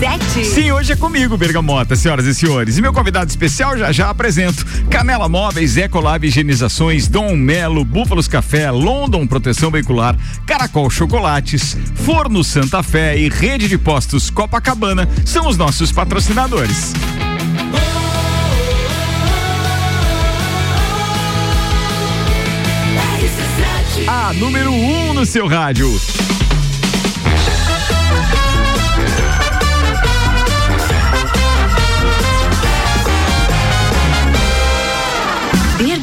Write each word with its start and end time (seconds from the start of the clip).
RC7. 0.00 0.44
Sim, 0.44 0.72
hoje 0.72 0.92
é 0.92 0.96
comigo, 0.96 1.36
Bergamota, 1.36 1.94
senhoras 1.94 2.24
e 2.26 2.34
senhores. 2.34 2.78
E 2.78 2.82
meu 2.82 2.92
convidado 2.92 3.28
especial 3.28 3.76
já 3.76 3.92
já 3.92 4.08
apresento. 4.08 4.64
Canela 4.88 5.28
Móveis, 5.28 5.76
Ecolab 5.76 6.26
Higienizações, 6.26 7.06
Dom 7.06 7.36
Melo, 7.36 7.84
Búfalos 7.84 8.26
Café, 8.26 8.70
London 8.70 9.26
Proteção 9.26 9.70
Veicular, 9.70 10.16
Caracol 10.46 10.88
Chocolates, 10.88 11.76
Forno 11.96 12.42
Santa 12.42 12.82
Fé 12.82 13.18
e 13.18 13.28
Rede 13.28 13.68
de 13.68 13.76
Postos 13.76 14.30
Copacabana 14.30 15.08
são 15.24 15.46
os 15.46 15.56
nossos 15.56 15.92
patrocinadores. 15.92 16.94
A 24.06 24.32
número 24.32 24.72
1 24.72 25.10
um 25.10 25.14
no 25.14 25.26
seu 25.26 25.46
rádio. 25.46 25.88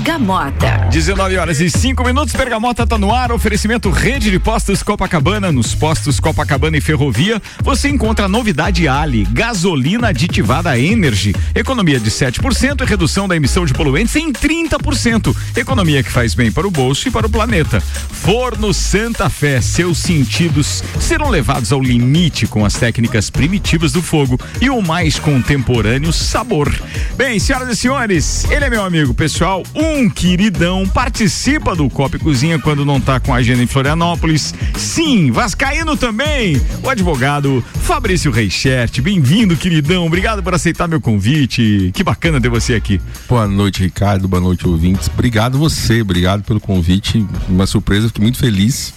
Bergamota. 0.08 0.88
19 0.90 1.38
horas 1.38 1.60
e 1.60 1.70
5 1.70 2.02
minutos, 2.06 2.34
Bergamota 2.34 2.88
tá 2.88 2.98
no 2.98 3.14
ar. 3.14 3.30
Oferecimento 3.30 3.90
Rede 3.90 4.32
de 4.32 4.40
Postos 4.40 4.82
Copacabana. 4.82 5.52
Nos 5.52 5.76
postos 5.76 6.18
Copacabana 6.18 6.78
e 6.78 6.82
Ferrovia, 6.82 7.42
você 7.62 7.90
encontra 7.90 8.24
a 8.24 8.30
novidade 8.30 8.88
Ali, 8.88 9.26
gasolina 9.26 10.08
aditivada 10.08 10.80
Energy. 10.80 11.36
Economia 11.54 12.00
de 12.00 12.10
7% 12.10 12.82
e 12.82 12.86
redução 12.86 13.28
da 13.28 13.36
emissão 13.36 13.66
de 13.66 13.74
poluentes 13.74 14.16
em 14.16 14.32
30%. 14.32 15.36
Economia 15.58 16.02
que 16.02 16.10
faz 16.10 16.34
bem 16.34 16.54
para 16.54 16.66
o 16.66 16.72
bolso 16.72 17.10
e 17.10 17.12
para 17.12 17.28
o 17.28 17.30
planeta. 17.30 17.82
Forno 17.82 18.74
Santa 18.74 19.30
Fé, 19.30 19.60
seus 19.60 19.98
sentidos 19.98 20.86
serão 21.02 21.30
levados 21.30 21.74
ao 21.74 21.82
limite 21.82 22.48
com 22.48 22.64
as 22.64 22.76
técnicas 22.76 23.30
primitivas 23.30 23.92
do 23.92 24.02
fogo 24.02 24.40
e 24.62 24.70
o 24.70 24.82
mais 24.82 25.20
contemporâneo 25.20 26.14
sabor. 26.14 26.74
Bem, 27.18 27.40
senhoras 27.40 27.68
e 27.68 27.76
senhores, 27.76 28.50
ele 28.50 28.64
é 28.64 28.70
meu 28.70 28.84
amigo 28.84 29.14
pessoal, 29.14 29.64
um 29.76 29.97
queridão, 30.08 30.88
participa 30.88 31.76
do 31.76 31.90
Copa 31.90 32.18
e 32.18 32.20
Cozinha 32.20 32.60
quando 32.60 32.86
não 32.86 33.02
tá 33.02 33.20
com 33.20 33.34
a 33.34 33.38
agenda 33.38 33.64
em 33.64 33.68
Florianópolis. 33.68 34.54
Sim, 34.78 35.32
Vascaíno 35.32 35.98
também. 35.98 36.62
O 36.84 36.90
advogado 36.90 37.64
Fabrício 37.82 38.30
Reichert, 38.32 39.02
bem-vindo, 39.02 39.56
queridão. 39.56 40.06
Obrigado 40.06 40.44
por 40.44 40.54
aceitar 40.54 40.88
meu 40.88 41.02
convite. 41.02 41.90
Que 41.96 42.04
bacana 42.04 42.40
ter 42.40 42.50
você 42.50 42.76
aqui. 42.76 43.02
Boa 43.28 43.48
noite, 43.48 43.82
Ricardo. 43.82 44.28
Boa 44.28 44.42
noite, 44.42 44.68
ouvintes. 44.68 45.10
Obrigado 45.12 45.58
você, 45.58 46.02
obrigado 46.02 46.44
pelo 46.44 46.60
convite. 46.60 47.26
Uma 47.50 47.66
surpresa, 47.66 48.08
fiquei 48.08 48.22
muito 48.22 48.38
feliz, 48.38 48.94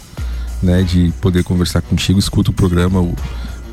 né, 0.62 0.82
de 0.82 1.10
poder 1.22 1.42
conversar 1.42 1.80
contigo. 1.80 2.18
Escuto 2.18 2.50
o 2.50 2.54
programa, 2.54 3.00
o 3.00 3.16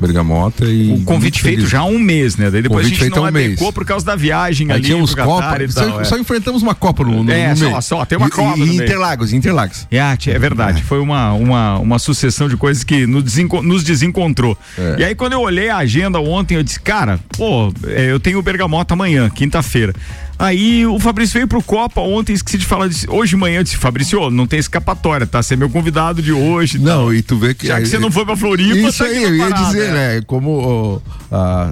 Bergamota 0.00 0.64
e. 0.64 0.92
O 0.92 1.02
convite 1.04 1.40
feito 1.42 1.66
já 1.66 1.80
há 1.80 1.84
um 1.84 1.98
mês, 1.98 2.36
né? 2.36 2.50
Daí 2.50 2.62
depois 2.62 2.84
convite 2.86 3.00
a 3.00 3.04
gente 3.04 3.16
não 3.16 3.24
um 3.28 3.30
mês. 3.32 3.60
por 3.72 3.84
causa 3.84 4.04
da 4.04 4.14
viagem 4.16 4.68
Aí 4.70 4.76
ali. 4.76 4.84
tínhamos 4.84 5.14
Copa, 5.14 5.62
e 5.62 5.70
só, 5.70 5.84
tal, 5.86 6.00
é. 6.00 6.04
só 6.04 6.18
enfrentamos 6.18 6.62
uma 6.62 6.74
Copa 6.74 7.04
no, 7.04 7.22
no, 7.24 7.30
É, 7.32 7.50
no 7.50 7.56
só- 7.56 7.80
só, 7.80 8.04
tem 8.04 8.16
uma 8.18 8.28
E- 8.28 8.30
Copa 8.30 8.58
E. 8.58 8.76
Interlagos, 8.76 9.32
Interlagos. 9.32 9.86
É, 9.90 9.98
é 10.00 10.38
verdade. 10.38 10.82
Foi 10.82 11.00
uma, 11.00 11.32
uma, 11.32 11.78
uma 11.78 11.98
sucessão 11.98 12.48
de 12.48 12.56
coisas 12.56 12.84
que 12.84 13.06
nos, 13.06 13.22
desenco- 13.24 13.62
nos 13.62 13.82
desencontrou. 13.82 14.56
É. 14.78 14.96
E 15.00 15.04
aí, 15.04 15.14
quando 15.14 15.32
eu 15.34 15.40
olhei 15.40 15.68
a 15.68 15.78
agenda 15.78 16.20
ontem, 16.20 16.54
eu 16.56 16.62
disse, 16.62 16.80
cara, 16.80 17.18
pô, 17.36 17.72
é, 17.86 18.10
eu 18.10 18.20
tenho 18.20 18.38
o 18.38 18.42
Bergamota 18.42 18.94
amanhã, 18.94 19.28
quinta-feira. 19.30 19.94
Aí 20.38 20.86
o 20.86 21.00
Fabrício 21.00 21.34
veio 21.34 21.48
pro 21.48 21.60
Copa 21.62 22.00
ontem, 22.00 22.32
esqueci 22.32 22.58
de 22.58 22.66
falar 22.66 22.86
disso. 22.86 23.06
Hoje 23.10 23.30
de 23.30 23.36
manhã 23.36 23.58
eu 23.58 23.64
disse, 23.64 23.76
Fabrício, 23.76 24.30
não 24.30 24.46
tem 24.46 24.60
escapatória, 24.60 25.26
tá? 25.26 25.42
Você 25.42 25.54
é 25.54 25.56
meu 25.56 25.68
convidado 25.68 26.22
de 26.22 26.32
hoje. 26.32 26.76
e 26.76 26.80
Não, 26.80 27.12
e 27.12 27.22
tu 27.22 27.36
vê 27.36 27.54
que. 27.54 27.66
Já 27.66 27.80
que 27.80 27.88
você 27.88 27.98
não 27.98 28.10
foi 28.10 28.24
pra 28.24 28.36
Floripa, 28.36 28.88
Isso 28.88 28.98
tá 28.98 29.04
aí, 29.04 29.22
eu 29.22 29.34
ia 29.34 29.50
dizer, 29.50 29.88
é. 29.88 29.92
né? 29.92 30.20
Como 30.26 31.02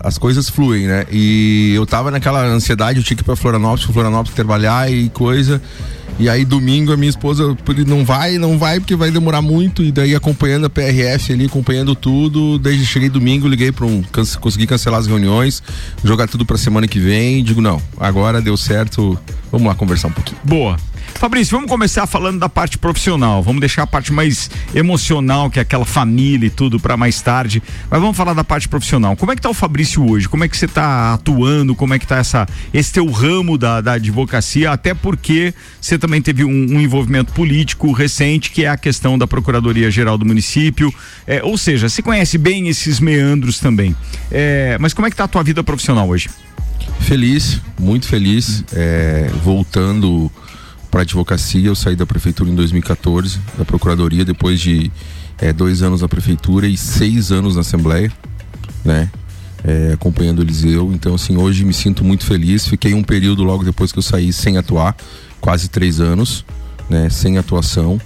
as 0.02 0.18
coisas 0.18 0.50
fluem, 0.50 0.86
né? 0.86 1.06
E 1.12 1.72
eu 1.74 1.86
tava 1.86 2.10
naquela 2.10 2.44
ansiedade, 2.44 2.98
eu 2.98 3.04
tinha 3.04 3.16
que 3.16 3.22
ir 3.22 3.24
pra 3.24 3.36
Florianópolis, 3.36 3.84
pra 3.84 3.92
Florianópolis 3.94 4.34
trabalhar 4.34 4.90
e 4.90 5.08
coisa. 5.10 5.62
E 6.18 6.28
aí 6.30 6.44
domingo 6.44 6.92
a 6.92 6.96
minha 6.96 7.10
esposa 7.10 7.56
não 7.86 8.04
vai, 8.04 8.38
não 8.38 8.58
vai 8.58 8.80
porque 8.80 8.96
vai 8.96 9.10
demorar 9.10 9.42
muito. 9.42 9.82
E 9.82 9.92
daí 9.92 10.14
acompanhando 10.14 10.66
a 10.66 10.70
PRF 10.70 11.32
ali, 11.32 11.46
acompanhando 11.46 11.94
tudo. 11.94 12.58
Desde 12.58 12.86
cheguei 12.86 13.08
domingo, 13.08 13.46
liguei 13.46 13.70
para 13.70 13.86
um. 13.86 14.02
consegui 14.40 14.66
cancelar 14.66 15.00
as 15.00 15.06
reuniões, 15.06 15.62
jogar 16.02 16.26
tudo 16.26 16.46
pra 16.46 16.56
semana 16.56 16.88
que 16.88 16.98
vem. 16.98 17.44
Digo, 17.44 17.60
não, 17.60 17.80
agora 17.98 18.40
deu 18.40 18.56
certo. 18.56 19.18
Vamos 19.52 19.66
lá 19.66 19.74
conversar 19.74 20.08
um 20.08 20.12
pouquinho. 20.12 20.40
Boa. 20.42 20.76
Fabrício, 21.14 21.56
vamos 21.56 21.70
começar 21.70 22.06
falando 22.06 22.38
da 22.38 22.48
parte 22.48 22.76
profissional. 22.76 23.42
Vamos 23.42 23.60
deixar 23.60 23.84
a 23.84 23.86
parte 23.86 24.12
mais 24.12 24.50
emocional, 24.74 25.50
que 25.50 25.58
é 25.58 25.62
aquela 25.62 25.84
família 25.84 26.46
e 26.46 26.50
tudo, 26.50 26.78
para 26.78 26.96
mais 26.96 27.20
tarde. 27.22 27.62
Mas 27.90 28.00
vamos 28.00 28.16
falar 28.16 28.34
da 28.34 28.44
parte 28.44 28.68
profissional. 28.68 29.16
Como 29.16 29.32
é 29.32 29.36
que 29.36 29.40
tá 29.40 29.48
o 29.48 29.54
Fabrício 29.54 30.08
hoje? 30.08 30.28
Como 30.28 30.44
é 30.44 30.48
que 30.48 30.56
você 30.56 30.68
tá 30.68 31.14
atuando? 31.14 31.74
Como 31.74 31.94
é 31.94 31.98
que 31.98 32.06
tá 32.06 32.18
essa, 32.18 32.46
esse 32.72 32.92
teu 32.92 33.06
ramo 33.10 33.56
da, 33.56 33.80
da 33.80 33.92
advocacia? 33.92 34.70
Até 34.70 34.92
porque 34.92 35.54
você 35.80 35.98
também 35.98 36.20
teve 36.20 36.44
um, 36.44 36.50
um 36.50 36.80
envolvimento 36.80 37.32
político 37.32 37.92
recente, 37.92 38.50
que 38.50 38.64
é 38.64 38.68
a 38.68 38.76
questão 38.76 39.16
da 39.16 39.26
Procuradoria 39.26 39.90
Geral 39.90 40.18
do 40.18 40.26
município. 40.26 40.92
É, 41.26 41.42
ou 41.42 41.56
seja, 41.56 41.88
você 41.88 42.02
conhece 42.02 42.36
bem 42.36 42.68
esses 42.68 43.00
meandros 43.00 43.58
também. 43.58 43.96
É, 44.30 44.76
mas 44.80 44.92
como 44.92 45.06
é 45.06 45.10
que 45.10 45.16
tá 45.16 45.24
a 45.24 45.28
tua 45.28 45.42
vida 45.42 45.64
profissional 45.64 46.08
hoje? 46.08 46.28
Feliz, 47.00 47.60
muito 47.78 48.06
feliz. 48.06 48.64
é, 48.72 49.30
voltando 49.42 50.30
para 50.90 51.02
advocacia, 51.02 51.66
eu 51.66 51.74
saí 51.74 51.96
da 51.96 52.06
prefeitura 52.06 52.50
em 52.50 52.54
2014, 52.54 53.38
da 53.58 53.64
procuradoria, 53.64 54.24
depois 54.24 54.60
de 54.60 54.90
é, 55.38 55.52
dois 55.52 55.82
anos 55.82 56.00
na 56.02 56.08
prefeitura 56.08 56.66
e 56.66 56.76
seis 56.76 57.30
anos 57.30 57.54
na 57.54 57.60
Assembleia, 57.60 58.12
né? 58.84 59.10
É, 59.64 59.92
acompanhando 59.94 60.38
o 60.38 60.42
Eliseu. 60.42 60.92
Então, 60.92 61.14
assim, 61.14 61.36
hoje 61.36 61.64
me 61.64 61.74
sinto 61.74 62.04
muito 62.04 62.24
feliz. 62.24 62.66
Fiquei 62.66 62.94
um 62.94 63.02
período 63.02 63.42
logo 63.42 63.64
depois 63.64 63.90
que 63.90 63.98
eu 63.98 64.02
saí 64.02 64.32
sem 64.32 64.56
atuar, 64.56 64.96
quase 65.40 65.68
três 65.68 66.00
anos, 66.00 66.44
né? 66.88 67.10
Sem 67.10 67.36
atuação. 67.36 68.00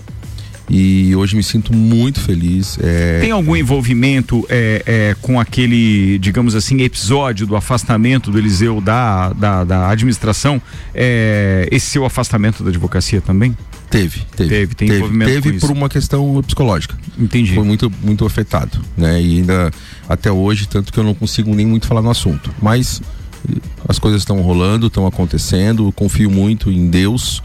E 0.70 1.16
hoje 1.16 1.34
me 1.34 1.42
sinto 1.42 1.74
muito 1.74 2.20
feliz. 2.20 2.78
é, 2.80 3.18
Tem 3.20 3.32
algum 3.32 3.56
envolvimento 3.56 4.46
é, 4.48 4.82
é, 4.86 5.16
com 5.20 5.40
aquele, 5.40 6.16
digamos 6.20 6.54
assim, 6.54 6.80
episódio 6.82 7.44
do 7.44 7.56
afastamento 7.56 8.30
do 8.30 8.38
Eliseu 8.38 8.80
da, 8.80 9.32
da, 9.32 9.64
da 9.64 9.90
administração? 9.90 10.62
É, 10.94 11.68
esse 11.72 11.86
seu 11.86 12.04
afastamento 12.04 12.62
da 12.62 12.70
advocacia 12.70 13.20
também? 13.20 13.56
Teve, 13.90 14.20
teve. 14.36 14.48
Teve, 14.48 14.74
tem 14.76 14.88
envolvimento 14.88 15.32
teve 15.32 15.56
isso. 15.56 15.66
por 15.66 15.76
uma 15.76 15.88
questão 15.88 16.40
psicológica. 16.46 16.96
Entendi. 17.18 17.52
Foi 17.52 17.64
muito, 17.64 17.92
muito 18.00 18.24
afetado, 18.24 18.80
né? 18.96 19.20
E 19.20 19.38
ainda 19.38 19.72
até 20.08 20.30
hoje, 20.30 20.68
tanto 20.68 20.92
que 20.92 20.98
eu 21.00 21.02
não 21.02 21.14
consigo 21.14 21.52
nem 21.52 21.66
muito 21.66 21.88
falar 21.88 22.00
no 22.00 22.10
assunto. 22.10 22.54
Mas 22.62 23.02
eh, 23.50 23.56
as 23.88 23.98
coisas 23.98 24.22
estão 24.22 24.40
rolando, 24.40 24.86
estão 24.86 25.04
acontecendo. 25.08 25.90
Confio 25.90 26.30
muito 26.30 26.70
em 26.70 26.88
Deus, 26.88 27.42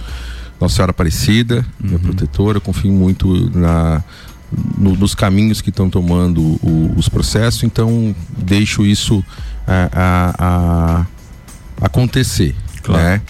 Nossa 0.59 0.75
Senhora 0.75 0.91
Aparecida, 0.91 1.57
Uhum. 1.81 1.87
minha 1.89 1.99
protetora. 1.99 2.59
Confio 2.59 2.91
muito 2.91 3.49
na 3.57 4.03
no- 4.77 4.95
nos 4.95 5.13
caminhos 5.15 5.59
que 5.59 5.69
estão 5.69 5.89
tomando 5.89 6.39
o- 6.41 6.93
os 6.95 7.09
processos. 7.09 7.63
Então 7.63 8.15
deixo 8.37 8.85
isso 8.85 9.23
a, 9.67 9.89
a- 9.91 10.35
a- 11.81 11.85
acontecer, 11.85 12.55
Claro. 12.83 13.03
né? 13.03 13.21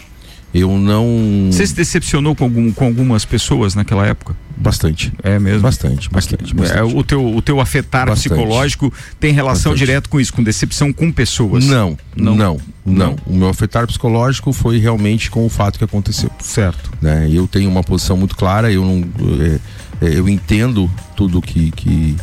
Eu 0.57 0.77
não 0.77 1.49
Você 1.51 1.67
se 1.67 1.75
decepcionou 1.75 2.33
com, 2.33 2.45
algum, 2.45 2.71
com 2.71 2.85
algumas 2.85 3.25
pessoas 3.25 3.75
naquela 3.75 4.07
época? 4.07 4.33
bastante. 4.57 5.11
É 5.21 5.38
mesmo? 5.38 5.61
Bastante, 5.63 6.09
bastante, 6.09 6.55
bastante. 6.55 6.79
É, 6.79 6.81
o, 6.81 7.03
teu, 7.03 7.35
o 7.35 7.41
teu 7.41 7.59
afetar 7.59 8.07
Bastante. 8.07 8.29
psicológico 8.33 8.91
tem 9.19 9.33
relação 9.33 9.73
Bastante. 9.73 9.85
direta 9.85 10.09
com 10.09 10.17
isso, 10.17 10.33
com 10.33 10.41
decepção 10.41 10.93
com 10.93 11.11
pessoas? 11.11 11.66
Não, 11.66 11.97
Não. 12.16 12.35
não, 12.35 12.57
não, 12.85 12.95
Não. 13.09 13.16
O 13.27 13.35
meu 13.35 13.49
afetar 13.49 13.85
psicológico 13.85 14.53
foi 14.53 14.77
realmente 14.79 15.29
com 15.29 15.45
o 15.45 15.49
fato 15.49 15.77
que 15.77 15.83
aconteceu. 15.83 16.31
Certo. 16.39 16.89
Né? 17.01 17.27
Eu 17.29 17.47
tenho 17.47 17.69
uma 17.69 17.83
posição 17.83 18.16
muito 18.16 18.35
clara, 18.37 18.72
eu 18.72 18.85
não, 18.85 19.03
é, 19.43 19.59
é, 20.05 20.17
eu 20.17 20.29
entendo 20.29 20.89
tudo 21.17 21.41
que, 21.41 21.69
que 21.72 22.16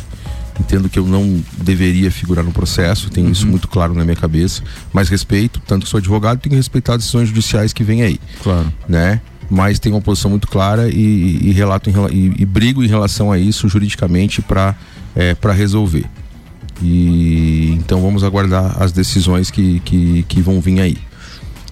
entendo 0.59 0.87
que 0.89 0.99
eu 0.99 1.05
não 1.07 1.43
deveria 1.57 2.11
figurar 2.11 2.43
no 2.43 2.51
processo, 2.51 3.09
tenho 3.09 3.29
isso 3.31 3.47
muito 3.47 3.67
claro 3.67 3.93
na 3.93 4.03
minha 4.03 4.15
cabeça, 4.15 4.61
mas 4.93 5.09
respeito, 5.09 5.59
tanto 5.67 5.83
que 5.85 5.89
sou 5.89 5.97
advogado, 5.97 6.39
tenho 6.39 6.51
que 6.51 6.57
respeitar 6.57 6.93
as 6.93 6.99
decisões 6.99 7.27
judiciais 7.29 7.73
que 7.73 7.83
vêm 7.83 8.01
aí, 8.03 8.19
Claro. 8.41 8.71
né? 8.87 9.19
Mas 9.49 9.77
tenho 9.79 9.95
uma 9.95 10.01
posição 10.01 10.31
muito 10.31 10.47
clara 10.47 10.89
e, 10.89 11.39
e 11.43 11.51
relato 11.51 11.89
em 11.89 11.93
e, 12.11 12.33
e 12.39 12.45
brigo 12.45 12.83
em 12.83 12.87
relação 12.87 13.31
a 13.31 13.37
isso 13.37 13.67
juridicamente 13.67 14.41
para 14.41 14.73
é, 15.15 15.35
resolver. 15.53 16.05
E 16.81 17.71
então 17.73 18.01
vamos 18.01 18.23
aguardar 18.23 18.81
as 18.81 18.91
decisões 18.91 19.51
que, 19.51 19.79
que, 19.81 20.23
que 20.27 20.41
vão 20.41 20.59
vir 20.59 20.79
aí. 20.81 20.97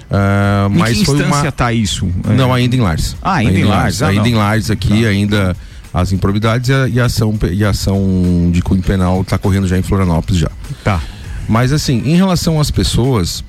Ah, 0.09 0.67
Em 0.69 0.77
mas 0.77 0.97
que 0.97 1.05
foi 1.05 1.15
instância 1.15 1.41
uma 1.43 1.51
tá 1.51 1.71
isso? 1.73 2.07
Não, 2.35 2.53
ainda 2.53 2.75
em 2.75 2.81
Lares. 2.81 3.15
Ah, 3.21 3.35
ainda 3.35 3.57
em 3.57 3.63
Lares, 3.63 4.01
ah, 4.01 4.07
ainda 4.09 4.21
não. 4.21 4.27
em 4.29 4.35
Lares 4.35 4.69
aqui, 4.69 5.03
Tá. 5.03 5.09
ainda 5.09 5.57
as 5.93 6.11
improbidades 6.11 6.69
e 6.69 6.73
a, 6.73 6.87
e 6.87 6.99
a 6.99 7.05
ação, 7.05 7.37
e 7.51 7.65
a 7.65 7.69
ação 7.69 8.49
de 8.51 8.61
cunho 8.61 8.81
penal 8.81 9.21
está 9.21 9.37
correndo 9.37 9.67
já 9.67 9.77
em 9.77 9.81
Florianópolis 9.81 10.39
já. 10.39 10.51
Tá. 10.83 11.01
Mas 11.49 11.73
assim, 11.73 12.01
em 12.05 12.15
relação 12.15 12.59
às 12.59 12.71
pessoas, 12.71 13.43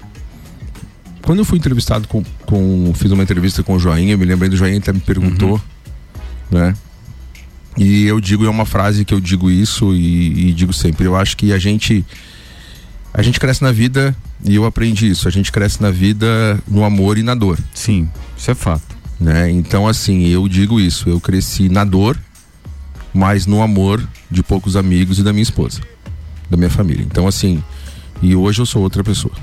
quando 1.23 1.39
eu 1.39 1.45
fui 1.45 1.59
entrevistado 1.59 2.09
com, 2.09 2.25
com 2.47 2.93
fiz 2.95 3.11
uma 3.13 3.23
entrevista 3.23 3.63
com 3.63 3.75
o 3.75 3.79
Joinha, 3.79 4.15
eu 4.15 4.19
me 4.19 4.25
lembrei 4.25 4.51
do 4.51 4.57
Joinha, 4.57 4.79
até 4.79 4.93
me 4.93 5.01
perguntou, 5.01 5.61
né? 6.51 6.75
E 7.77 8.05
eu 8.05 8.21
digo, 8.21 8.45
é 8.45 8.51
uma 8.51 8.67
frase 8.67 9.05
que 9.05 9.15
eu 9.15 9.21
digo 9.21 9.51
isso 9.51 9.95
e, 9.95 10.49
e 10.49 10.53
digo 10.53 10.73
sempre, 10.73 11.07
eu 11.07 11.17
acho 11.17 11.37
que 11.37 11.53
a 11.53 11.59
gente 11.59 12.05
A 13.15 13.23
gente 13.23 13.39
cresce 13.39 13.63
na 13.63 13.71
vida, 13.71 14.17
e 14.43 14.55
eu 14.55 14.65
aprendi 14.65 15.11
isso, 15.11 15.29
a 15.29 15.31
gente 15.31 15.53
cresce 15.53 15.83
na 15.83 15.91
vida 15.91 16.59
no 16.67 16.83
amor 16.83 17.19
e 17.19 17.23
na 17.23 17.35
dor. 17.35 17.59
Sim, 17.75 18.09
isso 18.37 18.51
é 18.51 18.55
fato. 18.55 18.97
Né? 19.21 19.51
Então, 19.51 19.87
assim, 19.87 20.27
eu 20.27 20.49
digo 20.49 20.81
isso, 20.81 21.09
eu 21.09 21.21
cresci 21.21 21.69
na 21.69 21.85
dor, 21.85 22.19
mas 23.13 23.47
no 23.47 23.63
amor 23.63 24.03
de 24.31 24.43
poucos 24.43 24.77
amigos 24.77 25.19
e 25.19 25.23
da 25.23 25.33
minha 25.33 25.43
esposa, 25.43 25.81
da 26.49 26.57
minha 26.57 26.71
família. 26.71 27.05
Então, 27.05 27.27
assim, 27.27 27.63
e 28.21 28.35
hoje 28.35 28.61
eu 28.61 28.67
sou 28.67 28.83
outra 28.83 29.03
pessoa. 29.05 29.35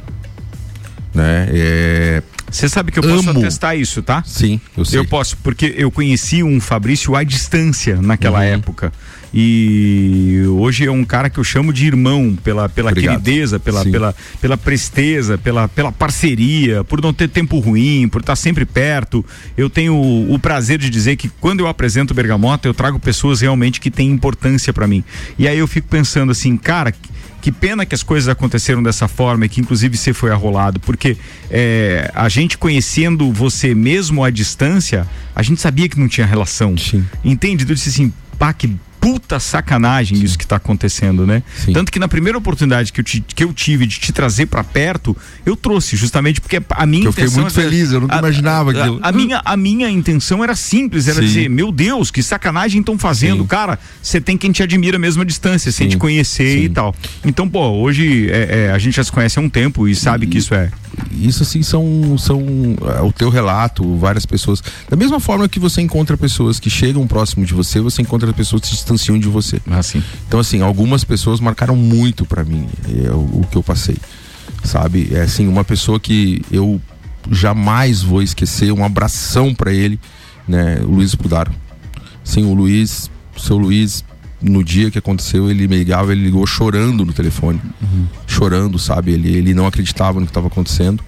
Né? 1.13 1.47
É, 1.51 2.23
você 2.49 2.67
sabe 2.67 2.91
que 2.91 2.99
eu 2.99 3.03
posso 3.03 3.29
Amo. 3.29 3.39
atestar 3.39 3.77
isso, 3.77 4.01
tá? 4.01 4.23
Sim, 4.25 4.59
eu 4.75 4.85
sei. 4.85 4.99
Eu 4.99 5.05
posso, 5.05 5.37
porque 5.37 5.73
eu 5.77 5.91
conheci 5.91 6.43
um 6.43 6.59
Fabrício 6.59 7.15
à 7.15 7.23
distância 7.23 8.01
naquela 8.01 8.39
uhum. 8.39 8.45
época. 8.45 8.91
E 9.33 10.41
hoje 10.47 10.85
é 10.85 10.91
um 10.91 11.05
cara 11.05 11.29
que 11.29 11.39
eu 11.39 11.43
chamo 11.43 11.71
de 11.71 11.85
irmão 11.85 12.37
pela, 12.43 12.67
pela 12.67 12.91
querideza, 12.91 13.59
pela, 13.59 13.85
pela, 13.85 14.15
pela 14.41 14.57
presteza, 14.57 15.37
pela, 15.37 15.67
pela 15.67 15.91
parceria, 15.91 16.83
por 16.83 17.01
não 17.01 17.13
ter 17.13 17.29
tempo 17.29 17.59
ruim, 17.59 18.07
por 18.07 18.21
estar 18.21 18.35
sempre 18.35 18.65
perto. 18.65 19.23
Eu 19.55 19.69
tenho 19.69 19.93
o, 19.93 20.33
o 20.33 20.39
prazer 20.39 20.79
de 20.79 20.89
dizer 20.89 21.15
que 21.15 21.29
quando 21.39 21.59
eu 21.59 21.67
apresento 21.67 22.13
Bergamota, 22.13 22.67
eu 22.67 22.73
trago 22.73 22.99
pessoas 22.99 23.41
realmente 23.41 23.79
que 23.79 23.91
têm 23.91 24.09
importância 24.09 24.73
para 24.73 24.87
mim. 24.87 25.03
E 25.37 25.47
aí 25.47 25.57
eu 25.57 25.67
fico 25.67 25.87
pensando 25.87 26.31
assim, 26.31 26.57
cara, 26.57 26.93
que 27.41 27.51
pena 27.51 27.85
que 27.85 27.95
as 27.95 28.03
coisas 28.03 28.27
aconteceram 28.27 28.83
dessa 28.83 29.07
forma 29.07 29.45
e 29.45 29.49
que 29.49 29.61
inclusive 29.61 29.95
você 29.97 30.13
foi 30.13 30.31
arrolado, 30.31 30.79
porque 30.79 31.17
é, 31.49 32.11
a 32.13 32.27
gente 32.27 32.57
conhecendo 32.57 33.31
você 33.31 33.73
mesmo 33.73 34.23
à 34.23 34.29
distância, 34.29 35.07
a 35.35 35.41
gente 35.41 35.61
sabia 35.61 35.87
que 35.87 35.99
não 35.99 36.07
tinha 36.07 36.27
relação. 36.27 36.77
Sim. 36.77 37.05
Entende? 37.23 37.63
Eu 37.63 37.75
disse 37.75 37.89
assim, 37.89 38.11
pá, 38.37 38.51
que 38.53 38.75
puta 38.99 39.39
sacanagem 39.39 40.17
Sim. 40.17 40.23
isso 40.23 40.37
que 40.37 40.43
está 40.43 40.57
acontecendo, 40.57 41.25
né? 41.25 41.41
Sim. 41.55 41.73
Tanto 41.73 41.91
que 41.91 41.99
na 41.99 42.07
primeira 42.07 42.37
oportunidade 42.37 42.91
que 42.91 42.99
eu, 42.99 43.03
te, 43.03 43.21
que 43.21 43.43
eu 43.43 43.53
tive 43.53 43.85
de 43.85 43.99
te 43.99 44.11
trazer 44.11 44.47
para 44.47 44.63
perto, 44.63 45.15
eu 45.45 45.55
trouxe, 45.55 45.95
justamente 45.95 46.41
porque 46.41 46.61
a 46.69 46.85
minha 46.85 47.05
eu 47.05 47.11
intenção. 47.11 47.23
Eu 47.23 47.29
fiquei 47.29 47.41
muito 47.43 47.59
era, 47.59 47.69
feliz, 47.69 47.91
eu 47.91 48.01
nunca 48.01 48.15
a, 48.15 48.19
imaginava. 48.19 48.71
A, 48.71 49.09
a, 49.09 49.11
minha, 49.11 49.41
a 49.43 49.57
minha 49.57 49.89
intenção 49.89 50.43
era 50.43 50.55
simples, 50.55 51.07
era 51.07 51.21
Sim. 51.21 51.27
dizer, 51.27 51.49
meu 51.49 51.71
Deus, 51.71 52.11
que 52.11 52.21
sacanagem 52.21 52.79
estão 52.81 52.97
fazendo. 52.97 53.45
Cara, 53.45 53.79
você 54.01 54.19
tem 54.19 54.37
quem 54.37 54.51
te 54.51 54.61
admira 54.61 54.99
mesmo 54.99 55.21
à 55.21 55.25
distância, 55.25 55.71
sem 55.71 55.87
te 55.87 55.97
conhecer 55.97 56.63
e 56.63 56.69
tal. 56.69 56.93
Então, 57.25 57.47
pô, 57.47 57.69
hoje 57.69 58.29
é, 58.29 58.67
é, 58.67 58.71
a 58.71 58.77
gente 58.77 58.95
já 58.95 59.03
se 59.03 59.11
conhece 59.11 59.39
há 59.39 59.41
um 59.41 59.49
tempo 59.49 59.87
e 59.87 59.95
sabe 59.95 60.25
e, 60.25 60.29
que 60.29 60.37
isso 60.37 60.53
é. 60.53 60.71
Isso 61.11 61.43
assim 61.43 61.63
são, 61.63 62.17
são 62.17 62.41
é, 62.97 63.01
o 63.01 63.11
teu 63.11 63.29
relato, 63.29 63.97
várias 63.97 64.25
pessoas. 64.25 64.61
Da 64.89 64.95
mesma 64.95 65.19
forma 65.19 65.47
que 65.47 65.59
você 65.59 65.81
encontra 65.81 66.17
pessoas 66.17 66.59
que 66.59 66.69
chegam 66.69 67.07
próximo 67.07 67.45
de 67.45 67.53
você, 67.53 67.79
você 67.79 68.01
encontra 68.01 68.31
pessoas 68.33 68.61
que 68.61 68.75
distanciam 68.89 69.19
de 69.19 69.27
você. 69.27 69.61
Ah. 69.69 69.81
Então, 70.27 70.39
assim, 70.39 70.61
algumas 70.61 71.03
pessoas 71.03 71.39
marcaram 71.39 71.75
muito 71.75 72.25
para 72.25 72.43
mim 72.43 72.67
é, 72.87 73.11
o, 73.11 73.41
o, 73.41 73.47
que 73.49 73.57
eu 73.57 73.63
passei. 73.63 73.97
Sabe? 74.63 75.09
É 75.11 75.21
assim, 75.21 75.47
uma 75.47 75.63
pessoa 75.63 75.99
que 75.99 76.41
eu 76.51 76.81
jamais 77.31 78.01
vou 78.01 78.21
esquecer, 78.21 78.71
um 78.71 78.83
abração 78.83 79.53
para 79.53 79.71
ele, 79.71 79.99
né? 80.47 80.79
O 80.81 80.91
Luiz 80.91 81.13
Pudaro. 81.15 81.51
Sim, 82.23 82.45
o 82.45 82.53
Luiz, 82.53 83.09
o 83.35 83.39
seu 83.39 83.57
Luiz, 83.57 84.03
no 84.41 84.63
dia 84.63 84.91
que 84.91 84.97
aconteceu, 84.97 85.49
ele 85.49 85.67
me 85.67 85.77
ligava, 85.77 86.11
ele 86.11 86.23
ligou 86.23 86.45
chorando 86.45 87.05
no 87.05 87.13
telefone. 87.13 87.61
Uhum. 87.81 88.07
Chorando, 88.27 88.77
sabe? 88.79 89.13
Ele, 89.13 89.29
ele 89.29 89.53
não 89.53 89.67
acreditava 89.67 90.19
no 90.19 90.25
que 90.25 90.31
estava 90.31 90.47
acontecendo. 90.47 91.03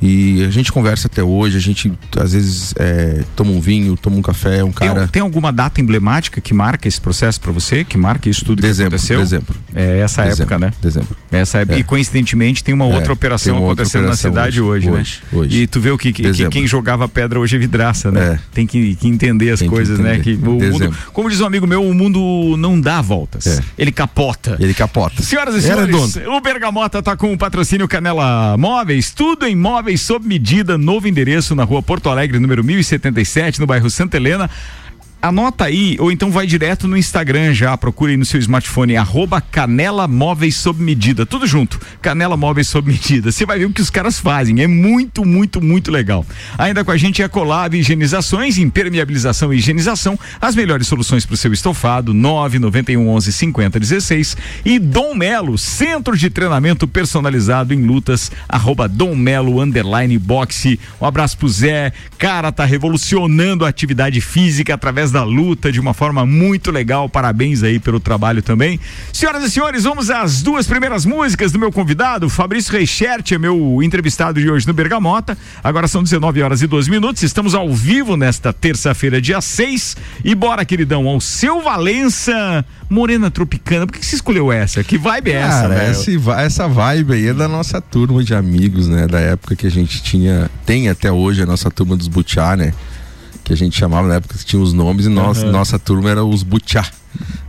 E 0.00 0.44
a 0.44 0.50
gente 0.50 0.70
conversa 0.70 1.08
até 1.08 1.22
hoje, 1.22 1.56
a 1.56 1.60
gente 1.60 1.92
às 2.16 2.32
vezes 2.32 2.72
é, 2.76 3.24
toma 3.34 3.50
um 3.50 3.60
vinho, 3.60 3.96
toma 3.96 4.16
um 4.16 4.22
café, 4.22 4.62
um 4.62 4.70
cara. 4.70 5.00
Tem, 5.00 5.08
tem 5.08 5.22
alguma 5.22 5.52
data 5.52 5.80
emblemática 5.80 6.40
que 6.40 6.54
marca 6.54 6.86
esse 6.86 7.00
processo 7.00 7.40
para 7.40 7.50
você? 7.50 7.84
Que 7.84 7.98
marca 7.98 8.28
isso 8.28 8.44
tudo 8.44 8.62
dezembro, 8.62 8.90
que 8.90 8.96
aconteceu? 8.96 9.18
Dezembro. 9.18 9.56
É 9.74 9.98
essa 9.98 10.22
dezembro, 10.22 10.42
época, 10.42 10.58
né? 10.58 10.72
Dezembro. 10.80 11.16
Essa 11.32 11.58
época. 11.58 11.76
É. 11.76 11.80
E 11.80 11.84
coincidentemente 11.84 12.62
tem 12.62 12.74
uma 12.74 12.84
é, 12.84 12.94
outra 12.94 13.12
operação 13.12 13.56
uma 13.56 13.66
acontecendo 13.66 14.02
outra 14.02 14.12
operação 14.12 14.30
na 14.30 14.40
cidade 14.40 14.60
hoje, 14.60 14.88
hoje, 14.88 15.20
né? 15.30 15.38
Hoje. 15.38 15.62
E 15.62 15.66
tu 15.66 15.80
vê 15.80 15.90
o 15.90 15.98
que, 15.98 16.12
que, 16.12 16.30
que, 16.30 16.48
quem 16.48 16.66
jogava 16.66 17.08
pedra 17.08 17.40
hoje 17.40 17.56
é 17.56 17.58
vidraça, 17.58 18.12
né? 18.12 18.34
É. 18.34 18.38
Tem 18.52 18.66
que, 18.66 18.94
que, 18.94 19.08
entender 19.08 19.50
as 19.50 19.60
tem 19.60 19.68
coisas, 19.68 19.98
né? 19.98 20.20
Que 20.20 20.34
o 20.34 20.52
mundo, 20.52 20.96
como 21.12 21.28
diz 21.28 21.40
um 21.40 21.46
amigo 21.46 21.66
meu, 21.66 21.84
o 21.84 21.92
mundo 21.92 22.56
não 22.56 22.80
dá 22.80 23.00
voltas. 23.00 23.46
É. 23.46 23.60
Ele 23.76 23.90
capota. 23.90 24.56
Ele 24.60 24.74
capota. 24.74 25.22
Senhoras 25.22 25.56
e 25.56 25.62
senhores, 25.62 26.16
o 26.26 26.40
Bergamota 26.40 27.02
tá 27.02 27.16
com 27.16 27.32
o 27.32 27.38
patrocínio 27.38 27.88
Canela 27.88 28.56
Móveis, 28.56 29.10
tudo 29.10 29.44
em 29.44 29.56
móveis 29.56 29.87
sob 29.96 30.26
medida 30.26 30.76
novo 30.76 31.08
endereço 31.08 31.54
na 31.54 31.64
rua 31.64 31.82
Porto 31.82 32.10
Alegre, 32.10 32.38
número 32.38 32.62
1077, 32.64 33.60
no 33.60 33.66
bairro 33.66 33.88
Santa 33.88 34.16
Helena 34.16 34.50
anota 35.20 35.64
aí, 35.64 35.96
ou 35.98 36.12
então 36.12 36.30
vai 36.30 36.46
direto 36.46 36.86
no 36.86 36.96
Instagram 36.96 37.52
já, 37.52 37.76
procure 37.76 38.12
aí 38.12 38.16
no 38.16 38.24
seu 38.24 38.38
smartphone, 38.38 38.96
arroba 38.96 39.40
Canela 39.40 40.06
Móveis 40.06 40.56
Sob 40.56 40.82
Medida, 40.82 41.26
tudo 41.26 41.46
junto, 41.46 41.80
Canela 42.00 42.36
Móveis 42.36 42.68
Sob 42.68 42.90
Medida, 42.90 43.32
você 43.32 43.44
vai 43.44 43.58
ver 43.58 43.64
o 43.66 43.72
que 43.72 43.80
os 43.80 43.90
caras 43.90 44.18
fazem, 44.18 44.62
é 44.62 44.66
muito, 44.66 45.24
muito, 45.24 45.60
muito 45.60 45.90
legal. 45.90 46.24
Ainda 46.56 46.84
com 46.84 46.90
a 46.90 46.96
gente 46.96 47.22
é 47.22 47.28
Colab 47.28 47.76
Higienizações, 47.76 48.58
impermeabilização 48.58 49.52
e 49.52 49.56
higienização, 49.56 50.18
as 50.40 50.54
melhores 50.54 50.86
soluções 50.86 51.26
para 51.26 51.34
o 51.34 51.36
seu 51.36 51.52
estofado, 51.52 52.14
991 52.14 53.08
11 53.08 53.32
50 53.32 53.80
16 53.80 54.36
e 54.64 54.78
Dom 54.78 55.14
Melo, 55.14 55.58
centro 55.58 56.16
de 56.16 56.30
treinamento 56.30 56.86
personalizado 56.86 57.74
em 57.74 57.82
lutas, 57.84 58.30
arroba 58.48 58.88
Dom 58.88 59.16
Melo, 59.16 59.60
underline 59.60 60.16
boxe, 60.18 60.78
um 61.00 61.06
abraço 61.06 61.36
pro 61.36 61.48
Zé, 61.48 61.92
cara, 62.16 62.52
tá 62.52 62.64
revolucionando 62.64 63.64
a 63.64 63.68
atividade 63.68 64.20
física 64.20 64.74
através 64.74 65.07
através 65.08 65.10
da 65.10 65.24
luta 65.24 65.72
de 65.72 65.80
uma 65.80 65.94
forma 65.94 66.24
muito 66.24 66.70
legal. 66.70 67.08
Parabéns 67.08 67.62
aí 67.62 67.78
pelo 67.78 67.98
trabalho 67.98 68.42
também. 68.42 68.78
Senhoras 69.12 69.44
e 69.44 69.50
senhores, 69.50 69.84
vamos 69.84 70.10
às 70.10 70.42
duas 70.42 70.66
primeiras 70.66 71.04
músicas 71.04 71.52
do 71.52 71.58
meu 71.58 71.72
convidado, 71.72 72.28
Fabrício 72.28 72.72
Reichert, 72.72 73.32
é 73.32 73.38
meu 73.38 73.82
entrevistado 73.82 74.40
de 74.40 74.50
hoje 74.50 74.66
no 74.66 74.72
Bergamota. 74.72 75.36
Agora 75.62 75.88
são 75.88 76.02
19 76.02 76.42
horas 76.42 76.62
e 76.62 76.66
12 76.66 76.90
minutos. 76.90 77.22
Estamos 77.22 77.54
ao 77.54 77.72
vivo 77.72 78.16
nesta 78.16 78.52
terça-feira, 78.52 79.20
dia 79.20 79.40
6. 79.40 79.96
E 80.24 80.34
bora, 80.34 80.64
queridão, 80.64 81.06
ao 81.08 81.20
seu 81.20 81.62
Valença, 81.62 82.64
Morena 82.88 83.30
Tropicana. 83.30 83.86
Por 83.86 83.96
que 83.96 84.04
você 84.04 84.16
escolheu 84.16 84.52
essa? 84.52 84.82
Que 84.84 84.98
vibe 84.98 85.32
é 85.32 85.40
Cara, 85.40 85.74
essa, 85.74 86.10
esse, 86.10 86.30
essa 86.30 86.68
vibe 86.68 87.14
aí 87.14 87.28
é 87.28 87.34
da 87.34 87.48
nossa 87.48 87.80
turma 87.80 88.22
de 88.22 88.34
amigos, 88.34 88.88
né? 88.88 89.06
Da 89.06 89.20
época 89.20 89.56
que 89.56 89.66
a 89.66 89.70
gente 89.70 90.02
tinha, 90.02 90.50
tem 90.66 90.88
até 90.88 91.10
hoje 91.10 91.42
a 91.42 91.46
nossa 91.46 91.70
turma 91.70 91.96
dos 91.96 92.08
Butiá, 92.08 92.56
né? 92.56 92.72
Que 93.48 93.54
a 93.54 93.56
gente 93.56 93.78
chamava 93.78 94.06
na 94.06 94.16
época 94.16 94.36
que 94.36 94.44
tinha 94.44 94.60
os 94.60 94.74
nomes 94.74 95.06
e 95.06 95.08
nossa, 95.08 95.46
uhum. 95.46 95.52
nossa 95.52 95.78
turma 95.78 96.10
era 96.10 96.22
os 96.22 96.42
Butiá. 96.42 96.84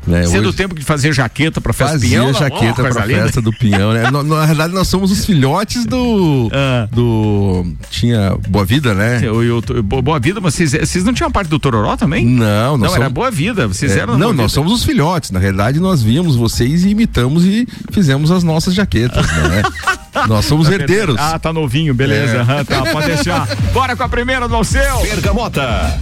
Né? 0.07 0.23
Você 0.25 0.38
é 0.38 0.41
do 0.41 0.51
tempo 0.51 0.73
de 0.73 0.83
fazer 0.83 1.13
jaqueta 1.13 1.61
pra 1.61 1.71
festa 1.71 1.94
Fazia 1.94 2.09
Pinhão? 2.09 2.33
Jaqueta 2.33 2.81
linda. 3.06 3.23
festa 3.23 3.42
do 3.42 3.54
Pinhão, 3.54 3.94
né? 3.94 4.09
na, 4.09 4.23
na 4.23 4.45
verdade, 4.45 4.73
nós 4.73 4.87
somos 4.87 5.11
os 5.11 5.25
filhotes 5.25 5.85
do. 5.85 6.49
Ah. 6.59 6.87
do 6.92 7.66
tinha 7.89 8.35
Boa 8.49 8.66
Vida, 8.66 8.94
né? 8.94 9.19
Eu, 9.21 9.44
eu, 9.44 9.63
eu, 9.69 9.83
boa 9.83 10.19
Vida, 10.19 10.42
mas 10.42 10.56
vocês, 10.56 10.71
vocês 10.71 11.04
não 11.04 11.13
tinham 11.13 11.31
parte 11.31 11.47
do 11.47 11.59
Tororó 11.59 11.95
também? 11.95 12.25
Não, 12.25 12.78
não. 12.78 12.87
Somos... 12.87 12.95
era 12.95 13.09
Boa 13.09 13.30
Vida. 13.30 13.68
Vocês 13.68 13.95
é, 13.95 13.99
eram. 13.99 14.18
Não, 14.18 14.33
nós 14.33 14.51
somos 14.51 14.71
os 14.71 14.83
filhotes. 14.83 15.31
Na 15.31 15.39
verdade, 15.39 15.80
nós 15.80 16.01
víamos 16.01 16.35
vocês 16.35 16.83
e 16.85 16.89
imitamos 16.89 17.45
e 17.45 17.68
fizemos 17.92 18.31
as 18.31 18.44
nossas 18.44 18.73
jaquetas, 18.73 19.25
né? 19.28 19.61
Nós 20.28 20.45
somos 20.45 20.68
tá 20.68 20.73
herdeiros. 20.73 21.16
Ah, 21.18 21.37
tá 21.37 21.54
novinho, 21.54 21.94
beleza. 21.94 22.37
É. 22.37 22.42
Uhum, 22.42 22.66
tá, 22.66 22.92
pode 22.92 23.07
deixar. 23.07 23.47
Bora 23.71 23.95
com 23.95 24.04
a 24.04 24.09
primeira 24.09 24.47
do 24.47 24.56
Alceu. 24.56 25.01
Bergamota. 25.01 25.99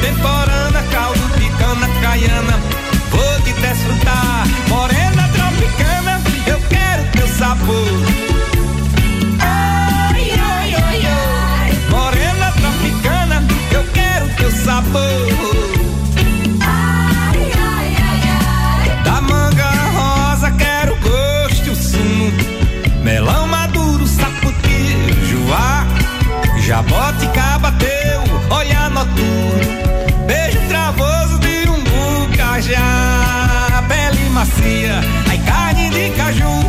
Temporana, 0.00 0.82
caldo 0.90 1.28
de 1.38 1.48
cana, 1.58 1.88
caiana. 2.00 2.58
Vou 3.10 3.40
te 3.42 3.52
desfrutar, 3.54 4.46
morena 4.68 5.28
tropicana. 5.28 6.20
Eu 6.46 6.60
quero 6.68 7.04
teu 7.12 7.28
sabor. 7.28 8.02
Ai, 9.40 10.30
ai, 10.30 10.74
ai, 10.74 11.06
ai. 11.06 11.72
Morena 11.90 12.52
tropicana, 12.52 13.44
eu 13.72 13.84
quero 13.92 14.28
teu 14.36 14.50
sabor. 14.50 15.66
Melão 23.02 23.46
maduro, 23.46 24.04
saputi, 24.04 24.96
juá, 25.28 25.86
jaboticaba. 26.58 27.45
alegria, 34.66 35.00
ai 35.28 35.38
carne 35.38 35.90
de 35.90 36.10
caju, 36.16 36.60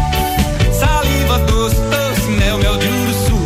saliva 0.71 1.39
doce, 1.39 1.75
doce, 1.75 2.29
mel, 2.31 2.57
mel 2.59 2.77
de 2.77 2.87
urso, 2.87 3.37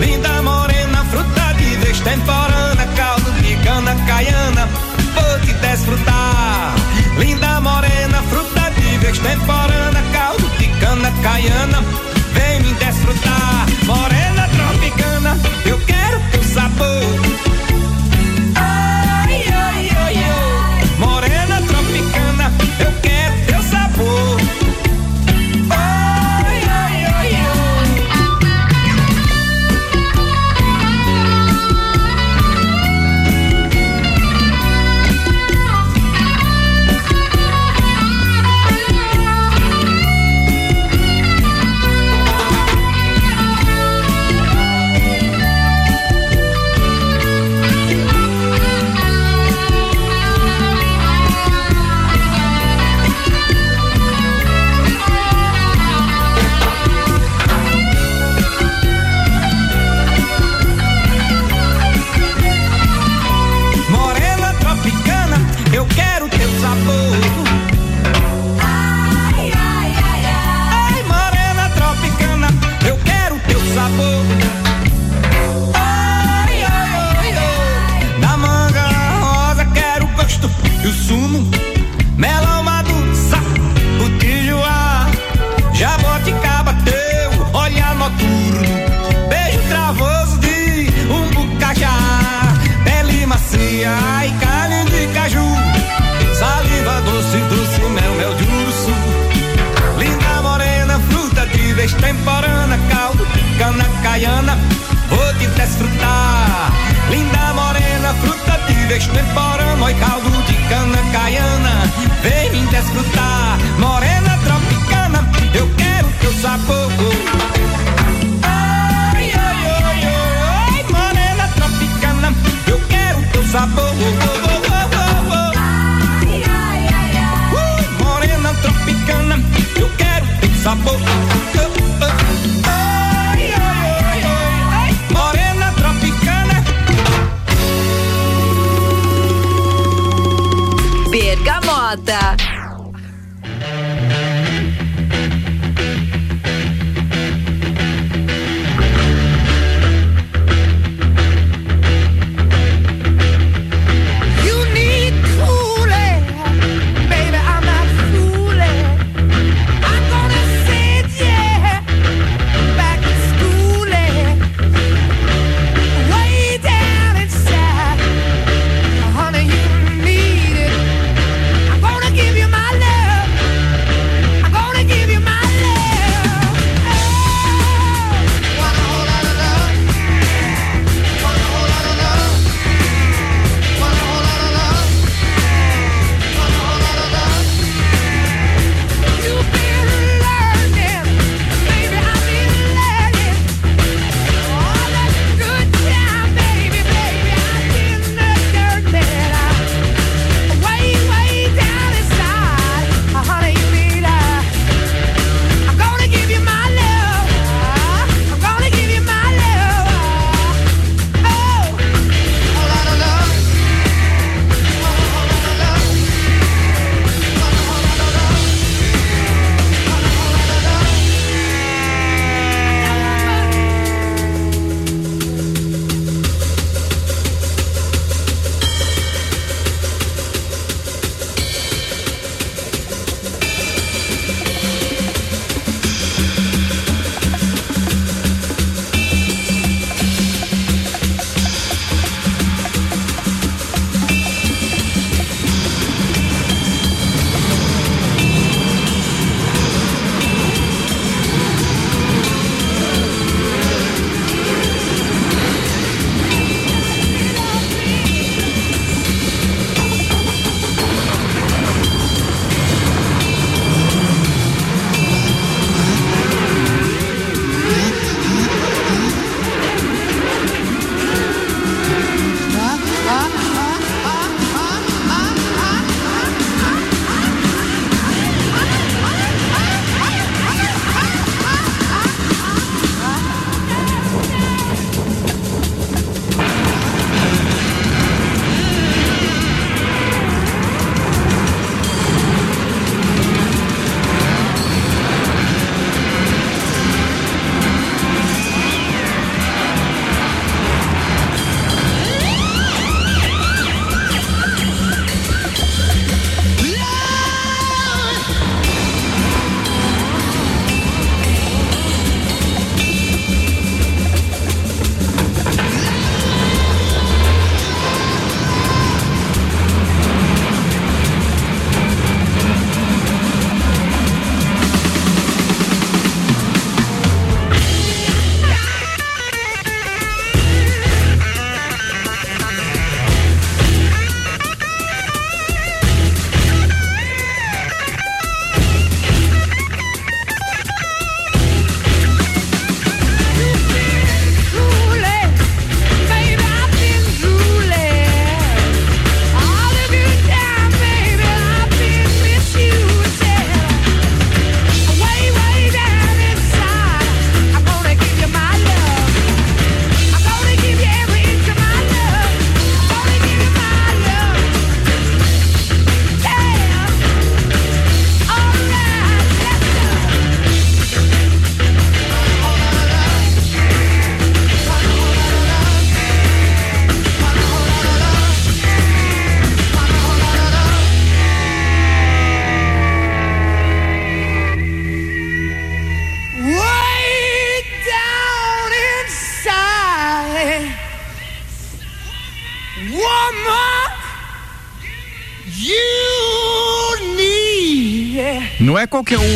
linda 0.00 0.42
morena, 0.42 1.04
fruta 1.10 1.54
de 1.54 1.76
vez 1.76 2.00
temporana, 2.00 2.86
caldo 2.96 3.30
de 3.40 3.56
cana 3.64 3.94
caiana, 4.06 4.68
vou 5.14 5.38
te 5.40 5.52
desfrutar, 5.54 6.74
linda 7.18 7.60
morena, 7.60 8.22
fruta 8.30 8.70
de 8.70 8.98
vez 8.98 9.18
temporana, 9.18 10.02
caldo 10.12 10.48
de 10.58 10.66
cana 10.80 11.12
caiana, 11.22 11.82
vem 12.34 12.60
me 12.60 12.72
desfrutar, 12.74 13.66
morena 13.84 14.48
tropicana, 14.48 15.38
eu 15.66 15.78
quero 15.86 16.20
teu 16.32 16.42
sabor. 16.42 17.21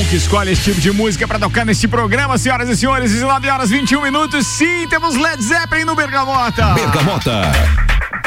Que 0.09 0.17
escolhe 0.17 0.53
esse 0.53 0.63
tipo 0.63 0.81
de 0.81 0.93
música 0.93 1.27
pra 1.27 1.39
tocar 1.39 1.65
nesse 1.65 1.89
programa, 1.89 2.39
senhoras 2.39 2.69
e 2.69 2.77
senhores. 2.77 3.11
19 3.11 3.49
horas 3.49 3.71
21 3.71 4.03
minutos. 4.03 4.47
Sim, 4.47 4.87
temos 4.89 5.17
Led 5.17 5.43
Zeppelin 5.43 5.85
no 5.85 5.95
Bergamota. 5.95 6.75
Bergamota. 6.75 7.43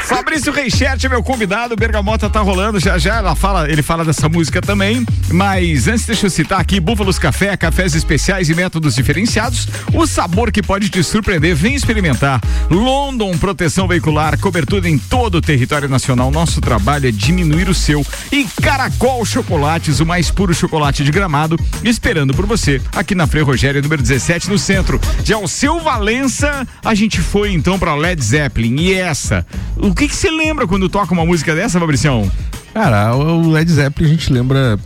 Fabrício 0.04 0.52
Reichert 0.52 1.04
é 1.04 1.10
meu 1.10 1.22
convidado, 1.22 1.76
o 1.76 1.78
Bergamota 1.78 2.30
tá 2.30 2.40
rolando, 2.42 2.80
já 2.80 2.98
já 2.98 3.18
ela 3.18 3.36
fala, 3.36 3.70
ele 3.70 3.84
fala 3.84 4.04
dessa 4.04 4.28
música 4.28 4.60
também, 4.62 5.06
mas 5.32 5.88
antes 5.88 6.06
deixa 6.06 6.26
eu 6.26 6.30
citar 6.30 6.60
aqui 6.60 6.80
Búfalos 6.80 7.20
Café, 7.20 7.56
cafés 7.56 7.96
especiais 7.96 8.50
e 8.50 8.56
métodos 8.56 8.96
diferenciados, 8.96 9.68
o 9.94 10.06
sabor 10.08 10.52
que 10.52 10.62
pode 10.62 10.90
te 10.90 11.04
surpreender, 11.04 11.56
vem 11.56 11.76
experimentar. 11.76 12.42
London 12.70 13.38
Proteção 13.38 13.88
Veicular, 13.88 14.38
cobertura 14.40 14.90
em 14.90 14.98
todo 14.98 15.36
o 15.36 15.42
território 15.42 15.88
nacional, 15.88 16.32
nosso 16.32 16.62
trabalho 16.62 17.08
é 17.08 17.12
diminuir 17.12 17.70
o 17.70 17.74
seu. 17.74 18.06
E 18.32 18.46
Caracol 18.62 19.26
Chocolates, 19.26 20.00
o 20.00 20.06
mais 20.06 20.32
puro 20.32 20.54
chocolate 20.54 21.04
de 21.04 21.12
gramado, 21.12 21.58
esperando 21.84 22.34
por 22.34 22.46
você, 22.46 22.82
aqui 22.94 23.16
na 23.16 23.28
Frei 23.28 23.44
Rogério, 23.44 23.82
número 23.82 24.02
17, 24.02 24.50
no 24.50 24.58
centro. 24.58 25.00
De 25.24 25.34
Alceu 25.34 25.80
Valença, 25.80 26.68
a 26.84 26.96
gente 26.96 27.22
foi 27.22 27.54
então 27.54 27.78
pra 27.78 27.96
Led 27.96 28.24
Zeppelin, 28.24 28.76
e 28.80 28.94
essa, 28.94 29.46
o 29.76 29.94
que 29.94 30.08
que 30.08 30.16
você 30.16 30.30
lembra 30.30 30.68
quando 30.68 30.90
toca 30.90 31.14
uma 31.14 31.26
música 31.26 31.56
dessa, 31.56 31.80
Fabricião? 31.80 32.30
Cara, 32.74 33.16
o 33.16 33.50
Led 33.50 33.72
Zeppelin 33.72 34.08
a 34.08 34.12
gente 34.12 34.32
lembra. 34.32 34.80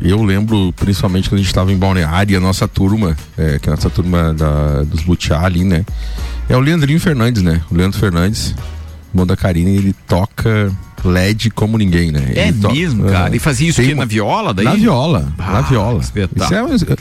Eu 0.00 0.22
lembro 0.22 0.72
principalmente 0.76 1.28
quando 1.28 1.34
a 1.38 1.42
gente 1.42 1.46
estava 1.48 1.72
em 1.72 1.76
Balneário, 1.76 2.36
a 2.36 2.40
nossa 2.40 2.66
turma, 2.68 3.16
é, 3.38 3.58
que 3.58 3.68
é 3.68 3.72
a 3.72 3.76
nossa 3.76 3.90
turma 3.90 4.32
da, 4.34 4.82
dos 4.82 5.02
Butiá 5.02 5.40
ali, 5.44 5.64
né? 5.64 5.84
É 6.48 6.56
o 6.56 6.60
Leandrinho 6.60 7.00
Fernandes, 7.00 7.42
né? 7.42 7.60
O 7.70 7.74
Leandro 7.74 7.98
Fernandes, 7.98 8.54
irmão 9.12 9.26
da 9.26 9.36
Karine, 9.36 9.76
ele 9.76 9.94
toca 10.06 10.70
LED 11.04 11.50
como 11.50 11.76
ninguém, 11.78 12.10
né? 12.10 12.32
É 12.34 12.48
Ele 12.48 12.58
to- 12.60 12.70
mesmo, 12.72 13.04
cara? 13.04 13.32
É. 13.32 13.36
E 13.36 13.38
fazia 13.38 13.68
isso 13.68 13.82
uma- 13.82 13.94
na 13.96 14.04
viola 14.04 14.52
daí? 14.54 14.64
Na 14.64 14.74
viola, 14.74 15.32
Ah, 15.38 15.52
na 15.52 15.60
viola. 15.62 16.00
espetáculo. 16.00 16.44
Isso 16.74 16.84
é, 16.86 16.94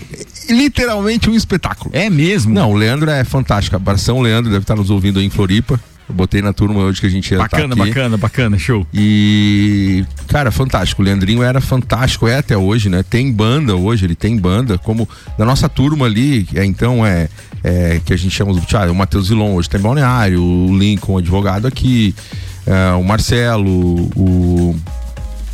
um- 0.53 0.55
literalmente 0.57 1.29
um 1.29 1.33
espetáculo. 1.35 1.89
É 1.93 2.09
mesmo? 2.09 2.53
Não, 2.53 2.71
o 2.71 2.75
Leandro 2.75 3.09
é 3.09 3.23
fantástico. 3.23 3.75
Abração, 3.75 4.21
Leandro, 4.21 4.51
deve 4.51 4.63
estar 4.63 4.75
nos 4.75 4.89
ouvindo 4.89 5.19
aí 5.19 5.25
em 5.25 5.29
Floripa. 5.29 5.79
Eu 6.07 6.15
botei 6.15 6.41
na 6.41 6.51
turma 6.51 6.81
hoje 6.81 6.99
que 6.99 7.07
a 7.07 7.09
gente 7.09 7.31
ia 7.31 7.37
estar 7.37 7.49
Bacana, 7.49 7.73
aqui. 7.73 7.87
bacana, 7.87 8.17
bacana, 8.17 8.57
show. 8.57 8.85
E, 8.93 10.05
cara, 10.27 10.51
fantástico. 10.51 11.01
O 11.01 11.05
Leandrinho 11.05 11.41
era 11.41 11.61
fantástico, 11.61 12.27
é 12.27 12.37
até 12.37 12.57
hoje, 12.57 12.89
né? 12.89 13.03
Tem 13.03 13.31
banda 13.31 13.75
hoje, 13.75 14.05
ele 14.05 14.15
tem 14.15 14.37
banda. 14.37 14.77
Como 14.77 15.07
na 15.37 15.45
nossa 15.45 15.69
turma 15.69 16.05
ali, 16.05 16.47
é, 16.53 16.65
então 16.65 17.05
é, 17.05 17.29
é 17.63 18.01
que 18.03 18.13
a 18.13 18.17
gente 18.17 18.31
chama 18.35 18.51
ah, 18.51 18.91
o 18.91 18.95
Matheus 18.95 19.27
Zilon, 19.27 19.53
hoje 19.53 19.69
tem 19.69 19.79
Balneário, 19.79 20.41
o 20.43 20.77
Lincoln, 20.77 21.17
advogado 21.17 21.67
aqui, 21.67 22.13
é, 22.65 22.91
o 22.93 23.03
Marcelo, 23.03 24.09
o, 24.15 24.75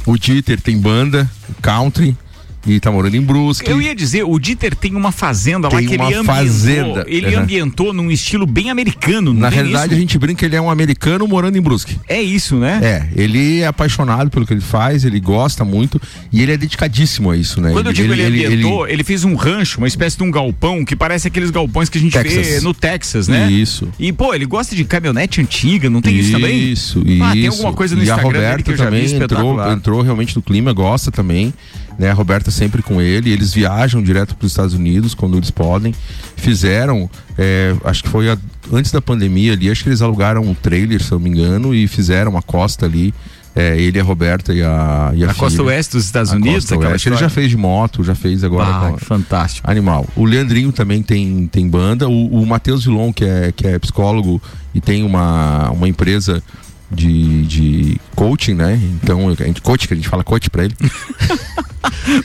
o 0.06 0.18
Dieter 0.18 0.60
tem 0.60 0.78
banda, 0.80 1.30
o 1.50 1.62
Country, 1.62 2.18
e 2.68 2.80
tá 2.80 2.92
morando 2.92 3.16
em 3.16 3.22
Brusque. 3.22 3.70
Eu 3.70 3.82
ia 3.82 3.96
dizer, 3.96 4.24
o 4.24 4.38
Dieter 4.38 4.76
tem 4.76 4.96
uma 4.96 5.12
fazenda 5.12 5.68
lá 5.70 5.78
Tem 5.78 5.88
que 5.88 5.94
ele 5.94 6.02
uma 6.04 6.08
ambientou. 6.08 6.26
fazenda. 6.36 7.06
Ele 7.08 7.36
Uhum. 7.36 7.42
ambientou 7.44 7.94
num 7.94 8.12
estilo 8.12 8.46
bem 8.46 8.70
americano, 8.70 9.34
Na 9.34 9.48
tem 9.50 9.56
realidade, 9.60 9.88
isso? 9.88 9.96
a 9.96 10.00
gente 10.00 10.18
brinca 10.18 10.40
que 10.40 10.46
ele 10.46 10.56
é 10.56 10.62
um 10.62 10.70
americano 10.70 11.28
morando 11.28 11.58
em 11.58 11.62
Brusque. 11.62 11.98
É 12.08 12.22
isso, 12.22 12.56
né? 12.58 12.80
É, 13.16 13.22
ele 13.22 13.60
é 13.62 13.68
apaixonado 13.68 14.30
pelo 14.30 14.46
que 14.46 14.54
ele 14.54 14.62
faz, 14.62 15.04
ele 15.06 15.20
gosta 15.20 15.64
muito 15.64 16.02
e 16.32 16.42
ele 16.42 16.52
é 16.52 16.58
dedicadíssimo 16.58 17.32
a 17.32 17.38
isso, 17.38 17.62
né? 17.62 17.72
Quando 17.72 17.88
eu 17.88 17.94
digo 17.94 18.12
ele, 18.14 18.46
ambientou, 18.46 18.88
ele, 18.88 19.04
fez 19.04 19.24
um 19.24 19.36
rancho, 19.36 19.78
uma 19.80 19.88
espécie 19.88 20.18
de 20.18 20.24
um 20.24 20.32
galpão 20.32 20.84
que 20.84 20.96
parece 20.96 21.28
aqueles 21.28 21.50
galpões 21.52 21.90
que 21.90 21.98
a 21.98 22.02
gente 22.02 22.18
vê 22.18 22.24
Texas. 22.24 22.64
no 22.64 22.74
Texas, 22.74 23.28
né? 23.28 23.50
Isso. 23.52 23.88
E, 24.00 24.12
pô, 24.12 24.34
ele 24.34 24.46
gosta 24.46 24.76
de 24.76 24.84
caminhonete 24.84 25.40
antiga, 25.42 25.90
não 25.90 26.02
tem 26.02 26.16
isso, 26.18 26.32
também? 26.34 26.72
Isso, 26.72 27.00
Ah, 27.22 27.32
tem 27.32 27.42
isso. 27.46 27.52
alguma 27.52 27.74
coisa 27.74 27.96
no 27.96 28.02
e 28.02 28.04
Instagram 28.04 28.22
a 28.30 28.32
Roberta 28.34 28.64
que 28.64 28.72
eu 28.72 28.78
já 28.78 28.90
vi 28.90 29.02
também 29.10 29.24
entrou, 29.24 29.72
entrou 29.72 30.02
realmente 30.02 30.36
no 30.36 30.42
clima, 30.42 30.74
gosta 30.74 31.10
também. 31.12 31.54
Né, 32.00 32.10
a 32.10 32.14
Roberta 32.14 32.50
sempre 32.50 32.82
com 32.82 33.02
ele, 33.02 33.30
eles 33.30 33.54
viajam 33.54 34.02
direto 34.02 34.34
para 34.36 34.46
os 34.46 34.52
Estados 34.54 34.74
Unidos 34.74 35.14
quando 35.14 35.36
eles 35.36 35.52
podem. 35.52 35.94
Fizeram, 36.38 37.10
é, 37.38 37.76
acho 37.84 38.04
que 38.04 38.10
foi 38.10 38.30
a- 38.30 38.38
antes 38.72 38.92
da 38.92 39.02
pandemia 39.02 39.52
ali, 39.54 39.70
acho 39.70 39.84
que 39.84 39.90
eles 39.90 40.02
alugaram 40.02 40.42
um 40.42 40.54
trailer, 40.54 41.04
se 41.04 41.12
eu 41.12 41.20
não 41.20 41.24
me 41.26 41.30
engano, 41.30 41.76
e 41.76 41.88
fizeram 41.88 42.32
uma 42.32 42.42
costa 42.42 42.86
ali. 42.86 43.14
é, 43.56 43.76
ele, 43.78 44.00
a 44.00 44.04
Roberta 44.04 44.54
e 44.54 44.62
a, 44.62 45.12
e 45.16 45.26
a 45.26 45.32
A 45.32 45.34
costa 45.34 45.62
oeste 45.64 45.94
dos 45.98 46.06
Estados 46.06 46.32
A 46.32 46.36
Unidos, 46.36 46.66
costa 46.70 46.78
oeste. 46.88 47.10
Ele 47.10 47.18
já 47.18 47.28
fez 47.30 47.50
de 47.50 47.58
moto, 47.58 48.04
já 48.04 48.14
fez 48.16 48.44
agora 48.44 48.70
Ah, 48.70 48.92
com- 48.92 48.98
fantástico. 49.00 49.70
Animal. 49.70 50.08
O 50.16 50.24
Leandrinho 50.24 50.72
também 50.72 51.02
tem, 51.02 51.48
tem 51.52 51.68
banda. 51.68 52.08
O, 52.08 52.42
o 52.42 52.46
Matheus 52.46 52.86
Vilon, 52.86 53.12
que 53.12 53.26
é, 53.26 53.52
que 53.52 53.68
é 53.68 53.78
psicólogo 53.80 54.42
e 54.74 54.80
tem 54.80 55.04
uma, 55.04 55.72
uma 55.72 55.90
empresa 55.90 56.42
de, 56.92 57.46
de 57.46 57.98
coaching, 58.16 58.54
né? 58.56 58.80
Então, 59.02 59.30
a 59.30 59.34
gente, 59.36 59.62
coach, 59.62 59.88
que 59.88 59.94
a 59.94 59.98
gente 59.98 60.10
fala 60.10 60.24
coach 60.24 60.50
pra 60.50 60.66
ele. 60.66 60.76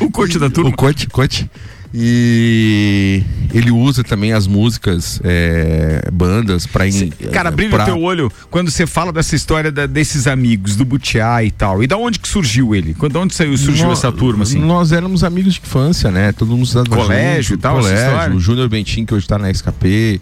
O 0.00 0.10
corte 0.10 0.38
da 0.38 0.48
turma. 0.50 0.70
O 0.70 0.72
coach, 0.76 1.06
coach. 1.08 1.48
E 1.96 3.22
ele 3.52 3.70
usa 3.70 4.02
também 4.02 4.32
as 4.32 4.46
músicas, 4.48 5.20
é, 5.22 6.08
bandas 6.12 6.66
pra... 6.66 6.88
in- 6.88 7.10
Cara, 7.32 7.50
brilha 7.52 7.70
pra- 7.70 7.84
o 7.84 7.86
teu 7.86 8.00
olho 8.02 8.32
quando 8.50 8.68
você 8.70 8.84
fala 8.84 9.12
dessa 9.12 9.36
história 9.36 9.70
da- 9.70 9.86
desses 9.86 10.26
amigos, 10.26 10.74
do 10.74 10.84
Butiá 10.84 11.44
e 11.44 11.50
tal. 11.52 11.82
E 11.84 11.86
da 11.86 11.96
onde 11.96 12.18
que 12.18 12.26
surgiu 12.26 12.74
ele? 12.74 12.94
Quando 12.94 13.16
onde 13.20 13.32
saiu, 13.34 13.56
surgiu 13.56 13.92
essa 13.92 14.10
turma, 14.10 14.42
assim? 14.42 14.58
Nós 14.58 14.90
éramos 14.90 15.22
amigos 15.22 15.54
de 15.54 15.60
infância, 15.60 16.10
né? 16.10 16.32
Todo 16.32 16.50
mundo 16.50 16.64
estudava 16.64 16.88
Colégio 16.96 17.42
junto, 17.50 17.60
e 17.60 17.62
tal? 17.62 17.76
Colégio, 17.76 18.34
o 18.36 18.40
Júnior 18.40 18.68
Bentin, 18.68 19.04
que 19.04 19.14
hoje 19.14 19.26
tá 19.28 19.38
na 19.38 19.48
SKP, 19.50 20.20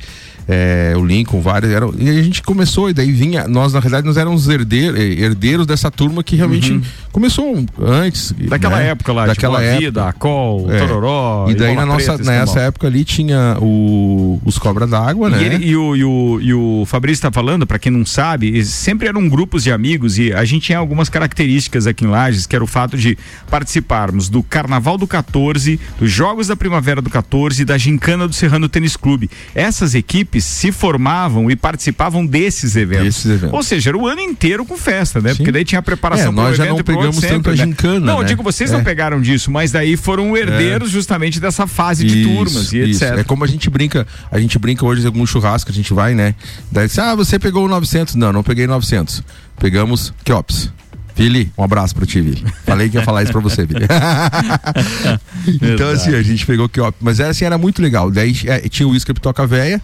é, 0.49 0.95
o 0.97 1.05
Lincoln, 1.05 1.41
vários. 1.41 1.73
Eram, 1.73 1.95
e 1.99 2.09
a 2.09 2.23
gente 2.23 2.43
começou, 2.43 2.91
e 2.91 2.93
daí 2.95 3.11
vinha. 3.13 3.47
Nós, 3.49 3.73
na 3.73 3.81
realidade, 3.81 4.07
nós 4.07 4.17
éramos 4.17 4.49
herdeiros, 4.49 4.99
herdeiros 4.99 5.67
dessa 5.67 5.91
turma 5.91 6.23
que 6.23 6.37
realmente 6.37 6.81
começou 7.11 7.65
antes. 7.81 8.31
Uhum. 8.33 8.47
Daquela 8.49 8.77
né? 8.79 8.89
época 8.89 9.13
lá, 9.13 9.27
Daquela 9.27 9.59
tipo, 9.59 9.69
época. 9.69 9.81
vida, 9.81 10.09
a 10.09 10.13
Col, 10.13 10.73
É. 10.73 10.79
Tororó. 10.79 11.47
E 11.49 11.55
daí, 11.55 11.75
na 11.77 11.87
nossa, 11.87 12.15
Preta, 12.15 12.31
nessa 12.31 12.61
época 12.61 12.87
ali, 12.87 13.05
tinha 13.05 13.57
o, 13.61 14.41
os 14.45 14.59
Cobra 14.59 14.87
d'Água, 14.87 15.31
né? 15.31 15.43
E, 15.43 15.45
ele- 15.45 15.67
e 15.67 15.77
o, 15.77 15.97
e, 15.97 16.05
o, 16.05 16.39
e 16.41 16.55
o 16.55 16.85
Fabrício 16.87 17.23
tá 17.23 17.31
falando, 17.33 17.67
pra 17.67 17.79
quem 17.79 17.93
não 17.93 18.05
sabe, 18.07 18.65
sempre 18.65 19.09
eram 19.09 19.29
grupos 19.29 19.63
de 19.65 19.71
amigos 19.73 20.19
e 20.19 20.33
a 20.33 20.45
gente 20.45 20.63
tinha 20.67 20.79
algumas 20.79 21.09
características 21.09 21.87
aqui 21.87 22.05
em 22.05 22.09
Lages, 22.09 22.47
que 22.47 22.55
era 22.57 22.65
o 22.65 22.67
fato 22.67 22.97
de 22.97 23.17
participarmos 23.51 24.29
do 24.29 24.43
Carnaval 24.43 24.97
do 24.99 25.07
14, 25.07 25.79
dos 25.99 26.11
Jogos 26.11 26.47
da 26.49 26.57
Primavera 26.57 27.01
do 27.03 27.11
14 27.11 27.63
e 27.63 27.65
da 27.65 27.77
Gincana 27.79 28.27
do 28.27 28.35
Serrano 28.35 28.69
Tênis 28.69 28.97
Clube. 28.97 29.31
Essas 29.55 29.95
equipes 29.95 30.32
se 30.41 30.73
formavam 30.73 31.51
e 31.51 31.57
participavam 31.57 32.25
desses 32.25 32.75
eventos. 32.77 33.25
Eventos. 33.27 33.53
Ou 33.53 33.63
seja, 33.63 33.91
era 33.91 33.99
o 33.99 34.07
ano 34.07 34.21
inteiro 34.21 34.65
com 34.65 34.77
festa, 34.77 35.21
né? 35.21 35.31
Sim. 35.31 35.37
Porque 35.39 35.53
daí 35.53 35.65
tinha 35.65 35.79
a 35.79 35.83
preparação 35.83 36.29
É, 36.29 36.35
nós 36.35 36.57
já 36.57 36.67
não 36.67 36.77
pegamos 36.83 37.17
tanto 37.17 37.29
sempre, 37.29 37.53
a 37.53 37.57
né? 37.57 37.65
gincana, 37.65 38.01
Não, 38.07 38.17
eu 38.17 38.23
né? 38.23 38.29
digo, 38.29 38.43
vocês 38.43 38.71
não 38.71 38.81
É. 38.81 38.83
pegaram 38.85 39.21
disso, 39.21 39.51
mas 39.51 39.71
daí 39.73 39.97
foram 39.97 40.37
herdeiros 40.37 40.91
justamente 40.91 41.39
dessa 41.41 41.67
fase 41.67 42.05
de 42.05 42.23
turmas 42.25 42.73
e 42.73 42.91
isso. 42.91 43.05
etc. 43.05 43.19
É 43.19 43.25
como 43.25 43.45
a 43.45 43.47
gente 43.47 43.69
brinca, 43.69 44.07
a 44.31 44.39
gente 44.39 44.59
brinca 44.59 44.85
hoje 44.85 45.03
em 45.03 45.07
algum 45.07 45.27
churrasco, 45.27 45.71
a 45.71 45.75
gente 45.75 45.93
vai, 45.93 46.15
né? 46.15 46.35
Daí 46.71 46.87
diz, 46.87 46.99
ah, 46.99 47.15
você 47.15 47.39
pegou 47.39 47.65
o 47.65 47.69
900. 47.69 48.15
Não, 48.15 48.33
não 48.33 48.43
peguei 48.43 48.67
900. 48.67 49.23
Pegamos 49.59 50.13
Keops. 50.25 50.71
Vili, 51.15 51.53
um 51.59 51.63
abraço 51.63 51.95
pra 51.95 52.07
ti, 52.07 52.23
Vili. 52.23 52.43
Falei 52.65 52.89
que 52.89 52.97
ia 52.97 53.03
falar 53.05 53.23
isso 53.23 53.33
pra 53.33 53.41
você, 53.43 53.67
Vili. 53.67 53.85
então, 55.61 55.91
assim, 55.91 56.15
a 56.15 56.23
gente 56.23 56.45
pegou 56.47 56.69
Keops. 56.69 56.99
Mas 57.01 57.21
era, 57.21 57.31
assim, 57.31 57.45
era 57.45 57.59
muito 57.59 57.83
legal. 57.83 58.11
Daí 58.11 58.35
é, 58.47 58.61
tinha 58.69 58.89
o 58.89 58.95
Isca 58.95 59.13
Pitoca 59.13 59.47
Véia, 59.47 59.81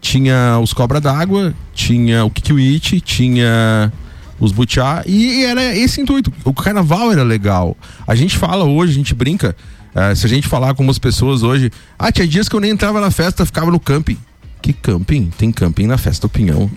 tinha 0.00 0.58
os 0.62 0.72
Cobra 0.72 1.00
d'Água, 1.00 1.54
tinha 1.74 2.24
o 2.24 2.30
Kikiwit, 2.30 3.00
tinha 3.00 3.92
os 4.38 4.52
Butiá, 4.52 5.02
e 5.06 5.44
era 5.44 5.74
esse 5.76 6.00
intuito. 6.00 6.32
O 6.44 6.52
carnaval 6.52 7.10
era 7.12 7.22
legal. 7.22 7.76
A 8.06 8.14
gente 8.14 8.36
fala 8.36 8.64
hoje, 8.64 8.92
a 8.92 8.94
gente 8.94 9.14
brinca. 9.14 9.56
eh, 9.94 10.14
se 10.14 10.26
a 10.26 10.28
gente 10.28 10.46
falar 10.46 10.74
com 10.74 10.82
umas 10.82 10.98
pessoas 10.98 11.42
hoje, 11.42 11.70
ah, 11.98 12.12
tinha 12.12 12.26
dias 12.28 12.48
que 12.48 12.54
eu 12.54 12.60
nem 12.60 12.70
entrava 12.70 13.00
na 13.00 13.10
festa, 13.10 13.46
ficava 13.46 13.70
no 13.70 13.80
camping. 13.80 14.18
Que 14.60 14.72
camping? 14.72 15.30
Tem 15.38 15.50
camping 15.50 15.86
na 15.86 15.96
festa 15.96 16.26
do 16.26 16.30
Pinhão. 16.30 16.70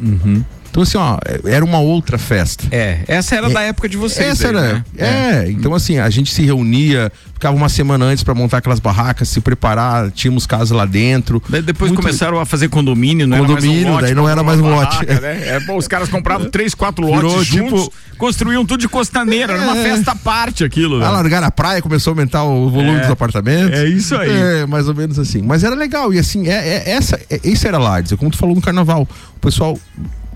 Então, 0.70 0.84
assim, 0.84 0.98
ó, 0.98 1.18
era 1.46 1.64
uma 1.66 1.80
outra 1.80 2.18
festa. 2.18 2.64
É, 2.72 3.00
essa 3.08 3.36
era 3.36 3.50
da 3.50 3.62
época 3.62 3.90
de 3.90 3.98
vocês. 3.98 4.30
Essa 4.30 4.50
aí, 4.50 4.56
era. 4.56 4.74
né? 4.74 4.84
É, 4.98 5.50
então 5.52 5.74
assim, 5.74 5.98
a 5.98 6.10
gente 6.10 6.32
se 6.34 6.44
reunia, 6.44 7.12
ficava 7.34 7.56
uma 7.56 7.70
semana 7.70 8.06
antes 8.06 8.24
pra 8.24 8.36
montar 8.36 8.58
aquelas 8.60 8.80
barracas, 8.80 9.30
se 9.30 9.42
preparar, 9.42 10.12
tínhamos 10.12 10.46
casa 10.46 10.76
lá 10.76 10.86
dentro. 10.86 11.42
Daí 11.50 11.62
depois 11.62 11.90
Muito- 11.92 12.02
começaram 12.04 12.40
a 12.40 12.46
fazer 12.46 12.70
condomínio, 12.70 13.26
não 13.28 13.40
Condomínio, 13.40 13.70
era 13.70 13.74
mais 13.74 13.86
um 13.88 13.92
lote. 13.94 14.02
daí 14.04 14.16
não 14.16 14.30
era 14.30 14.44
mais 14.44 14.60
um 14.60 14.64
barraca, 14.64 14.96
lote. 15.08 15.22
Né? 15.22 15.48
É, 15.56 15.60
bom, 15.62 15.76
os 15.78 15.88
caras 15.88 16.08
compravam 16.10 16.50
três, 16.50 16.76
quatro 16.76 17.06
Virou, 17.06 17.32
lotes 17.34 17.48
juntos, 17.48 17.84
tipo- 17.86 17.94
construíam 18.18 18.64
tudo 18.66 18.80
de 18.82 18.88
costaneira, 18.90 19.54
era 19.54 19.62
uma 19.64 19.78
É. 19.78 19.84
festa 19.84 20.12
à 20.12 20.16
parte 20.16 20.64
aquilo. 20.64 21.00
né? 21.00 21.06
Alargar 21.06 21.44
a 21.44 21.50
praia, 21.52 21.82
começou 21.82 22.12
a 22.12 22.14
aumentar 22.14 22.44
o 22.44 22.70
volume 22.70 22.98
É. 22.98 23.02
dos 23.02 23.10
apartamentos. 23.10 23.78
É 23.80 23.86
isso 23.88 24.16
aí. 24.16 24.30
É, 24.30 24.66
mais 24.68 24.88
ou 24.88 24.94
menos 24.94 25.18
assim. 25.18 25.42
Mas 25.42 25.64
era 25.64 25.74
legal. 25.76 26.14
E 26.14 26.20
assim, 26.20 26.48
é, 26.48 26.52
é- 26.86 26.90
essa, 26.92 27.20
é, 27.30 27.40
isso 27.44 27.68
era 27.68 27.78
Lages. 27.78 28.12
É 28.12 28.16
como 28.18 28.30
tu 28.30 28.38
falou 28.38 28.54
no 28.56 28.62
carnaval. 28.62 29.08
O 29.36 29.40
pessoal 29.40 29.78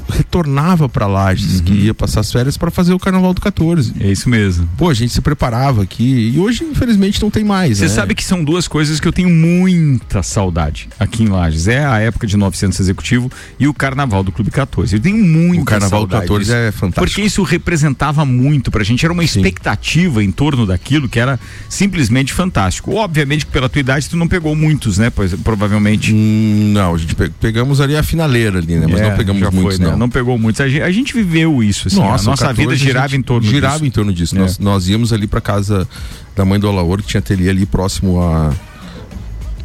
retornava 0.09 0.87
para 0.89 1.07
Lages, 1.07 1.59
uhum. 1.59 1.65
que 1.65 1.73
ia 1.73 1.93
passar 1.93 2.21
as 2.21 2.31
férias 2.31 2.57
para 2.57 2.71
fazer 2.71 2.93
o 2.93 2.99
Carnaval 2.99 3.33
do 3.33 3.41
14. 3.41 3.93
É 3.99 4.11
isso 4.11 4.29
mesmo. 4.29 4.67
Pô, 4.77 4.89
a 4.89 4.93
gente 4.93 5.13
se 5.13 5.21
preparava 5.21 5.83
aqui 5.83 6.31
e 6.35 6.39
hoje, 6.39 6.63
infelizmente, 6.63 7.21
não 7.21 7.29
tem 7.29 7.43
mais. 7.43 7.77
Você 7.77 7.83
né? 7.85 7.89
sabe 7.89 8.15
que 8.15 8.23
são 8.23 8.43
duas 8.43 8.67
coisas 8.67 8.99
que 8.99 9.07
eu 9.07 9.13
tenho 9.13 9.29
muita 9.29 10.23
saudade 10.23 10.89
aqui 10.99 11.23
em 11.23 11.27
Lages. 11.27 11.67
É 11.67 11.85
a 11.85 11.99
época 11.99 12.25
de 12.27 12.37
900 12.37 12.79
executivo 12.79 13.31
e 13.59 13.67
o 13.67 13.73
Carnaval 13.73 14.23
do 14.23 14.31
Clube 14.31 14.51
14. 14.51 14.95
Eu 14.95 14.99
tenho 15.01 15.17
muita 15.23 15.61
O 15.61 15.65
Carnaval 15.65 15.99
saudade 16.01 16.21
do 16.25 16.27
14 16.33 16.43
disso, 16.45 16.55
é 16.55 16.71
fantástico. 16.71 17.05
Porque 17.05 17.21
isso 17.21 17.43
representava 17.43 18.25
muito 18.25 18.71
pra 18.71 18.83
gente. 18.83 19.05
Era 19.05 19.13
uma 19.13 19.25
Sim. 19.25 19.39
expectativa 19.39 20.23
em 20.23 20.31
torno 20.31 20.65
daquilo 20.65 21.07
que 21.09 21.19
era 21.19 21.39
simplesmente 21.69 22.33
fantástico. 22.33 22.93
Obviamente 22.95 23.45
que 23.45 23.51
pela 23.51 23.69
tua 23.69 23.79
idade 23.79 24.09
tu 24.09 24.17
não 24.17 24.27
pegou 24.27 24.55
muitos, 24.55 24.97
né? 24.97 25.09
Pois, 25.09 25.33
provavelmente. 25.35 26.13
Hum, 26.13 26.71
não, 26.73 26.95
a 26.95 26.97
gente 26.97 27.15
pe- 27.15 27.29
pegamos 27.39 27.81
ali 27.81 27.95
a 27.95 28.03
finaleira 28.03 28.59
ali, 28.59 28.75
né? 28.75 28.87
Mas 28.89 29.01
É, 29.01 29.09
não 29.09 29.17
pegamos 29.17 29.41
muitos, 29.53 29.77
foi, 29.77 29.85
né? 29.85 29.91
não. 29.91 29.92
Não 29.97 30.09
pegou 30.09 30.37
muitos. 30.37 30.61
A 30.61 30.67
gente, 30.69 30.81
a 30.81 30.91
gente 30.91 31.13
viveu 31.13 31.63
isso, 31.63 31.87
assim. 31.87 31.97
Nossa, 31.99 32.23
a 32.25 32.31
nossa 32.31 32.45
14 32.47 32.61
vida 32.61 32.75
girava 32.75 33.15
em 33.15 33.21
torno 33.21 33.47
girava 33.47 33.73
disso. 33.75 33.85
em 33.85 33.91
torno 33.91 34.13
disso. 34.13 34.35
É. 34.35 34.39
Nós, 34.39 34.59
nós 34.59 34.87
íamos 34.89 35.11
ali 35.13 35.27
para 35.27 35.39
casa 35.41 35.87
da 36.35 36.43
mãe 36.45 36.59
do 36.59 36.67
Alaor, 36.67 37.01
que 37.01 37.07
tinha 37.07 37.19
ateliê 37.19 37.49
ali 37.49 37.65
próximo 37.65 38.21
a, 38.21 38.53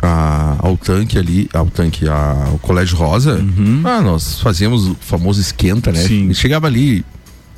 a- 0.01 0.57
ao 0.61 0.77
tanque 0.77 1.19
ali, 1.19 1.49
ao 1.53 1.67
tanque, 1.67 2.09
a- 2.09 2.47
ao 2.51 2.59
Colégio 2.59 2.97
Rosa. 2.97 3.45
Ah, 3.85 4.01
nós 4.01 4.41
fazíamos 4.41 4.87
o 4.89 4.97
famoso 5.01 5.41
esquenta, 5.41 5.91
né? 5.93 6.01
Uhum. 6.03 6.07
Sim. 6.09 6.29
E 6.31 6.35
chegava 6.35 6.67
ali 6.67 7.05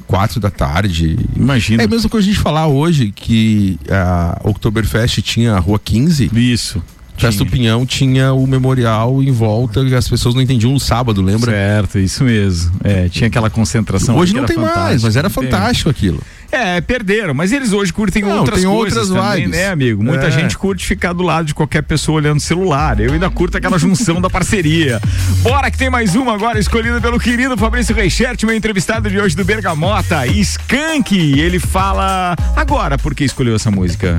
quatro 0.06 0.40
da 0.40 0.50
tarde. 0.50 1.18
Imagina. 1.36 1.82
É 1.82 1.86
a 1.86 1.88
mesma 1.88 2.08
coisa 2.08 2.26
a 2.28 2.32
gente 2.32 2.40
falar 2.42 2.66
hoje 2.66 3.12
que 3.14 3.78
a 3.88 4.40
Oktoberfest 4.44 5.20
tinha 5.22 5.54
a 5.54 5.58
Rua 5.58 5.78
15. 5.82 6.30
Isso. 6.34 6.82
Festa 7.16 7.44
do 7.44 7.50
Tinha. 7.50 7.50
Pinhão 7.50 7.84
tinha 7.86 8.32
o 8.32 8.46
memorial 8.46 9.22
em 9.22 9.30
volta, 9.30 9.84
que 9.84 9.94
as 9.94 10.08
pessoas 10.08 10.34
não 10.34 10.40
entendiam 10.40 10.72
no 10.72 10.80
sábado, 10.80 11.20
lembra? 11.20 11.50
Certo, 11.52 11.98
isso 11.98 12.24
mesmo. 12.24 12.72
É, 12.82 13.08
tinha 13.08 13.28
aquela 13.28 13.50
concentração. 13.50 14.16
Hoje 14.16 14.34
não 14.34 14.44
tem 14.46 14.56
era 14.58 14.74
mais, 14.74 15.02
mas 15.02 15.16
era 15.16 15.28
Tem. 15.28 15.42
fantástico 15.44 15.90
aquilo. 15.90 16.20
É, 16.52 16.80
perderam, 16.80 17.32
mas 17.32 17.52
eles 17.52 17.72
hoje 17.72 17.92
curtem 17.92 18.22
Não, 18.24 18.38
outras 18.38 18.60
tem 18.60 18.68
coisas 18.68 19.08
outras 19.10 19.22
também, 19.24 19.44
vibes. 19.44 19.56
né, 19.60 19.68
amigo? 19.68 20.02
Muita 20.02 20.26
É. 20.26 20.30
gente 20.32 20.58
curte 20.58 20.84
ficar 20.84 21.12
do 21.12 21.22
lado 21.22 21.46
de 21.46 21.54
qualquer 21.54 21.82
pessoa 21.82 22.16
olhando 22.16 22.38
o 22.38 22.40
celular. 22.40 22.98
Eu 22.98 23.12
ainda 23.12 23.30
curto 23.30 23.56
aquela 23.56 23.78
junção 23.78 24.20
da 24.20 24.28
parceria. 24.28 25.00
Bora 25.42 25.70
que 25.70 25.78
tem 25.78 25.88
mais 25.88 26.16
uma 26.16 26.34
agora, 26.34 26.58
escolhida 26.58 27.00
pelo 27.00 27.20
querido 27.20 27.56
Fabrício 27.56 27.94
Reichert, 27.94 28.36
meu 28.44 28.56
entrevistado 28.56 29.08
de 29.08 29.18
hoje 29.20 29.36
do 29.36 29.44
Bergamota, 29.44 30.26
Skank. 30.26 31.38
Ele 31.38 31.60
fala 31.60 32.34
agora 32.56 32.98
por 32.98 33.14
que 33.14 33.22
escolheu 33.24 33.54
essa 33.54 33.70
música. 33.70 34.16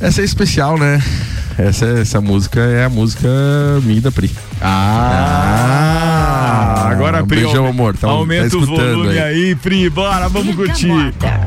Essa 0.00 0.20
é 0.20 0.24
especial, 0.24 0.78
né? 0.78 1.02
Essa, 1.58 1.86
essa 1.86 2.20
música 2.20 2.60
é 2.60 2.84
a 2.84 2.88
música 2.88 3.28
minha 3.82 3.98
e 3.98 4.00
da 4.00 4.12
Pri. 4.12 4.30
Ah, 5.50 6.88
agora 6.88 7.24
um 7.24 7.26
Pri, 7.26 7.40
beijão, 7.40 7.66
amor. 7.66 7.94
Tá- 7.94 8.06
tá 8.06 8.12
aumenta 8.12 8.56
o 8.56 8.60
escutando 8.60 8.92
volume 8.92 9.18
aí. 9.18 9.46
aí. 9.46 9.54
Pri, 9.56 9.90
bora, 9.90 10.28
vamos 10.28 10.54
curtir. 10.54 10.86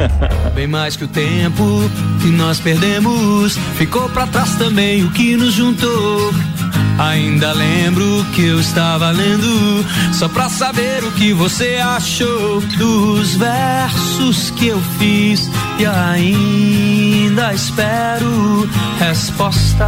Bem 0.53 0.67
mais 0.67 0.97
que 0.97 1.05
o 1.05 1.07
tempo 1.07 1.89
que 2.21 2.27
nós 2.27 2.59
perdemos, 2.59 3.57
ficou 3.77 4.09
pra 4.09 4.27
trás 4.27 4.53
também 4.55 5.05
o 5.05 5.11
que 5.11 5.37
nos 5.37 5.53
juntou. 5.53 6.33
Ainda 7.01 7.51
lembro 7.51 8.23
que 8.35 8.45
eu 8.45 8.59
estava 8.59 9.09
lendo, 9.09 9.83
só 10.13 10.29
pra 10.29 10.47
saber 10.47 11.03
o 11.03 11.11
que 11.11 11.33
você 11.33 11.77
achou 11.83 12.61
dos 12.61 13.35
versos 13.35 14.51
que 14.51 14.67
eu 14.67 14.79
fiz 14.99 15.49
e 15.79 15.85
ainda 15.85 17.55
espero 17.55 18.69
resposta. 18.99 19.87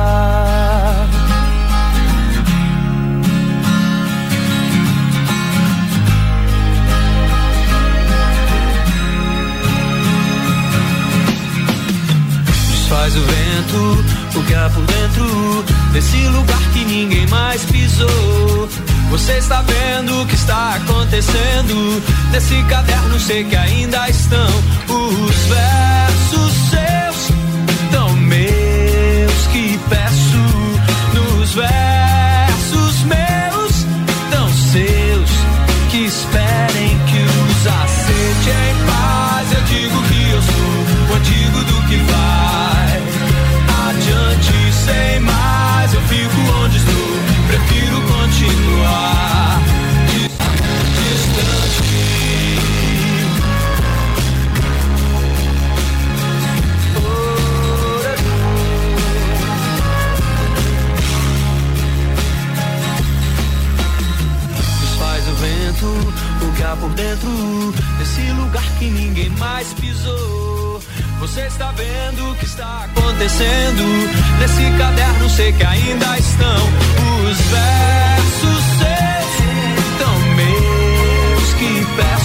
Desfaz 12.94 13.16
o 13.16 13.22
vento, 13.22 14.06
há 14.56 14.70
por 14.70 14.86
dentro 14.86 15.66
desse 15.94 16.28
lugar 16.28 16.62
que 16.74 16.86
ninguém 16.86 17.26
mais 17.26 17.66
pisou. 17.66 18.70
Você 19.10 19.34
está 19.40 19.64
vendo 19.64 20.22
o 20.22 20.28
que 20.28 20.36
está 20.36 20.76
acontecendo 20.76 22.04
nesse 22.32 22.62
caderno? 22.66 23.20
Sei 23.20 23.46
que 23.46 23.56
ainda 23.56 24.08
estão 24.10 24.48
os 24.90 25.36
versos 25.36 26.54
seus, 26.70 27.38
tão 27.92 28.14
meus 28.14 29.48
que 29.52 29.80
peço 29.90 30.38
nos 31.16 31.54
versos 31.56 31.93
dentro 67.04 67.74
desse 68.00 68.32
lugar 68.32 68.64
que 68.80 68.86
ninguém 68.86 69.30
mais 69.32 69.74
pisou. 69.74 70.82
Você 71.20 71.42
está 71.42 71.72
vendo 71.72 72.32
o 72.32 72.36
que 72.36 72.46
está 72.46 72.86
acontecendo 72.86 73.84
nesse 74.40 74.78
caderno? 74.78 75.30
Sei 75.30 75.52
que 75.52 75.66
ainda 75.66 76.18
estão 76.18 76.64
os 77.30 77.38
versos 77.56 78.64
seus, 78.80 79.86
tão 80.00 80.18
meus 80.38 81.54
que 81.60 81.86
peço 81.98 82.23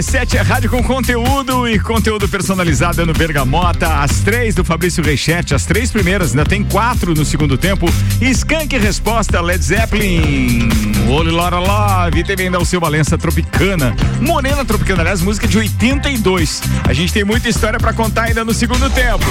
RC7 0.00 0.36
é 0.36 0.40
rádio 0.40 0.70
com 0.70 0.82
conteúdo 0.82 1.68
e 1.68 1.78
conteúdo 1.78 2.26
personalizado 2.26 3.02
é 3.02 3.04
no 3.04 3.12
Bergamota. 3.12 3.86
As 4.02 4.20
três 4.20 4.54
do 4.54 4.64
Fabrício 4.64 5.04
Reichert, 5.04 5.52
as 5.52 5.66
três 5.66 5.90
primeiras, 5.90 6.30
ainda 6.30 6.46
tem 6.46 6.64
quatro 6.64 7.14
no 7.14 7.22
segundo 7.22 7.58
tempo. 7.58 7.86
Skank 8.18 8.78
Resposta, 8.78 9.42
Led 9.42 9.62
Zeppelin, 9.62 10.70
Olho 11.06 11.30
Lora 11.32 11.58
Love, 11.58 12.24
teve 12.24 12.44
ainda 12.44 12.58
o 12.58 12.64
seu 12.64 12.80
Valença 12.80 13.18
Tropicana. 13.18 13.94
Morena 14.22 14.64
Tropicana, 14.64 15.02
aliás, 15.02 15.20
música 15.20 15.46
de 15.46 15.58
82. 15.58 16.62
A 16.88 16.94
gente 16.94 17.12
tem 17.12 17.22
muita 17.22 17.50
história 17.50 17.78
pra 17.78 17.92
contar 17.92 18.22
ainda 18.22 18.42
no 18.42 18.54
segundo 18.54 18.88
tempo. 18.88 19.26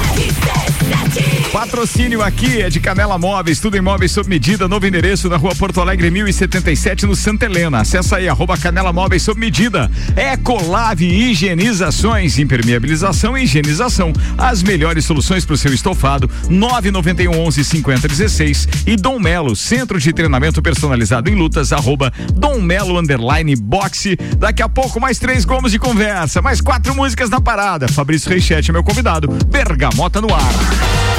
Patrocínio 1.51 2.21
aqui 2.21 2.61
é 2.61 2.69
de 2.69 2.79
Canela 2.79 3.17
Móveis, 3.17 3.59
tudo 3.59 3.75
em 3.75 3.81
móveis 3.81 4.11
sob 4.11 4.29
medida, 4.29 4.67
novo 4.67 4.85
endereço 4.85 5.27
na 5.29 5.37
rua 5.37 5.55
Porto 5.55 5.81
Alegre 5.81 6.11
1077 6.11 7.07
no 7.07 7.15
Santa 7.15 7.45
Helena. 7.45 7.81
Acesse 7.81 8.13
aí, 8.13 8.29
arroba 8.29 8.55
Canela 8.55 8.93
Móveis 8.93 9.23
sob 9.23 9.39
medida. 9.39 9.89
É 10.15 10.37
Ecolave 10.59 11.05
Higienizações, 11.05 12.37
impermeabilização 12.37 13.37
e 13.37 13.43
higienização. 13.43 14.11
As 14.37 14.61
melhores 14.61 15.05
soluções 15.05 15.45
para 15.45 15.53
o 15.53 15.57
seu 15.57 15.73
estofado. 15.73 16.29
991 16.49 17.39
11 17.47 17.63
50 17.63 18.07
16 18.09 18.67
e 18.85 18.97
Dom 18.97 19.19
Melo, 19.19 19.55
Centro 19.55 19.97
de 19.97 20.11
Treinamento 20.11 20.61
Personalizado 20.61 21.29
em 21.29 21.35
Lutas, 21.35 21.71
arroba 21.71 22.11
Dom 22.33 22.61
Melo 22.61 22.99
Underline 22.99 23.55
Boxe. 23.55 24.17
Daqui 24.37 24.61
a 24.61 24.67
pouco 24.67 24.99
mais 24.99 25.17
três 25.17 25.45
gomos 25.45 25.71
de 25.71 25.79
conversa, 25.79 26.41
mais 26.41 26.59
quatro 26.59 26.93
músicas 26.93 27.29
na 27.29 27.39
parada. 27.39 27.87
Fabrício 27.87 28.29
Reichete 28.29 28.69
é 28.69 28.73
meu 28.73 28.83
convidado. 28.83 29.29
Bergamota 29.47 30.19
no 30.19 30.33
ar. 30.33 31.18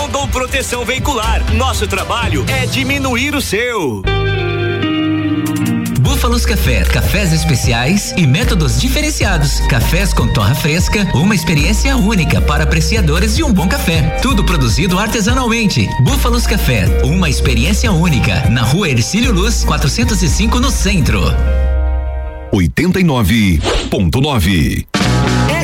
Rondon 0.01 0.27
Proteção 0.29 0.83
Veicular. 0.83 1.53
Nosso 1.53 1.85
trabalho 1.85 2.43
é 2.47 2.65
diminuir 2.65 3.35
o 3.35 3.41
seu. 3.41 4.01
Búfalos 5.99 6.43
Café, 6.43 6.83
cafés 6.85 7.31
especiais 7.31 8.11
e 8.17 8.25
métodos 8.25 8.81
diferenciados. 8.81 9.59
Cafés 9.67 10.11
com 10.11 10.27
torra 10.27 10.55
fresca, 10.55 11.07
uma 11.13 11.35
experiência 11.35 11.95
única 11.95 12.41
para 12.41 12.63
apreciadores 12.63 13.35
de 13.35 13.43
um 13.43 13.53
bom 13.53 13.67
café. 13.67 14.17
Tudo 14.23 14.43
produzido 14.43 14.97
artesanalmente. 14.97 15.87
Búfalos 16.03 16.47
Café, 16.47 16.87
uma 17.03 17.29
experiência 17.29 17.91
única. 17.91 18.49
Na 18.49 18.63
rua 18.63 18.89
Ercílio 18.89 19.31
Luz, 19.31 19.63
405 19.63 20.59
no 20.59 20.71
centro. 20.71 21.21
89.9 22.51 23.61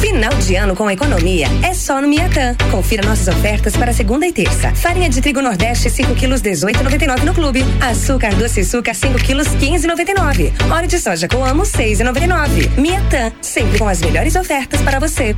Final 0.00 0.34
de 0.34 0.56
ano 0.56 0.74
com 0.76 0.90
economia 0.90 1.48
é 1.62 1.74
só 1.74 2.00
no 2.00 2.08
Miatã. 2.08 2.54
Confira 2.70 3.06
nossas 3.06 3.28
ofertas 3.28 3.76
para 3.76 3.92
segunda 3.92 4.26
e 4.26 4.32
terça. 4.32 4.74
Farinha 4.74 5.08
de 5.08 5.20
trigo 5.20 5.40
Nordeste 5.40 5.90
5 5.90 6.14
quilos 6.14 6.40
18,99 6.40 7.22
no 7.24 7.34
clube. 7.34 7.64
Açúcar 7.80 8.34
doce 8.34 8.60
açúcar 8.60 8.94
5 8.94 9.18
quilos 9.18 9.48
15,99. 9.48 10.52
Óleo 10.70 10.88
de 10.88 10.98
soja 10.98 11.28
Coamo 11.28 11.62
6,99. 11.62 12.78
Miatã, 12.78 13.32
sempre 13.40 13.78
com 13.78 13.88
as 13.88 14.00
melhores 14.00 14.36
ofertas 14.36 14.80
para 14.82 14.98
você. 14.98 15.36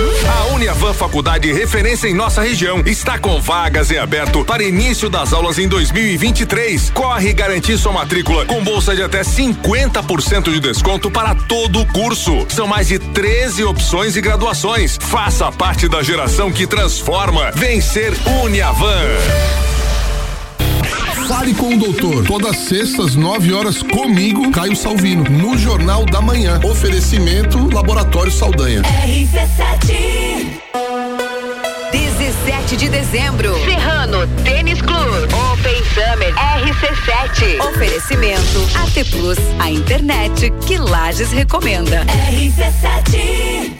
A 0.00 0.54
Uniavan 0.54 0.94
Faculdade 0.94 1.52
referência 1.52 2.08
em 2.08 2.14
nossa 2.14 2.40
região 2.40 2.82
está 2.86 3.18
com 3.18 3.38
vagas 3.40 3.90
em 3.90 3.98
aberto 3.98 4.42
para 4.44 4.62
início 4.62 5.10
das 5.10 5.32
aulas 5.32 5.58
em 5.58 5.68
2023. 5.68 6.90
Corre 6.90 7.34
garantir 7.34 7.76
sua 7.76 7.92
matrícula 7.92 8.46
com 8.46 8.64
bolsa 8.64 8.96
de 8.96 9.02
até 9.02 9.20
50% 9.20 10.44
de 10.52 10.60
desconto 10.60 11.10
para 11.10 11.34
todo 11.34 11.80
o 11.80 11.86
curso. 11.92 12.46
São 12.48 12.66
mais 12.66 12.88
de 12.88 12.98
13 12.98 13.49
opções 13.58 14.16
e 14.16 14.20
graduações. 14.20 14.96
Faça 15.00 15.50
parte 15.50 15.88
da 15.88 16.02
geração 16.02 16.52
que 16.52 16.66
transforma. 16.66 17.50
Vencer 17.52 18.12
Uniavan. 18.42 19.08
Fale 21.26 21.54
com 21.54 21.74
o 21.74 21.78
doutor. 21.78 22.24
Todas 22.26 22.56
sextas, 22.56 23.14
9 23.14 23.52
horas, 23.52 23.82
comigo, 23.82 24.50
Caio 24.50 24.76
Salvino, 24.76 25.24
no 25.24 25.56
Jornal 25.56 26.04
da 26.04 26.20
Manhã. 26.20 26.60
Oferecimento 26.64 27.72
Laboratório 27.72 28.32
Saldanha. 28.32 28.82
RC7 28.82 30.60
17 31.90 32.76
de 32.76 32.88
dezembro. 32.88 33.54
Serrano 33.64 34.26
Tênis 34.44 34.80
Clube. 34.80 35.26
Open 35.52 35.82
Summer 35.94 36.32
RC7. 36.34 37.60
Oferecimento 37.68 38.68
AT 38.74 39.04
Plus, 39.10 39.38
a 39.58 39.70
internet 39.70 40.50
que 40.66 40.78
Lages 40.78 41.32
recomenda. 41.32 42.04
RC7. 42.06 43.79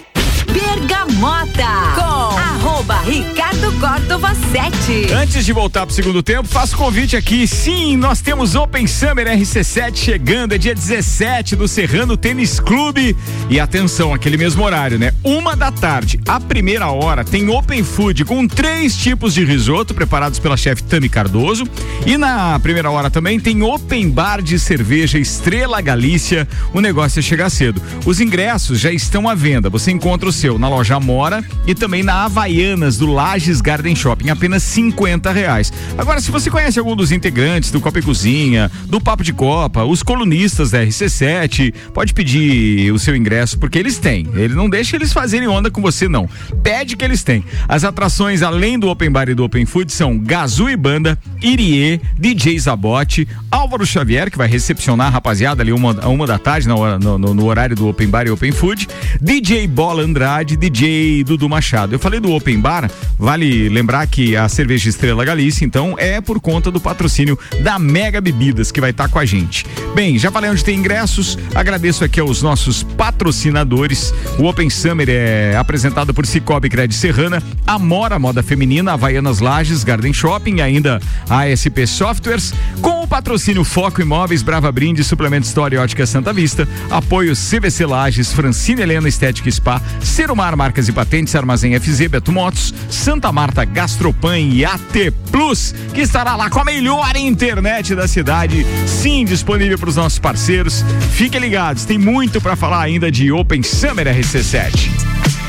Bergamota 0.53 1.95
com 1.95 2.39
arroba 2.39 2.99
Ricardo 3.01 3.73
Córdova 3.79 4.35
7. 4.35 5.13
Antes 5.13 5.45
de 5.45 5.53
voltar 5.53 5.87
pro 5.87 5.95
segundo 5.95 6.23
tempo, 6.23 6.49
faço 6.49 6.77
convite 6.77 7.17
aqui. 7.17 7.47
Sim, 7.47 7.97
nós 7.97 8.21
temos 8.21 8.55
Open 8.55 8.87
Summer 8.87 9.27
RC7 9.27 9.97
chegando, 9.97 10.55
é 10.55 10.59
dia 10.59 10.75
17 10.75 11.57
do 11.57 11.69
Serrano 11.69 12.17
Tênis 12.17 12.59
Clube. 12.59 13.17
E 13.49 13.61
atenção, 13.61 14.13
aquele 14.13 14.37
mesmo 14.37 14.65
horário, 14.65 14.99
né? 14.99 15.13
Uma 15.23 15.55
da 15.55 15.71
tarde, 15.71 16.19
a 16.27 16.41
primeira 16.41 16.89
hora, 16.89 17.25
tem 17.25 17.49
Open 17.49 17.85
Food 17.85 18.25
com 18.25 18.47
três 18.49 18.97
tipos 18.97 19.35
de 19.35 19.45
risoto 19.45 19.95
preparados 19.95 20.39
pela 20.39 20.57
chefe 20.57 20.83
Tami 20.83 21.09
Cardoso. 21.09 21.65
E 22.05 22.17
na 22.17 22.59
primeira 22.59 22.91
hora 22.91 23.11
também 23.11 23.39
tem 23.39 23.63
Open 23.63 24.11
Bar 24.11 24.43
de 24.43 24.59
cerveja 24.59 25.19
Estrela 25.19 25.81
Galícia. 25.81 26.49
O 26.75 26.81
negócio 26.81 27.21
é 27.21 27.23
chegar 27.23 27.51
cedo. 27.51 27.81
Os 28.05 28.21
ingressos 28.21 28.81
já 28.81 28.91
estão 28.91 29.29
à 29.29 29.35
venda. 29.35 29.71
Você 29.71 29.91
encontra 29.91 30.29
os 30.29 30.40
na 30.59 30.69
loja 30.69 30.97
Amora 30.97 31.45
e 31.67 31.75
também 31.75 32.03
na 32.03 32.25
Havaianas 32.25 32.97
do 32.97 33.07
Lages 33.07 33.61
Garden 33.61 33.95
Shopping, 33.95 34.31
apenas 34.31 34.63
50 34.63 35.31
reais. 35.33 35.73
Agora, 35.97 36.21
se 36.21 36.31
você 36.31 36.51
conhece 36.51 36.79
algum 36.79 36.97
dos 36.97 37.13
integrantes 37.13 37.71
do 37.71 37.81
Copa 37.81 37.99
e 37.99 38.03
Cozinha, 38.03 38.71
do 38.87 39.01
Papo 39.01 39.23
de 39.23 39.33
Copa, 39.33 39.85
os 39.85 40.03
colunistas 40.03 40.71
da 40.71 40.85
RC7, 40.85 41.75
pode 41.93 42.15
pedir 42.15 42.93
o 42.93 42.99
seu 42.99 43.15
ingresso, 43.15 43.59
porque 43.59 43.79
eles 43.79 43.99
têm. 43.99 44.27
Ele 44.35 44.55
não 44.55 44.69
deixa 44.69 44.97
eles 44.97 45.13
fazerem 45.13 45.49
onda 45.49 45.71
com 45.71 45.81
você, 45.81 46.09
não. 46.09 46.29
Pede 46.63 46.97
que 46.97 47.05
eles 47.05 47.23
têm. 47.23 47.45
As 47.69 47.85
atrações, 47.85 48.43
além 48.43 48.79
do 48.79 48.89
Open 48.89 49.11
Bar 49.11 49.29
e 49.29 49.35
do 49.35 49.45
Open 49.45 49.67
Food, 49.67 49.93
são 49.93 50.19
Gazu 50.19 50.69
e 50.69 50.77
Banda, 50.77 51.19
Irie, 51.43 52.01
DJ 52.19 52.59
Zabote, 52.59 53.29
Álvaro 53.51 53.85
Xavier, 53.85 54.31
que 54.31 54.39
vai 54.39 54.49
recepcionar 54.49 55.09
a 55.09 55.11
rapaziada 55.11 55.63
ali 55.63 55.73
uma, 55.73 55.93
uma 56.07 56.27
da 56.27 56.39
tarde, 56.39 56.69
no, 56.69 56.99
no, 56.99 57.35
no 57.35 57.47
horário 57.47 57.77
do 57.77 57.89
Open 57.89 58.09
Bar 58.09 58.27
e 58.27 58.31
Open 58.31 58.53
Food, 58.53 58.89
DJ 59.21 59.67
Bola 59.67 60.03
Andrade, 60.03 60.30
Andrade, 60.31 60.57
DJ 60.57 61.25
Dudu 61.25 61.49
Machado. 61.49 61.95
Eu 61.95 61.99
falei 61.99 62.21
do 62.21 62.31
Open 62.33 62.61
Bar, 62.61 62.89
vale 63.19 63.69
lembrar 63.69 64.07
que 64.07 64.37
a 64.37 64.49
cerveja 64.49 64.89
Estrela 64.89 65.25
Galícia, 65.25 65.65
então, 65.65 65.97
é 65.99 66.21
por 66.21 66.41
conta 66.41 66.71
do 66.71 66.81
patrocínio 66.81 67.37
da 67.63 67.81
Mega 67.81 68.21
Bebidas, 68.21 68.71
que 68.71 68.81
vai 68.81 68.91
estar 68.91 69.09
tá 69.09 69.13
com 69.13 69.19
a 69.19 69.25
gente. 69.25 69.67
Bem, 69.93 70.17
já 70.19 70.31
falei 70.31 70.49
onde 70.49 70.65
tem 70.65 70.79
ingressos, 70.79 71.37
agradeço 71.53 72.05
aqui 72.05 72.21
aos 72.21 72.43
nossos 72.43 72.85
patrocinadores. 72.85 74.15
O 74.39 74.45
Open 74.45 74.71
Summer 74.71 75.09
é 75.11 75.57
apresentado 75.57 76.15
por 76.15 76.25
Cicobi 76.25 76.69
Cred 76.69 76.95
Serrana, 76.95 77.43
Amora 77.67 78.19
Moda 78.19 78.43
Feminina, 78.43 78.93
Havaianas 78.93 79.41
Lages, 79.41 79.83
Garden 79.83 80.13
Shopping 80.13 80.61
ainda 80.61 81.01
ASP 81.29 81.87
Softwares, 81.87 82.55
com 82.81 83.03
o 83.03 83.09
patrocínio 83.09 83.65
Foco 83.65 84.01
Imóveis, 84.01 84.43
Brava 84.43 84.71
Brinde, 84.71 85.03
Suplemento 85.03 85.47
História 85.47 85.81
Ótica 85.81 86.07
Santa 86.07 86.33
Vista, 86.33 86.69
apoio 86.89 87.35
CVC 87.35 87.85
Lages, 87.85 88.33
Francine 88.33 88.83
Helena 88.83 89.09
Estética 89.09 89.51
Spa, 89.51 89.83
Serumar 90.21 90.55
Marcas 90.55 90.87
e 90.87 90.93
Patentes, 90.93 91.35
Armazém 91.35 91.81
FZ, 91.81 92.09
Beto 92.09 92.31
Motos, 92.31 92.75
Santa 92.91 93.33
Marta 93.33 93.65
Gastropan 93.65 94.39
e 94.39 94.67
AT 94.67 95.11
Plus, 95.33 95.75
que 95.95 96.03
estará 96.03 96.37
lá 96.37 96.51
com 96.51 96.61
a 96.61 96.65
melhor 96.65 97.17
internet 97.17 97.95
da 97.95 98.07
cidade, 98.07 98.67
sim, 98.87 99.25
disponível 99.25 99.79
para 99.79 99.89
os 99.89 99.97
nossos 99.97 100.19
parceiros. 100.19 100.85
Fiquem 101.13 101.41
ligados, 101.41 101.87
tem 101.87 101.97
muito 101.97 102.39
para 102.39 102.55
falar 102.55 102.83
ainda 102.83 103.11
de 103.11 103.33
Open 103.33 103.63
Summer 103.63 104.07
RC7. 104.09 105.40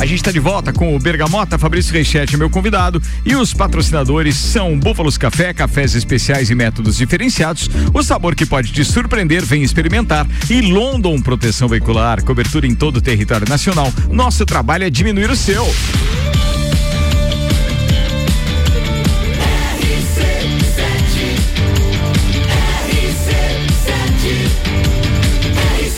A 0.00 0.06
gente 0.06 0.18
está 0.18 0.30
de 0.30 0.38
volta 0.38 0.72
com 0.72 0.94
o 0.94 0.98
Bergamota, 0.98 1.58
Fabrício 1.58 1.92
Reichete, 1.92 2.36
meu 2.36 2.48
convidado, 2.48 3.02
e 3.26 3.34
os 3.34 3.52
patrocinadores 3.52 4.36
são 4.36 4.78
Búfalos 4.78 5.18
Café, 5.18 5.52
cafés 5.52 5.96
especiais 5.96 6.50
e 6.50 6.54
métodos 6.54 6.96
diferenciados. 6.96 7.68
O 7.92 8.00
sabor 8.00 8.36
que 8.36 8.46
pode 8.46 8.70
te 8.70 8.84
surpreender, 8.84 9.44
vem 9.44 9.64
experimentar. 9.64 10.24
E 10.48 10.60
London 10.60 11.20
Proteção 11.20 11.66
Veicular, 11.66 12.22
cobertura 12.22 12.64
em 12.64 12.76
todo 12.76 12.98
o 12.98 13.00
território 13.00 13.48
nacional. 13.48 13.92
Nosso 14.08 14.46
trabalho 14.46 14.84
é 14.84 14.90
diminuir 14.90 15.30
o 15.30 15.36
seu. 15.36 15.66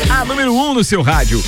A 0.09 0.25
número 0.25 0.55
1 0.55 0.59
um 0.59 0.75
no 0.75 0.85
seu 0.85 1.03
rádio. 1.03 1.43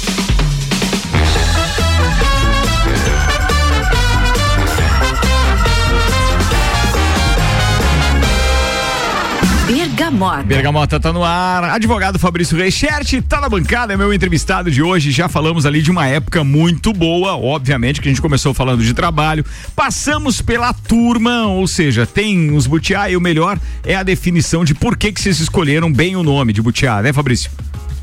Bergamota. 9.92 10.42
Bergamota 10.42 10.98
tá 10.98 11.12
no 11.12 11.22
ar. 11.22 11.64
Advogado 11.64 12.18
Fabrício 12.18 12.56
Reichert 12.56 13.22
tá 13.28 13.42
na 13.42 13.48
bancada, 13.48 13.92
é 13.92 13.96
meu 13.96 14.12
entrevistado 14.12 14.70
de 14.70 14.82
hoje. 14.82 15.10
Já 15.10 15.28
falamos 15.28 15.66
ali 15.66 15.82
de 15.82 15.90
uma 15.90 16.06
época 16.06 16.42
muito 16.42 16.94
boa, 16.94 17.36
obviamente, 17.36 18.00
que 18.00 18.08
a 18.08 18.10
gente 18.10 18.22
começou 18.22 18.54
falando 18.54 18.82
de 18.82 18.94
trabalho. 18.94 19.44
Passamos 19.76 20.40
pela 20.40 20.72
turma, 20.72 21.46
ou 21.46 21.66
seja, 21.66 22.06
tem 22.06 22.52
os 22.52 22.66
butiá 22.66 23.10
e 23.10 23.16
o 23.16 23.20
melhor 23.20 23.58
é 23.84 23.94
a 23.94 24.02
definição 24.02 24.64
de 24.64 24.74
por 24.74 24.96
que 24.96 25.12
que 25.12 25.20
vocês 25.20 25.40
escolheram 25.40 25.92
bem 25.92 26.16
o 26.16 26.22
nome 26.22 26.54
de 26.54 26.62
butiá, 26.62 27.02
né, 27.02 27.12
Fabrício? 27.12 27.50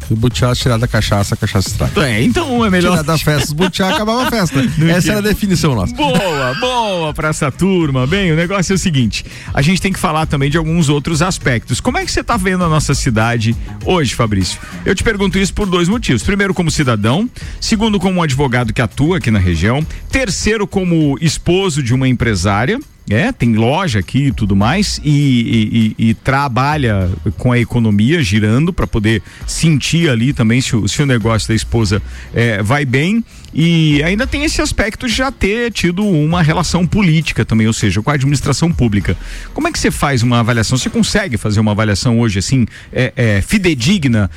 O 0.09 0.15
butiá 0.15 0.53
tirar 0.55 0.77
da 0.77 0.87
cachaça, 0.87 1.35
a 1.35 1.37
cachaça 1.37 1.67
estraga. 1.69 2.07
É, 2.07 2.23
então 2.23 2.65
é 2.65 2.69
melhor. 2.69 2.91
Tirar 2.91 3.03
da 3.03 3.17
festa, 3.19 3.53
butiá 3.53 3.89
acabava 3.89 4.27
a 4.27 4.29
festa. 4.29 4.59
Essa 4.89 5.11
era 5.11 5.19
a 5.19 5.21
definição 5.21 5.75
nossa. 5.75 5.93
Boa, 5.93 6.53
boa 6.59 7.13
pra 7.13 7.29
essa 7.29 7.51
turma. 7.51 8.07
Bem, 8.07 8.31
o 8.31 8.35
negócio 8.35 8.73
é 8.73 8.75
o 8.75 8.79
seguinte: 8.79 9.23
a 9.53 9.61
gente 9.61 9.81
tem 9.81 9.93
que 9.93 9.99
falar 9.99 10.25
também 10.25 10.49
de 10.49 10.57
alguns 10.57 10.89
outros 10.89 11.21
aspectos. 11.21 11.79
Como 11.79 11.97
é 11.97 12.05
que 12.05 12.11
você 12.11 12.23
tá 12.23 12.37
vendo 12.37 12.63
a 12.63 12.69
nossa 12.69 12.93
cidade 12.93 13.55
hoje, 13.85 14.15
Fabrício? 14.15 14.59
Eu 14.85 14.95
te 14.95 15.03
pergunto 15.03 15.37
isso 15.37 15.53
por 15.53 15.67
dois 15.67 15.87
motivos. 15.87 16.23
Primeiro, 16.23 16.53
como 16.53 16.71
cidadão. 16.71 17.29
Segundo, 17.61 17.99
como 17.99 18.19
um 18.19 18.23
advogado 18.23 18.73
que 18.73 18.81
atua 18.81 19.17
aqui 19.17 19.29
na 19.29 19.39
região. 19.39 19.85
Terceiro, 20.11 20.65
como 20.65 21.17
esposo 21.21 21.83
de 21.83 21.93
uma 21.93 22.07
empresária. 22.07 22.79
É, 23.09 23.31
tem 23.31 23.55
loja 23.55 23.97
aqui 23.97 24.27
e 24.27 24.31
tudo 24.31 24.55
mais 24.55 25.01
e, 25.03 25.95
e, 25.97 26.09
e, 26.09 26.13
trabalha 26.13 27.09
com 27.39 27.51
a 27.51 27.57
economia 27.57 28.21
girando 28.21 28.71
para 28.71 28.85
poder 28.85 29.23
sentir 29.47 30.11
ali 30.11 30.31
também 30.31 30.61
se 30.61 30.75
o, 30.75 30.87
se 30.87 31.01
o 31.01 31.07
negócio 31.07 31.47
da 31.47 31.55
esposa 31.55 32.03
é, 32.35 32.61
vai 32.61 32.85
bem 32.85 33.23
e 33.51 34.03
ainda 34.03 34.27
tem 34.27 34.43
esse 34.43 34.61
aspecto 34.61 35.07
de 35.07 35.13
já 35.13 35.31
ter 35.31 35.71
tido 35.71 36.05
uma 36.05 36.43
relação 36.43 36.85
política 36.85 37.43
também, 37.43 37.65
ou 37.65 37.73
seja, 37.73 37.99
com 37.99 38.11
a 38.11 38.13
administração 38.13 38.71
pública. 38.71 39.17
Como 39.55 39.67
é 39.67 39.71
que 39.71 39.79
você 39.79 39.89
faz 39.89 40.21
uma 40.21 40.39
avaliação? 40.39 40.77
Você 40.77 40.89
consegue 40.89 41.35
fazer 41.35 41.59
uma 41.59 41.71
avaliação 41.71 42.19
hoje 42.19 42.37
assim 42.37 42.67
é, 42.93 43.11
é 43.15 43.41
fidedigna? 43.41 44.29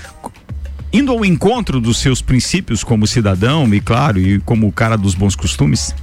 Indo 0.91 1.13
ao 1.13 1.25
encontro 1.25 1.81
dos 1.81 1.99
seus 1.99 2.21
princípios 2.21 2.83
como 2.83 3.07
cidadão 3.07 3.73
e 3.75 3.81
claro 3.81 4.19
e 4.19 4.41
como 4.41 4.71
cara 4.73 4.97
dos 4.97 5.15
bons 5.15 5.37
costumes? 5.37 5.95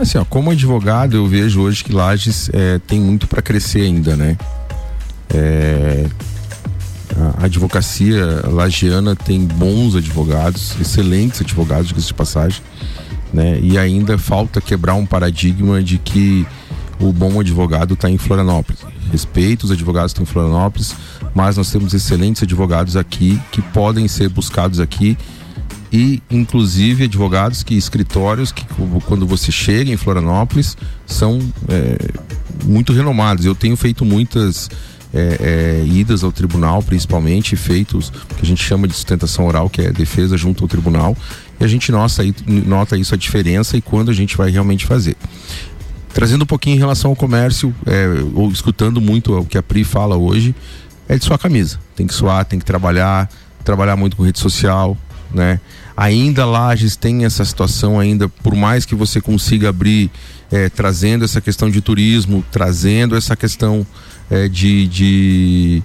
Assim, 0.00 0.16
ó, 0.16 0.24
como 0.24 0.52
advogado, 0.52 1.16
eu 1.16 1.26
vejo 1.26 1.60
hoje 1.60 1.82
que 1.82 1.92
Lages 1.92 2.48
é, 2.52 2.78
tem 2.86 3.00
muito 3.00 3.26
para 3.26 3.42
crescer 3.42 3.80
ainda, 3.80 4.16
né? 4.16 4.36
É, 5.28 6.06
a 7.36 7.46
advocacia 7.46 8.42
lagiana 8.46 9.16
tem 9.16 9.44
bons 9.44 9.96
advogados, 9.96 10.76
excelentes 10.80 11.40
advogados, 11.40 11.88
diga 11.88 12.00
de 12.00 12.14
passagem, 12.14 12.62
né? 13.34 13.58
E 13.60 13.76
ainda 13.76 14.16
falta 14.16 14.60
quebrar 14.60 14.94
um 14.94 15.04
paradigma 15.04 15.82
de 15.82 15.98
que 15.98 16.46
o 17.00 17.12
bom 17.12 17.40
advogado 17.40 17.94
está 17.94 18.08
em 18.08 18.18
Florianópolis. 18.18 18.82
Respeito 19.10 19.64
os 19.64 19.72
advogados 19.72 20.12
que 20.12 20.20
estão 20.20 20.30
em 20.30 20.32
Florianópolis, 20.32 20.94
mas 21.34 21.56
nós 21.56 21.72
temos 21.72 21.92
excelentes 21.92 22.44
advogados 22.44 22.96
aqui 22.96 23.40
que 23.50 23.60
podem 23.60 24.06
ser 24.06 24.28
buscados 24.28 24.78
aqui 24.78 25.18
e 25.92 26.22
inclusive 26.30 27.04
advogados 27.04 27.62
que 27.62 27.74
escritórios 27.74 28.52
que 28.52 28.64
quando 29.06 29.26
você 29.26 29.50
chega 29.50 29.90
em 29.90 29.96
Florianópolis 29.96 30.76
são 31.06 31.40
é, 31.68 31.96
muito 32.64 32.92
renomados. 32.92 33.44
Eu 33.44 33.54
tenho 33.54 33.76
feito 33.76 34.04
muitas 34.04 34.68
é, 35.12 35.38
é, 35.40 35.86
idas 35.86 36.22
ao 36.22 36.30
tribunal, 36.30 36.82
principalmente, 36.82 37.56
feitos 37.56 38.10
que 38.10 38.42
a 38.42 38.44
gente 38.44 38.62
chama 38.62 38.86
de 38.86 38.94
sustentação 38.94 39.46
oral, 39.46 39.70
que 39.70 39.80
é 39.80 39.90
defesa 39.90 40.36
junto 40.36 40.64
ao 40.64 40.68
tribunal. 40.68 41.16
E 41.58 41.64
a 41.64 41.68
gente 41.68 41.90
nota, 41.90 42.22
nota 42.46 42.96
isso 42.96 43.14
a 43.14 43.18
diferença 43.18 43.76
e 43.76 43.80
quando 43.80 44.10
a 44.10 44.14
gente 44.14 44.36
vai 44.36 44.50
realmente 44.50 44.86
fazer. 44.86 45.16
Trazendo 46.12 46.42
um 46.42 46.46
pouquinho 46.46 46.76
em 46.76 46.78
relação 46.78 47.10
ao 47.10 47.16
comércio, 47.16 47.74
é, 47.86 48.06
ou 48.34 48.50
escutando 48.50 49.00
muito 49.00 49.38
o 49.38 49.44
que 49.44 49.56
a 49.56 49.62
Pri 49.62 49.84
fala 49.84 50.16
hoje, 50.16 50.54
é 51.08 51.16
de 51.16 51.24
suar 51.24 51.38
camisa. 51.38 51.78
Tem 51.96 52.06
que 52.06 52.14
suar, 52.14 52.44
tem 52.44 52.58
que 52.58 52.64
trabalhar, 52.64 53.30
trabalhar 53.64 53.96
muito 53.96 54.16
com 54.16 54.22
rede 54.22 54.38
social, 54.38 54.96
né? 55.32 55.60
Ainda 55.96 56.44
Lages 56.44 56.96
tem 56.96 57.24
essa 57.24 57.44
situação 57.44 57.98
ainda, 57.98 58.28
por 58.28 58.54
mais 58.54 58.84
que 58.84 58.94
você 58.94 59.20
consiga 59.20 59.68
abrir, 59.68 60.10
é, 60.50 60.68
trazendo 60.68 61.24
essa 61.24 61.40
questão 61.40 61.70
de 61.70 61.80
turismo, 61.80 62.44
trazendo 62.50 63.16
essa 63.16 63.34
questão 63.34 63.86
é, 64.30 64.48
de, 64.48 64.86
de 64.86 65.82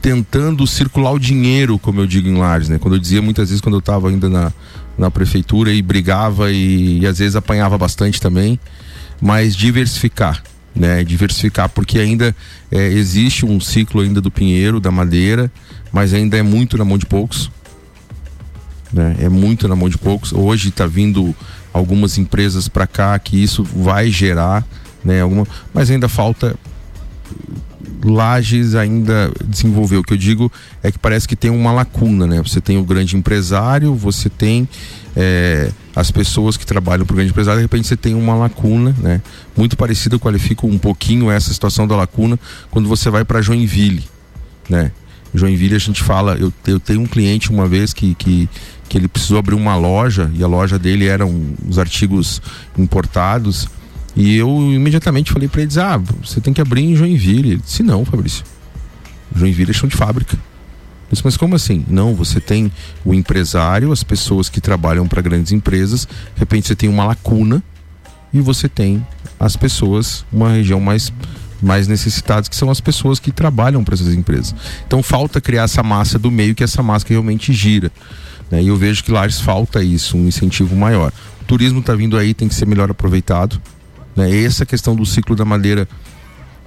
tentando 0.00 0.66
circular 0.66 1.12
o 1.12 1.18
dinheiro, 1.18 1.78
como 1.78 2.00
eu 2.00 2.06
digo 2.06 2.28
em 2.28 2.36
Lages, 2.36 2.68
né? 2.68 2.78
Quando 2.78 2.94
eu 2.94 3.00
dizia 3.00 3.20
muitas 3.20 3.48
vezes 3.50 3.60
quando 3.60 3.74
eu 3.74 3.80
estava 3.80 4.08
ainda 4.08 4.28
na, 4.28 4.52
na 4.96 5.10
prefeitura 5.10 5.72
e 5.72 5.82
brigava 5.82 6.50
e, 6.50 7.00
e 7.00 7.06
às 7.06 7.18
vezes 7.18 7.36
apanhava 7.36 7.76
bastante 7.76 8.20
também, 8.20 8.58
mas 9.20 9.54
diversificar, 9.54 10.42
né? 10.74 11.04
Diversificar 11.04 11.68
porque 11.68 11.98
ainda 11.98 12.34
é, 12.70 12.86
existe 12.88 13.44
um 13.44 13.60
ciclo 13.60 14.00
ainda 14.00 14.20
do 14.20 14.30
pinheiro, 14.30 14.80
da 14.80 14.90
madeira, 14.90 15.52
mas 15.92 16.14
ainda 16.14 16.36
é 16.38 16.42
muito 16.42 16.78
na 16.78 16.84
mão 16.84 16.96
de 16.96 17.04
poucos, 17.06 17.50
né? 18.92 19.16
É 19.20 19.28
muito 19.28 19.68
na 19.68 19.76
mão 19.76 19.88
de 19.88 19.98
poucos. 19.98 20.32
Hoje 20.32 20.68
está 20.68 20.86
vindo 20.86 21.34
algumas 21.72 22.18
empresas 22.18 22.68
para 22.68 22.86
cá 22.86 23.18
que 23.18 23.42
isso 23.42 23.62
vai 23.62 24.10
gerar, 24.10 24.64
né? 25.04 25.22
Alguma, 25.22 25.46
mas 25.72 25.90
ainda 25.90 26.08
falta 26.08 26.56
Lages 28.02 28.74
ainda 28.74 29.30
desenvolver. 29.44 29.98
O 29.98 30.02
que 30.02 30.12
eu 30.12 30.16
digo 30.16 30.50
é 30.82 30.90
que 30.90 30.98
parece 30.98 31.28
que 31.28 31.36
tem 31.36 31.50
uma 31.50 31.72
lacuna, 31.72 32.26
né? 32.26 32.42
Você 32.42 32.60
tem 32.60 32.78
o 32.78 32.84
grande 32.84 33.16
empresário, 33.16 33.94
você 33.94 34.28
tem 34.28 34.68
é, 35.14 35.70
as 35.94 36.10
pessoas 36.10 36.56
que 36.56 36.64
trabalham 36.64 37.04
para 37.04 37.12
o 37.12 37.16
grande 37.16 37.30
empresário, 37.30 37.58
de 37.58 37.64
repente 37.64 37.86
você 37.86 37.96
tem 37.96 38.14
uma 38.14 38.34
lacuna, 38.34 38.94
né? 38.98 39.20
Muito 39.56 39.76
parecida, 39.76 40.14
eu 40.14 40.20
qualifico 40.20 40.66
um 40.66 40.78
pouquinho 40.78 41.30
essa 41.30 41.52
situação 41.52 41.86
da 41.86 41.96
lacuna 41.96 42.38
quando 42.70 42.88
você 42.88 43.10
vai 43.10 43.24
para 43.24 43.42
Joinville, 43.42 44.04
né? 44.68 44.92
Joinville 45.34 45.76
a 45.76 45.78
gente 45.78 46.02
fala, 46.02 46.36
eu, 46.36 46.52
eu 46.66 46.80
tenho 46.80 47.00
um 47.00 47.06
cliente 47.06 47.50
uma 47.50 47.66
vez 47.66 47.92
que, 47.92 48.14
que, 48.14 48.48
que 48.90 48.98
ele 48.98 49.06
precisou 49.06 49.38
abrir 49.38 49.54
uma 49.54 49.76
loja 49.76 50.28
e 50.34 50.42
a 50.42 50.48
loja 50.48 50.76
dele 50.76 51.06
eram 51.06 51.54
os 51.66 51.78
artigos 51.78 52.42
importados 52.76 53.68
e 54.16 54.36
eu 54.36 54.48
imediatamente 54.72 55.32
falei 55.32 55.48
para 55.48 55.62
ele: 55.62 55.80
ah, 55.80 55.96
você 55.96 56.40
tem 56.40 56.52
que 56.52 56.60
abrir 56.60 56.82
em 56.82 56.96
Joinville. 56.96 57.52
Ele 57.52 57.62
disse: 57.64 57.84
não, 57.84 58.04
Fabrício. 58.04 58.44
Joinville 59.34 59.70
é 59.70 59.74
chão 59.74 59.88
de 59.88 59.96
fábrica. 59.96 60.34
Eu 60.34 61.12
disse, 61.12 61.22
mas 61.24 61.36
como 61.36 61.54
assim? 61.54 61.84
Não, 61.88 62.14
você 62.14 62.40
tem 62.40 62.70
o 63.04 63.14
empresário, 63.14 63.92
as 63.92 64.02
pessoas 64.02 64.48
que 64.48 64.60
trabalham 64.60 65.06
para 65.06 65.22
grandes 65.22 65.52
empresas, 65.52 66.06
de 66.06 66.40
repente 66.40 66.66
você 66.66 66.74
tem 66.74 66.88
uma 66.88 67.04
lacuna 67.04 67.62
e 68.32 68.40
você 68.40 68.68
tem 68.68 69.04
as 69.38 69.56
pessoas, 69.56 70.24
uma 70.32 70.50
região 70.50 70.80
mais 70.80 71.12
mais 71.62 71.86
necessitadas, 71.86 72.48
que 72.48 72.56
são 72.56 72.70
as 72.70 72.80
pessoas 72.80 73.18
que 73.18 73.30
trabalham 73.30 73.84
para 73.84 73.94
essas 73.94 74.14
empresas. 74.14 74.54
Então 74.86 75.02
falta 75.02 75.40
criar 75.40 75.64
essa 75.64 75.82
massa 75.82 76.18
do 76.18 76.30
meio 76.30 76.54
que 76.54 76.64
essa 76.64 76.82
massa 76.82 77.06
realmente 77.08 77.52
gira. 77.52 77.92
Né? 78.50 78.62
E 78.62 78.68
eu 78.68 78.76
vejo 78.76 79.04
que 79.04 79.12
Lares 79.12 79.40
falta 79.40 79.82
isso, 79.82 80.16
um 80.16 80.26
incentivo 80.26 80.74
maior. 80.74 81.12
O 81.42 81.44
turismo 81.44 81.80
está 81.80 81.94
vindo 81.94 82.16
aí, 82.16 82.34
tem 82.34 82.48
que 82.48 82.54
ser 82.54 82.66
melhor 82.66 82.90
aproveitado. 82.90 83.60
Né? 84.16 84.42
Essa 84.42 84.66
questão 84.66 84.94
do 84.94 85.06
ciclo 85.06 85.36
da 85.36 85.44
madeira 85.44 85.88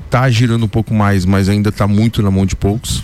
tá 0.09 0.29
girando 0.29 0.65
um 0.65 0.69
pouco 0.69 0.93
mais, 0.93 1.25
mas 1.25 1.49
ainda 1.49 1.69
está 1.69 1.87
muito 1.87 2.21
na 2.21 2.31
mão 2.31 2.45
de 2.45 2.55
poucos. 2.55 3.03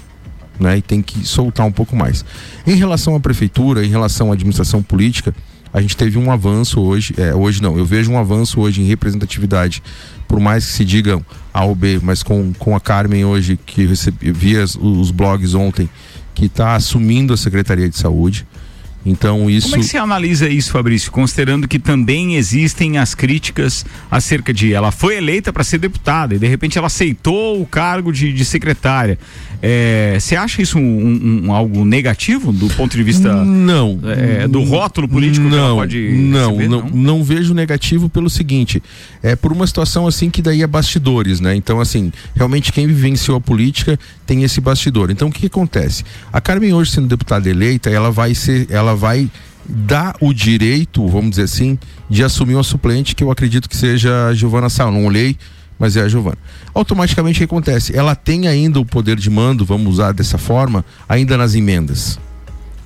Né? 0.59 0.77
E 0.77 0.81
tem 0.81 1.01
que 1.01 1.25
soltar 1.25 1.65
um 1.65 1.71
pouco 1.71 1.95
mais. 1.95 2.23
Em 2.65 2.75
relação 2.75 3.15
à 3.15 3.19
prefeitura, 3.19 3.85
em 3.85 3.89
relação 3.89 4.29
à 4.29 4.33
administração 4.33 4.83
política, 4.83 5.33
a 5.71 5.81
gente 5.81 5.95
teve 5.95 6.17
um 6.17 6.31
avanço 6.31 6.81
hoje, 6.81 7.13
é, 7.17 7.33
hoje 7.33 7.61
não, 7.61 7.77
eu 7.77 7.85
vejo 7.85 8.11
um 8.11 8.17
avanço 8.17 8.59
hoje 8.59 8.81
em 8.81 8.85
representatividade, 8.85 9.83
por 10.27 10.39
mais 10.39 10.65
que 10.65 10.71
se 10.71 10.83
digam 10.83 11.23
A 11.53 11.63
ou 11.63 11.75
B, 11.75 11.99
mas 12.01 12.23
com, 12.23 12.51
com 12.53 12.75
a 12.75 12.79
Carmen 12.79 13.23
hoje, 13.23 13.57
que 13.65 13.85
recebi, 13.85 14.31
via 14.31 14.63
os 14.63 15.11
blogs 15.11 15.53
ontem, 15.53 15.87
que 16.33 16.45
está 16.45 16.75
assumindo 16.75 17.33
a 17.33 17.37
Secretaria 17.37 17.87
de 17.87 17.97
Saúde. 17.97 18.47
Então 19.05 19.49
isso. 19.49 19.69
Como 19.69 19.77
é 19.77 19.79
que 19.79 19.89
você 19.89 19.97
analisa 19.97 20.49
isso, 20.49 20.71
Fabrício? 20.71 21.11
Considerando 21.11 21.67
que 21.67 21.79
também 21.79 22.35
existem 22.35 22.97
as 22.97 23.15
críticas 23.15 23.85
acerca 24.11 24.53
de 24.53 24.73
ela 24.73 24.91
foi 24.91 25.17
eleita 25.17 25.53
para 25.53 25.63
ser 25.63 25.77
deputada 25.77 26.35
e 26.35 26.39
de 26.39 26.47
repente 26.47 26.77
ela 26.77 26.87
aceitou 26.87 27.61
o 27.61 27.65
cargo 27.65 28.11
de, 28.11 28.33
de 28.33 28.43
secretária. 28.43 29.17
É, 29.61 30.17
você 30.17 30.37
acha 30.37 30.61
isso 30.61 30.77
um, 30.77 30.81
um, 30.81 31.41
um, 31.45 31.53
algo 31.53 31.83
negativo 31.83 32.53
do 32.53 32.69
ponto 32.69 32.95
de 32.95 33.03
vista 33.03 33.43
não. 33.43 33.99
é, 34.05 34.47
do 34.47 34.63
rótulo 34.63 35.05
político 35.05 35.49
não, 35.49 35.75
pode 35.75 35.99
não, 36.11 36.51
receber, 36.51 36.69
não, 36.69 36.81
não? 36.83 36.89
não 36.89 37.23
vejo 37.23 37.53
negativo 37.53 38.07
pelo 38.07 38.29
seguinte 38.29 38.81
é 39.21 39.35
por 39.35 39.51
uma 39.51 39.67
situação 39.67 40.07
assim 40.07 40.29
que 40.29 40.41
daí 40.41 40.63
é 40.63 40.67
bastidores 40.67 41.41
né? 41.41 41.55
Então 41.55 41.81
assim 41.81 42.09
realmente 42.33 42.71
quem 42.71 42.87
vivenciou 42.87 43.35
a 43.35 43.41
política 43.41 43.99
tem 44.25 44.43
esse 44.43 44.61
bastidor. 44.61 45.11
Então 45.11 45.27
o 45.27 45.31
que, 45.31 45.41
que 45.41 45.47
acontece? 45.47 46.05
A 46.31 46.39
Carmen 46.39 46.73
hoje 46.73 46.91
sendo 46.91 47.07
deputada 47.07 47.49
eleita 47.49 47.89
ela 47.89 48.11
vai 48.11 48.33
ser 48.33 48.65
ela 48.69 48.95
vai 48.95 49.29
dar 49.67 50.15
o 50.21 50.33
direito 50.33 51.05
vamos 51.05 51.31
dizer 51.31 51.43
assim 51.43 51.77
de 52.09 52.23
assumir 52.23 52.55
uma 52.55 52.63
suplente 52.63 53.13
que 53.13 53.23
eu 53.25 53.29
acredito 53.29 53.67
que 53.67 53.75
seja 53.75 54.27
a 54.27 54.33
Giovana 54.33 54.69
Sal 54.69 54.89
não 54.89 55.05
olhei 55.05 55.35
mas 55.79 55.95
é 55.95 56.01
a 56.01 56.09
Giovana. 56.09 56.37
Automaticamente 56.73 57.37
o 57.37 57.39
que 57.39 57.45
acontece? 57.45 57.97
Ela 57.97 58.13
tem 58.13 58.47
ainda 58.47 58.79
o 58.79 58.85
poder 58.85 59.15
de 59.15 59.29
mando, 59.29 59.65
vamos 59.65 59.93
usar 59.93 60.11
dessa 60.11 60.37
forma, 60.37 60.83
ainda 61.07 61.37
nas 61.37 61.55
emendas. 61.55 62.19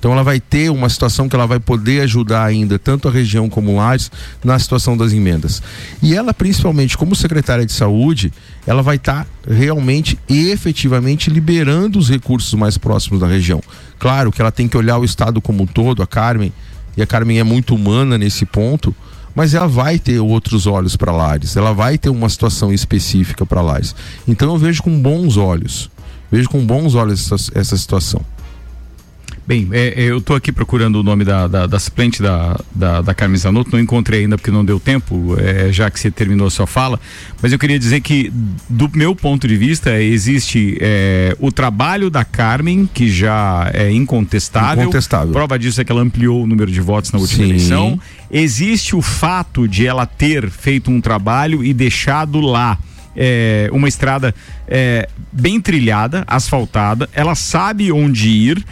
Então 0.04 0.12
ela 0.12 0.22
vai 0.22 0.38
ter 0.38 0.70
uma 0.70 0.90
situação 0.90 1.30
que 1.30 1.34
ela 1.34 1.46
vai 1.46 1.58
poder 1.58 2.02
ajudar 2.02 2.44
ainda 2.44 2.78
tanto 2.78 3.08
a 3.08 3.10
região 3.10 3.48
como 3.48 3.74
Lages 3.74 4.12
na 4.44 4.58
situação 4.58 4.98
das 4.98 5.14
emendas. 5.14 5.62
E 6.02 6.14
ela 6.14 6.34
principalmente 6.34 6.94
como 6.94 7.16
secretária 7.16 7.64
de 7.64 7.72
saúde, 7.72 8.30
ela 8.66 8.82
vai 8.82 8.96
estar 8.96 9.24
tá 9.24 9.30
realmente 9.50 10.18
e 10.28 10.50
efetivamente 10.50 11.30
liberando 11.30 11.98
os 11.98 12.10
recursos 12.10 12.52
mais 12.52 12.76
próximos 12.76 13.18
da 13.18 13.26
região. 13.26 13.62
Claro 13.98 14.30
que 14.30 14.42
ela 14.42 14.52
tem 14.52 14.68
que 14.68 14.76
olhar 14.76 14.98
o 14.98 15.06
estado 15.06 15.40
como 15.40 15.62
um 15.62 15.66
todo, 15.66 16.02
a 16.02 16.06
Carmen, 16.06 16.52
e 16.98 17.00
a 17.00 17.06
Carmen 17.06 17.38
é 17.38 17.42
muito 17.42 17.74
humana 17.74 18.18
nesse 18.18 18.44
ponto, 18.44 18.94
mas 19.34 19.54
ela 19.54 19.66
vai 19.66 19.98
ter 19.98 20.20
outros 20.20 20.66
olhos 20.66 20.96
para 20.96 21.12
Lares, 21.12 21.56
ela 21.56 21.72
vai 21.72 21.98
ter 21.98 22.08
uma 22.08 22.28
situação 22.28 22.72
específica 22.72 23.44
para 23.44 23.60
Lares. 23.60 23.94
Então 24.26 24.52
eu 24.52 24.58
vejo 24.58 24.82
com 24.82 25.00
bons 25.00 25.36
olhos, 25.36 25.90
vejo 26.30 26.48
com 26.48 26.64
bons 26.64 26.94
olhos 26.94 27.32
essa, 27.32 27.58
essa 27.58 27.76
situação. 27.76 28.20
Bem, 29.46 29.68
é, 29.72 29.88
é 29.88 30.02
eu 30.04 30.18
estou 30.18 30.34
aqui 30.34 30.50
procurando 30.50 30.96
o 30.96 31.02
nome 31.02 31.22
da, 31.22 31.46
da, 31.46 31.66
da 31.66 31.78
suplente 31.78 32.22
da, 32.22 32.58
da, 32.74 33.02
da 33.02 33.14
Carmen 33.14 33.36
Zanotto, 33.36 33.70
não 33.72 33.80
encontrei 33.80 34.20
ainda 34.20 34.38
porque 34.38 34.50
não 34.50 34.64
deu 34.64 34.80
tempo, 34.80 35.36
é, 35.38 35.70
já 35.70 35.90
que 35.90 36.00
você 36.00 36.10
terminou 36.10 36.46
a 36.46 36.50
sua 36.50 36.66
fala, 36.66 36.98
mas 37.42 37.52
eu 37.52 37.58
queria 37.58 37.78
dizer 37.78 38.00
que, 38.00 38.32
do 38.70 38.90
meu 38.94 39.14
ponto 39.14 39.46
de 39.46 39.56
vista, 39.56 40.00
existe 40.00 40.78
é, 40.80 41.36
o 41.38 41.52
trabalho 41.52 42.08
da 42.08 42.24
Carmen, 42.24 42.88
que 42.92 43.10
já 43.10 43.70
é 43.74 43.90
incontestável. 43.90 44.84
Incontestável. 44.84 45.32
Prova 45.32 45.58
disso 45.58 45.78
é 45.78 45.84
que 45.84 45.92
ela 45.92 46.00
ampliou 46.00 46.42
o 46.42 46.46
número 46.46 46.70
de 46.70 46.80
votos 46.80 47.12
na 47.12 47.18
última 47.18 47.44
Sim. 47.44 47.50
eleição. 47.50 48.00
Existe 48.30 48.96
o 48.96 49.02
fato 49.02 49.68
de 49.68 49.86
ela 49.86 50.06
ter 50.06 50.48
feito 50.48 50.90
um 50.90 51.00
trabalho 51.00 51.62
e 51.62 51.74
deixado 51.74 52.40
lá. 52.40 52.78
É, 53.16 53.68
uma 53.72 53.86
estrada 53.86 54.34
é, 54.66 55.08
bem 55.30 55.60
trilhada, 55.60 56.24
asfaltada, 56.26 57.08
ela 57.12 57.36
sabe 57.36 57.92
onde 57.92 58.28
ir, 58.28 58.64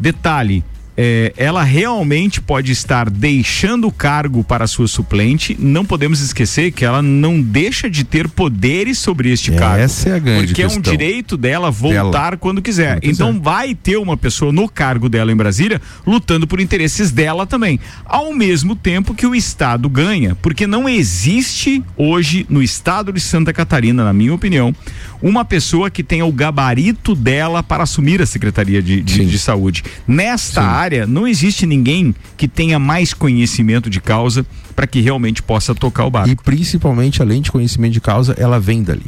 Detalhe, 0.00 0.62
é, 1.02 1.32
ela 1.34 1.62
realmente 1.62 2.42
pode 2.42 2.72
estar 2.72 3.08
deixando 3.08 3.88
o 3.88 3.92
cargo 3.92 4.44
para 4.44 4.66
sua 4.66 4.86
suplente. 4.86 5.56
Não 5.58 5.82
podemos 5.82 6.20
esquecer 6.20 6.72
que 6.72 6.84
ela 6.84 7.00
não 7.00 7.40
deixa 7.40 7.88
de 7.88 8.04
ter 8.04 8.28
poderes 8.28 8.98
sobre 8.98 9.32
este 9.32 9.50
cargo. 9.52 9.82
Essa 9.82 10.10
é 10.10 10.16
a 10.16 10.18
grande 10.18 10.48
Porque 10.48 10.62
questão. 10.62 10.76
é 10.76 10.78
um 10.78 10.82
direito 10.82 11.38
dela 11.38 11.70
voltar 11.70 12.02
Dela. 12.32 12.36
quando 12.36 12.60
quiser. 12.60 12.96
Quando 12.96 13.00
quiser. 13.02 13.14
Então 13.14 13.40
vai 13.40 13.74
ter 13.74 13.96
uma 13.96 14.14
pessoa 14.14 14.52
no 14.52 14.68
cargo 14.68 15.08
dela 15.08 15.32
em 15.32 15.36
Brasília 15.36 15.80
lutando 16.06 16.46
por 16.46 16.60
interesses 16.60 17.10
dela 17.10 17.46
também. 17.46 17.80
Ao 18.04 18.34
mesmo 18.34 18.76
tempo 18.76 19.14
que 19.14 19.26
o 19.26 19.34
Estado 19.34 19.88
ganha. 19.88 20.34
Porque 20.42 20.66
não 20.66 20.86
existe 20.86 21.82
hoje 21.96 22.44
no 22.50 22.62
estado 22.62 23.10
de 23.10 23.20
Santa 23.20 23.54
Catarina, 23.54 24.04
na 24.04 24.12
minha 24.12 24.34
opinião, 24.34 24.74
uma 25.22 25.44
pessoa 25.44 25.90
que 25.90 26.02
tenha 26.02 26.24
o 26.24 26.32
gabarito 26.32 27.14
dela 27.14 27.62
para 27.62 27.82
assumir 27.84 28.20
a 28.22 28.26
Secretaria 28.26 28.82
de, 28.82 29.00
de, 29.02 29.24
de 29.24 29.38
Saúde. 29.38 29.84
Nesta 30.06 30.62
área, 30.62 30.89
não 31.06 31.26
existe 31.26 31.66
ninguém 31.66 32.14
que 32.36 32.46
tenha 32.48 32.78
mais 32.78 33.12
conhecimento 33.14 33.88
de 33.90 34.00
causa 34.00 34.44
para 34.74 34.86
que 34.86 35.00
realmente 35.00 35.42
possa 35.42 35.74
tocar 35.74 36.04
o 36.06 36.10
barco. 36.10 36.30
E 36.30 36.36
principalmente, 36.36 37.22
além 37.22 37.40
de 37.40 37.50
conhecimento 37.50 37.92
de 37.92 38.00
causa, 38.00 38.34
ela 38.38 38.58
vem 38.58 38.82
dali. 38.82 39.06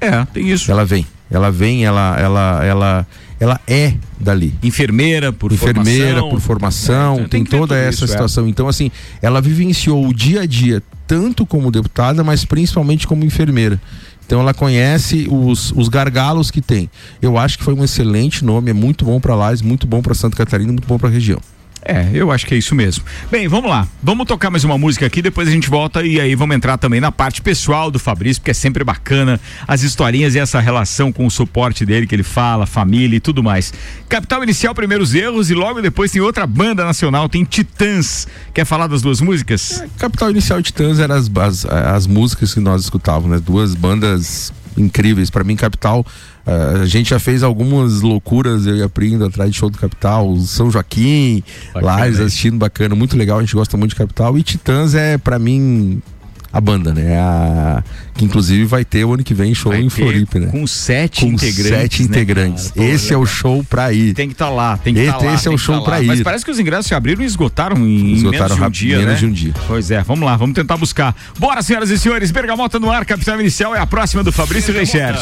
É, 0.00 0.24
tem 0.26 0.48
isso. 0.48 0.70
Ela 0.70 0.84
vem. 0.84 1.06
Ela 1.30 1.50
vem, 1.50 1.84
ela, 1.84 2.16
ela, 2.18 2.64
ela, 2.64 3.06
ela 3.38 3.60
é 3.66 3.94
dali. 4.18 4.54
Enfermeira 4.62 5.32
por 5.32 5.52
Enfermeira 5.52 6.20
formação. 6.20 6.28
por 6.30 6.40
formação, 6.40 7.14
É, 7.16 7.28
tem, 7.28 7.44
tem 7.44 7.44
toda 7.44 7.76
essa 7.76 7.90
isso, 7.90 8.04
é. 8.04 8.08
situação. 8.08 8.48
Então, 8.48 8.66
assim, 8.66 8.90
ela 9.20 9.40
vivenciou 9.40 10.06
o 10.06 10.14
dia 10.14 10.42
a 10.42 10.46
dia, 10.46 10.82
tanto 11.06 11.44
como 11.44 11.70
deputada, 11.70 12.24
mas 12.24 12.44
principalmente 12.44 13.06
como 13.06 13.24
enfermeira. 13.24 13.78
Então 14.28 14.40
ela 14.42 14.52
conhece 14.52 15.26
os, 15.30 15.72
os 15.72 15.88
gargalos 15.88 16.50
que 16.50 16.60
tem. 16.60 16.90
Eu 17.22 17.38
acho 17.38 17.56
que 17.56 17.64
foi 17.64 17.72
um 17.72 17.82
excelente 17.82 18.44
nome, 18.44 18.70
é 18.70 18.74
muito 18.74 19.02
bom 19.06 19.18
para 19.18 19.34
Lages, 19.34 19.62
muito 19.62 19.86
bom 19.86 20.02
para 20.02 20.14
Santa 20.14 20.36
Catarina, 20.36 20.70
muito 20.70 20.86
bom 20.86 20.98
para 20.98 21.08
a 21.08 21.10
região. 21.10 21.40
É, 21.82 22.10
eu 22.12 22.30
acho 22.30 22.46
que 22.46 22.54
é 22.54 22.58
isso 22.58 22.74
mesmo. 22.74 23.04
Bem, 23.30 23.48
vamos 23.48 23.70
lá. 23.70 23.86
Vamos 24.02 24.26
tocar 24.26 24.50
mais 24.50 24.64
uma 24.64 24.76
música 24.76 25.06
aqui, 25.06 25.22
depois 25.22 25.48
a 25.48 25.50
gente 25.50 25.70
volta 25.70 26.04
e 26.04 26.20
aí 26.20 26.34
vamos 26.34 26.56
entrar 26.56 26.76
também 26.76 27.00
na 27.00 27.10
parte 27.10 27.40
pessoal 27.40 27.90
do 27.90 27.98
Fabrício, 27.98 28.40
porque 28.40 28.50
é 28.50 28.54
sempre 28.54 28.84
bacana 28.84 29.40
as 29.66 29.82
historinhas 29.82 30.34
e 30.34 30.38
essa 30.38 30.60
relação 30.60 31.12
com 31.12 31.26
o 31.26 31.30
suporte 31.30 31.86
dele 31.86 32.06
que 32.06 32.14
ele 32.14 32.22
fala, 32.22 32.66
família 32.66 33.16
e 33.16 33.20
tudo 33.20 33.42
mais. 33.42 33.72
Capital 34.08 34.42
Inicial, 34.42 34.74
primeiros 34.74 35.14
erros 35.14 35.50
e 35.50 35.54
logo 35.54 35.80
depois 35.80 36.10
tem 36.10 36.20
outra 36.20 36.46
banda 36.46 36.84
nacional, 36.84 37.28
tem 37.28 37.44
Titãs. 37.44 38.26
Quer 38.52 38.64
falar 38.64 38.86
das 38.86 39.02
duas 39.02 39.20
músicas? 39.20 39.80
É, 39.80 39.88
Capital 39.98 40.30
Inicial 40.30 40.60
e 40.60 40.62
Titãs 40.62 40.98
eram 40.98 41.14
as, 41.14 41.30
as, 41.36 41.64
as 41.66 42.06
músicas 42.06 42.54
que 42.54 42.60
nós 42.60 42.82
escutávamos, 42.82 43.30
né? 43.30 43.42
Duas 43.44 43.74
bandas 43.74 44.52
incríveis. 44.78 45.30
Para 45.30 45.44
mim, 45.44 45.56
Capital 45.56 46.04
Uh, 46.48 46.80
a 46.80 46.86
gente 46.86 47.10
já 47.10 47.18
fez 47.18 47.42
algumas 47.42 48.00
loucuras, 48.00 48.66
eu 48.66 48.74
e 48.74 48.82
a 48.82 48.88
Pri 48.88 49.22
atrás 49.22 49.50
de 49.50 49.58
show 49.58 49.68
do 49.68 49.76
Capital, 49.76 50.34
São 50.38 50.70
Joaquim, 50.70 51.42
Lares 51.74 52.18
assistindo 52.18 52.56
bacana, 52.56 52.94
muito 52.94 53.18
legal, 53.18 53.36
a 53.36 53.42
gente 53.42 53.54
gosta 53.54 53.76
muito 53.76 53.90
de 53.90 53.96
Capital. 53.96 54.38
E 54.38 54.42
Titãs 54.42 54.94
é, 54.94 55.18
para 55.18 55.38
mim, 55.38 56.00
a 56.52 56.60
banda, 56.60 56.92
né? 56.94 57.18
A, 57.18 57.82
que 58.14 58.24
inclusive 58.24 58.64
vai 58.64 58.84
ter 58.84 59.04
o 59.04 59.12
ano 59.14 59.22
que 59.22 59.34
vem 59.34 59.54
show 59.54 59.70
vai 59.70 59.80
em 59.80 59.88
Floripa, 59.88 60.38
né? 60.38 60.46
Com 60.48 60.66
sete 60.66 61.20
com 61.20 61.32
integrantes. 61.32 61.80
Sete 61.80 62.02
né, 62.02 62.08
integrantes. 62.08 62.72
Esse 62.74 63.12
é 63.12 63.16
o 63.16 63.26
show 63.26 63.62
pra 63.64 63.92
ir. 63.92 64.14
Tem 64.14 64.28
que 64.28 64.34
estar 64.34 64.46
tá 64.46 64.50
lá, 64.50 64.76
tem 64.76 64.94
que 64.94 65.00
estar 65.00 65.18
tá 65.18 65.24
lá. 65.26 65.34
Esse 65.34 65.48
é 65.48 65.50
o 65.50 65.58
show 65.58 65.78
tá 65.78 65.84
pra 65.84 66.02
ir. 66.02 66.06
Mas 66.06 66.22
parece 66.22 66.44
que 66.44 66.50
os 66.50 66.58
ingressos 66.58 66.86
se 66.86 66.94
abriram 66.94 67.22
e 67.22 67.26
esgotaram 67.26 67.76
em 67.86 68.12
esgotaram 68.12 68.56
menos 68.56 68.58
de 68.58 68.64
um 68.64 68.70
dia, 68.70 68.98
menos 68.98 69.12
né? 69.12 69.18
de 69.18 69.26
um 69.26 69.32
dia. 69.32 69.54
Pois 69.66 69.90
é, 69.90 70.02
vamos 70.02 70.24
lá, 70.24 70.36
vamos 70.36 70.54
tentar 70.54 70.76
buscar. 70.76 71.14
Bora, 71.38 71.62
senhoras 71.62 71.90
e 71.90 71.98
senhores, 71.98 72.30
Bergamota 72.30 72.78
no 72.78 72.90
ar, 72.90 73.04
Capital 73.04 73.40
Inicial 73.40 73.74
é 73.74 73.80
a 73.80 73.86
próxima 73.86 74.24
do 74.24 74.32
Fabrício 74.32 74.72
Reichert. 74.72 75.18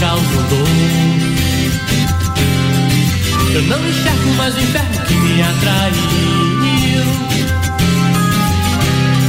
Causam 0.00 0.42
dor. 0.48 0.68
Eu 3.54 3.62
não 3.62 3.88
enxergo 3.88 4.34
mais 4.36 4.54
o 4.54 4.60
inferno 4.60 5.00
que 5.06 5.14
me 5.14 5.42
atraiu. 5.42 7.04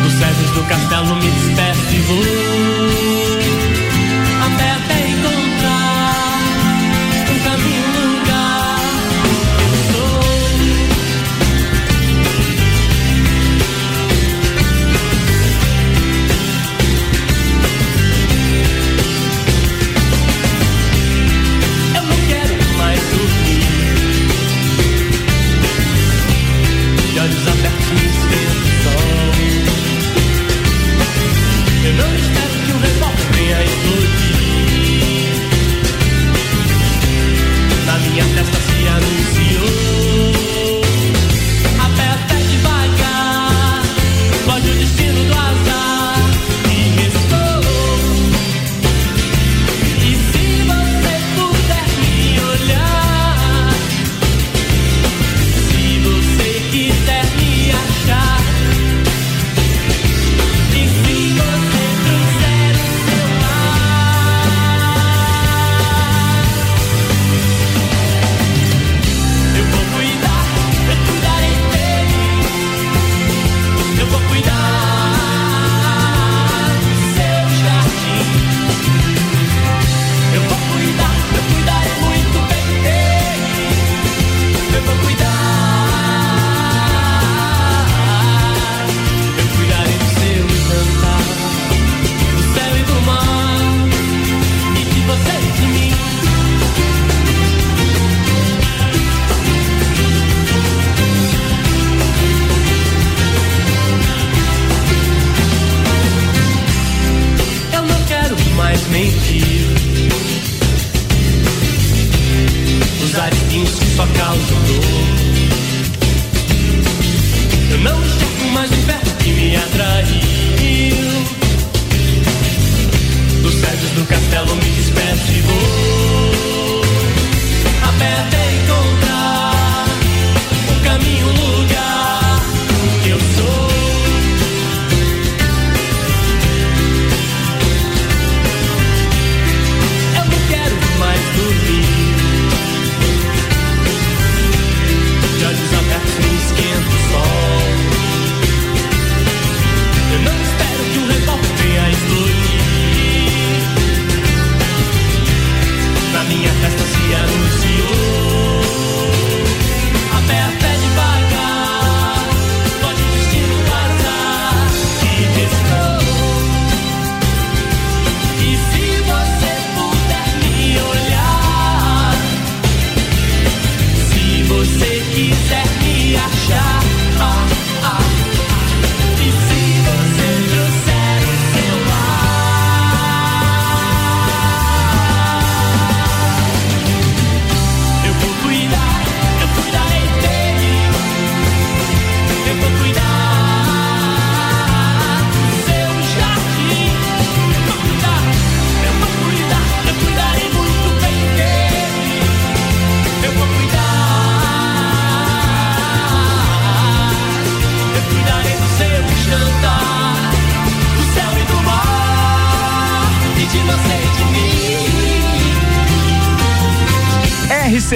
Dos 0.03 0.13
cedros 0.13 0.51
do 0.51 0.63
castelo 0.63 1.15
me 1.15 1.31
despeço 1.31 1.95
e 1.95 1.99
vou. 2.01 2.98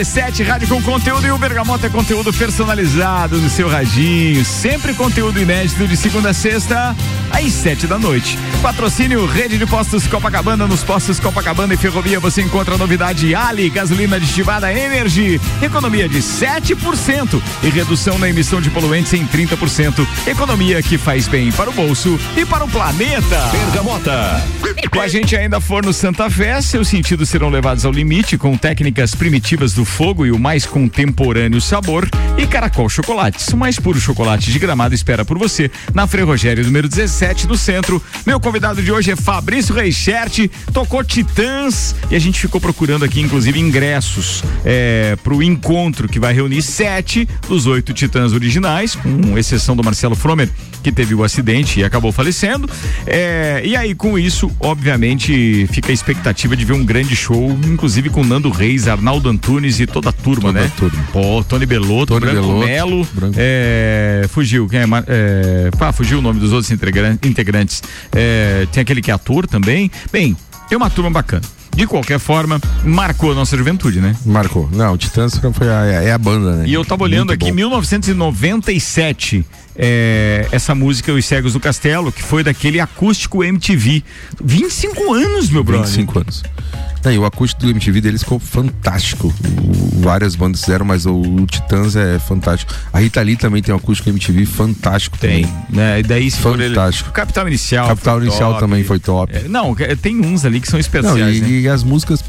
RC7 0.04 0.46
Rádio 0.46 0.68
com 0.68 0.82
conteúdo 0.84 1.26
e 1.26 1.32
o 1.32 1.38
Bergamota 1.38 1.88
é 1.88 1.90
conteúdo 1.90 2.34
personalizado 2.34 3.38
no 3.38 3.50
seu 3.50 3.70
radinho. 3.70 4.44
Sempre 4.44 4.94
conteúdo 4.94 5.40
inédito 5.40 5.88
de 5.88 5.96
segunda 5.96 6.32
a 6.32 6.34
sexta, 6.34 6.94
às 7.34 7.52
sete 7.52 7.88
da 7.88 7.98
noite. 7.98 8.38
Patrocínio 8.62 9.26
Rede 9.26 9.58
de 9.58 9.66
Postos 9.66 10.06
Copacabana. 10.08 10.68
Nos 10.68 10.84
postos 10.84 11.20
Copacabana 11.20 11.74
e 11.74 11.78
Ferrovia 11.78 12.20
você 12.20 12.42
encontra 12.44 12.76
a 12.76 12.78
novidade 12.78 13.34
Ali, 13.34 13.70
gasolina 13.70 14.18
aditivada 14.18 14.72
Energy. 14.72 15.42
Economia 15.62 16.08
de 16.08 16.20
7% 16.20 17.42
e 17.64 17.70
redução 17.70 18.20
na 18.20 18.30
emissão 18.30 18.62
de 18.62 18.70
poluentes 18.70 19.14
em 19.14 19.26
30%. 19.26 20.08
Economia 20.28 20.82
que 20.84 20.98
faz 20.98 21.28
bem 21.28 21.52
para 21.52 21.72
o 21.72 21.74
bolso 21.74 22.20
e 22.38 22.46
para 22.46 22.64
o 22.64 22.70
planeta. 22.70 23.38
Bergamota. 23.52 24.44
Com 24.92 25.02
a 25.02 25.08
gente 25.08 25.36
ainda 25.36 25.60
for 25.60 25.84
no 25.84 25.92
Santa 25.92 26.30
Fé, 26.30 26.62
seus 26.62 26.88
sentidos 26.88 27.30
serão 27.30 27.50
levados 27.50 27.84
ao 27.84 27.92
limite 27.92 28.38
com 28.38 28.56
técnicas 28.56 29.16
primitivas 29.16 29.74
do 29.74 29.84
fogo 29.84 30.26
e 30.26 30.32
o 30.32 30.38
mais 30.38 30.66
contemporâneo 30.66 31.60
sabor. 31.60 32.08
E 32.38 32.46
Caracol 32.46 32.88
Chocolates, 32.88 33.48
o 33.48 33.58
mais 33.58 33.80
puro 33.80 34.00
chocolate 34.00 34.52
de 34.52 34.60
gramado 34.60 34.94
espera 34.94 35.26
por 35.26 35.38
você 35.38 35.72
na 35.94 36.06
Frei 36.06 36.24
Rogério, 36.24 36.64
número 36.64 36.88
17 36.88 37.23
do 37.24 37.56
centro. 37.58 38.04
Meu 38.26 38.38
convidado 38.38 38.84
de 38.84 38.92
hoje 38.92 39.10
é 39.10 39.16
Fabrício 39.16 39.74
Reichert, 39.74 40.50
tocou 40.74 41.02
Titãs 41.06 41.96
e 42.12 42.16
a 42.18 42.20
gente 42.20 42.38
ficou 42.38 42.60
procurando 42.60 43.06
aqui, 43.06 43.22
inclusive, 43.22 43.58
ingressos 43.62 44.44
é, 44.66 45.16
para 45.24 45.34
o 45.34 45.42
encontro 45.42 46.10
que 46.10 46.20
vai 46.20 46.34
reunir 46.34 46.62
sete 46.62 47.26
dos 47.48 47.66
oito 47.66 47.94
Titãs 47.94 48.34
originais, 48.34 48.96
com 48.96 49.38
exceção 49.38 49.74
do 49.74 49.82
Marcelo 49.82 50.16
Fromer, 50.18 50.50
que 50.84 50.92
teve 50.92 51.16
o 51.16 51.24
acidente 51.24 51.80
e 51.80 51.84
acabou 51.86 52.12
falecendo. 52.12 52.70
É, 53.08 53.62
e 53.64 53.74
aí, 53.78 53.96
com 53.96 54.20
isso, 54.20 54.52
obviamente, 54.60 55.66
fica 55.72 55.92
a 55.92 55.94
expectativa 55.94 56.58
de 56.58 56.66
ver 56.66 56.74
um 56.74 56.84
grande 56.84 57.16
show, 57.16 57.58
inclusive 57.66 58.10
com 58.10 58.22
Nando 58.22 58.50
Reis, 58.50 58.86
Arnaldo 58.90 59.30
Antunes 59.30 59.80
e 59.80 59.88
toda 59.88 60.10
a 60.10 60.12
turma, 60.12 60.50
Toda 60.50 60.60
né? 60.60 60.66
a 60.66 60.78
turma. 60.78 61.04
Pô, 61.14 61.42
Tony 61.42 61.66
Belotto, 61.66 62.08
Tony 62.20 62.26
Branco 62.26 62.42
Belotto, 62.48 62.66
Melo, 62.68 63.08
Branco- 63.14 63.36
é, 63.38 64.26
fugiu, 64.30 64.68
quem 64.68 64.80
é, 64.82 64.84
é, 65.08 65.72
pá, 65.78 65.94
fugiu 65.94 66.20
o 66.20 66.22
nome 66.22 66.40
dos 66.42 66.52
outros 66.52 66.70
integran- 66.70 67.13
integrantes. 67.24 67.82
É, 68.12 68.68
tem 68.72 68.82
aquele 68.82 69.02
que 69.02 69.12
é 69.12 69.14
ator 69.14 69.48
também. 69.48 69.92
Bem, 70.12 70.36
tem 70.68 70.78
uma 70.78 70.90
turma 70.90 71.10
bacana. 71.10 71.44
de 71.76 71.88
qualquer 71.88 72.20
forma, 72.20 72.62
marcou 72.84 73.32
a 73.32 73.36
nossa 73.36 73.58
juventude, 73.58 74.00
né? 74.00 74.16
Marcou. 74.26 74.70
Não, 74.72 74.94
o 74.94 74.98
Titãs 74.98 75.40
foi 75.54 75.70
a, 75.70 75.86
é 76.04 76.12
a 76.12 76.18
banda, 76.18 76.58
né? 76.58 76.66
E 76.68 76.74
eu 76.74 76.86
tava 76.86 77.04
olhando 77.04 77.30
Muito 77.30 77.44
aqui, 77.44 77.52
bom. 77.52 77.56
1997, 77.56 79.46
é, 79.76 80.48
essa 80.52 80.74
música 80.76 81.12
Os 81.14 81.26
Cegos 81.26 81.54
do 81.54 81.60
Castelo, 81.60 82.12
que 82.12 82.22
foi 82.24 82.44
daquele 82.44 82.80
acústico 82.80 83.44
MTV. 83.44 84.04
25 84.44 85.14
anos, 85.14 85.50
meu 85.50 85.64
brother. 85.64 85.86
25 85.88 86.20
anos. 86.20 86.44
Não, 87.04 87.12
e 87.12 87.18
o 87.18 87.26
acústico 87.26 87.62
do 87.64 87.70
MTV 87.70 88.00
deles 88.00 88.24
ficou 88.24 88.40
fantástico. 88.40 89.28
O- 89.62 90.00
várias 90.02 90.36
bandas 90.36 90.62
fizeram, 90.62 90.86
mas 90.86 91.06
o, 91.06 91.14
o 91.14 91.46
Titãs 91.46 91.98
é 91.98 92.18
fantástico. 92.18 92.74
A 92.94 93.00
Rita 93.00 93.22
Lee 93.22 93.36
também 93.36 93.62
tem 93.62 93.74
um 93.74 93.78
acústico 93.78 94.08
MTV 94.10 94.46
fantástico 94.46 95.18
Tem, 95.18 95.44
também. 95.44 95.66
né? 95.70 96.00
E 96.00 96.04
daí 96.04 96.32
se 96.32 96.38
for 96.40 96.58
ele- 96.60 96.74
Fantástico. 96.74 97.12
Capital 97.12 97.48
Inicial. 97.50 97.88
Capital 97.90 98.22
Inicial 98.24 98.50
top. 98.52 98.60
também 98.62 98.84
foi 98.86 99.00
top. 99.00 99.36
É, 99.36 99.48
não, 99.50 99.76
é, 99.80 99.96
tem 99.98 100.18
uns 100.26 100.46
ali 100.46 100.62
que 100.62 100.68
são 100.68 100.78
Não, 100.78 100.80
especiais, 100.82 101.38
e, 101.38 101.42
né? 101.42 101.50
e 101.50 101.68
as 101.68 101.84
músicas. 101.84 102.24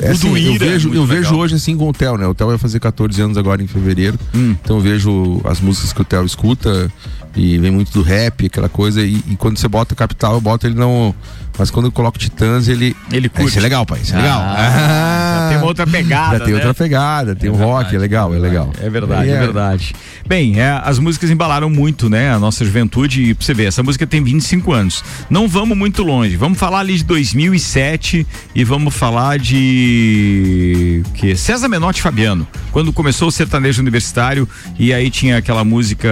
É 0.00 0.10
assim, 0.10 0.30
do 0.30 0.36
eu 0.38 0.52
Ira 0.54 0.66
é 0.66 0.68
vejo, 0.70 0.94
eu 0.94 1.06
vejo 1.06 1.22
legal. 1.30 1.38
hoje 1.40 1.54
assim 1.54 1.76
com 1.76 1.88
o 1.88 1.92
Theo, 1.92 2.16
né? 2.16 2.26
O 2.26 2.34
Theo 2.34 2.48
vai 2.48 2.58
fazer 2.58 2.80
14 2.80 3.20
anos 3.20 3.36
agora 3.36 3.62
em 3.62 3.66
fevereiro. 3.66 4.18
Hum. 4.34 4.56
Então 4.62 4.76
eu 4.76 4.82
vejo 4.82 5.40
as 5.44 5.60
músicas 5.60 5.92
que 5.92 6.00
o 6.00 6.04
Theo 6.04 6.24
escuta 6.24 6.90
e 7.36 7.58
vem 7.58 7.70
muito 7.70 7.92
do 7.92 8.02
rap, 8.02 8.46
aquela 8.46 8.68
coisa. 8.68 9.02
E, 9.02 9.22
e 9.28 9.36
quando 9.36 9.58
você 9.58 9.68
bota 9.68 9.94
Capital, 9.94 10.34
eu 10.34 10.40
boto 10.40 10.66
ele 10.66 10.74
não. 10.74 11.14
Mas 11.58 11.70
quando 11.70 11.86
eu 11.86 11.92
coloco 11.92 12.18
Titãs, 12.18 12.68
ele. 12.68 12.96
Ele 13.12 13.28
curte. 13.28 13.48
Isso 13.48 13.58
é 13.58 13.62
legal, 13.62 13.86
pai. 13.86 14.00
Isso 14.02 14.12
é 14.14 14.16
legal. 14.16 14.40
Ah, 14.40 15.38
já 15.40 15.48
tem 15.48 15.58
uma 15.58 15.66
outra 15.66 15.86
pegada. 15.86 16.38
Já 16.38 16.44
tem 16.44 16.54
né? 16.54 16.58
outra 16.58 16.74
pegada, 16.74 17.36
tem 17.36 17.50
um 17.50 17.54
rock, 17.54 17.94
é 17.94 17.98
legal, 17.98 18.34
é 18.34 18.38
legal. 18.38 18.72
É 18.80 18.90
verdade, 18.90 19.28
E 19.28 19.30
é, 19.30 19.38
verdade. 19.38 19.94
Bem, 20.26 20.60
é, 20.60 20.80
as 20.82 20.98
músicas 20.98 21.30
embalaram 21.30 21.70
muito, 21.70 22.10
né? 22.10 22.32
A 22.32 22.38
nossa 22.38 22.64
juventude. 22.64 23.22
E 23.22 23.34
pra 23.34 23.44
você 23.44 23.54
ver, 23.54 23.66
essa 23.66 23.82
música 23.82 24.06
tem 24.06 24.22
25 24.22 24.72
anos. 24.72 25.04
Não 25.30 25.46
vamos 25.46 25.76
muito 25.76 26.02
longe. 26.02 26.36
Vamos 26.36 26.58
falar 26.58 26.80
ali 26.80 26.96
de 26.96 27.04
2007 27.04 28.26
e 28.54 28.64
vamos 28.64 28.94
falar 28.94 29.38
de. 29.38 31.02
que 31.14 31.36
César 31.36 31.68
Menotti 31.68 32.02
Fabiano. 32.02 32.46
Quando 32.72 32.92
começou 32.92 33.28
o 33.28 33.32
sertanejo 33.32 33.80
universitário 33.80 34.48
e 34.78 34.92
aí 34.92 35.08
tinha 35.10 35.38
aquela 35.38 35.62
música. 35.64 36.10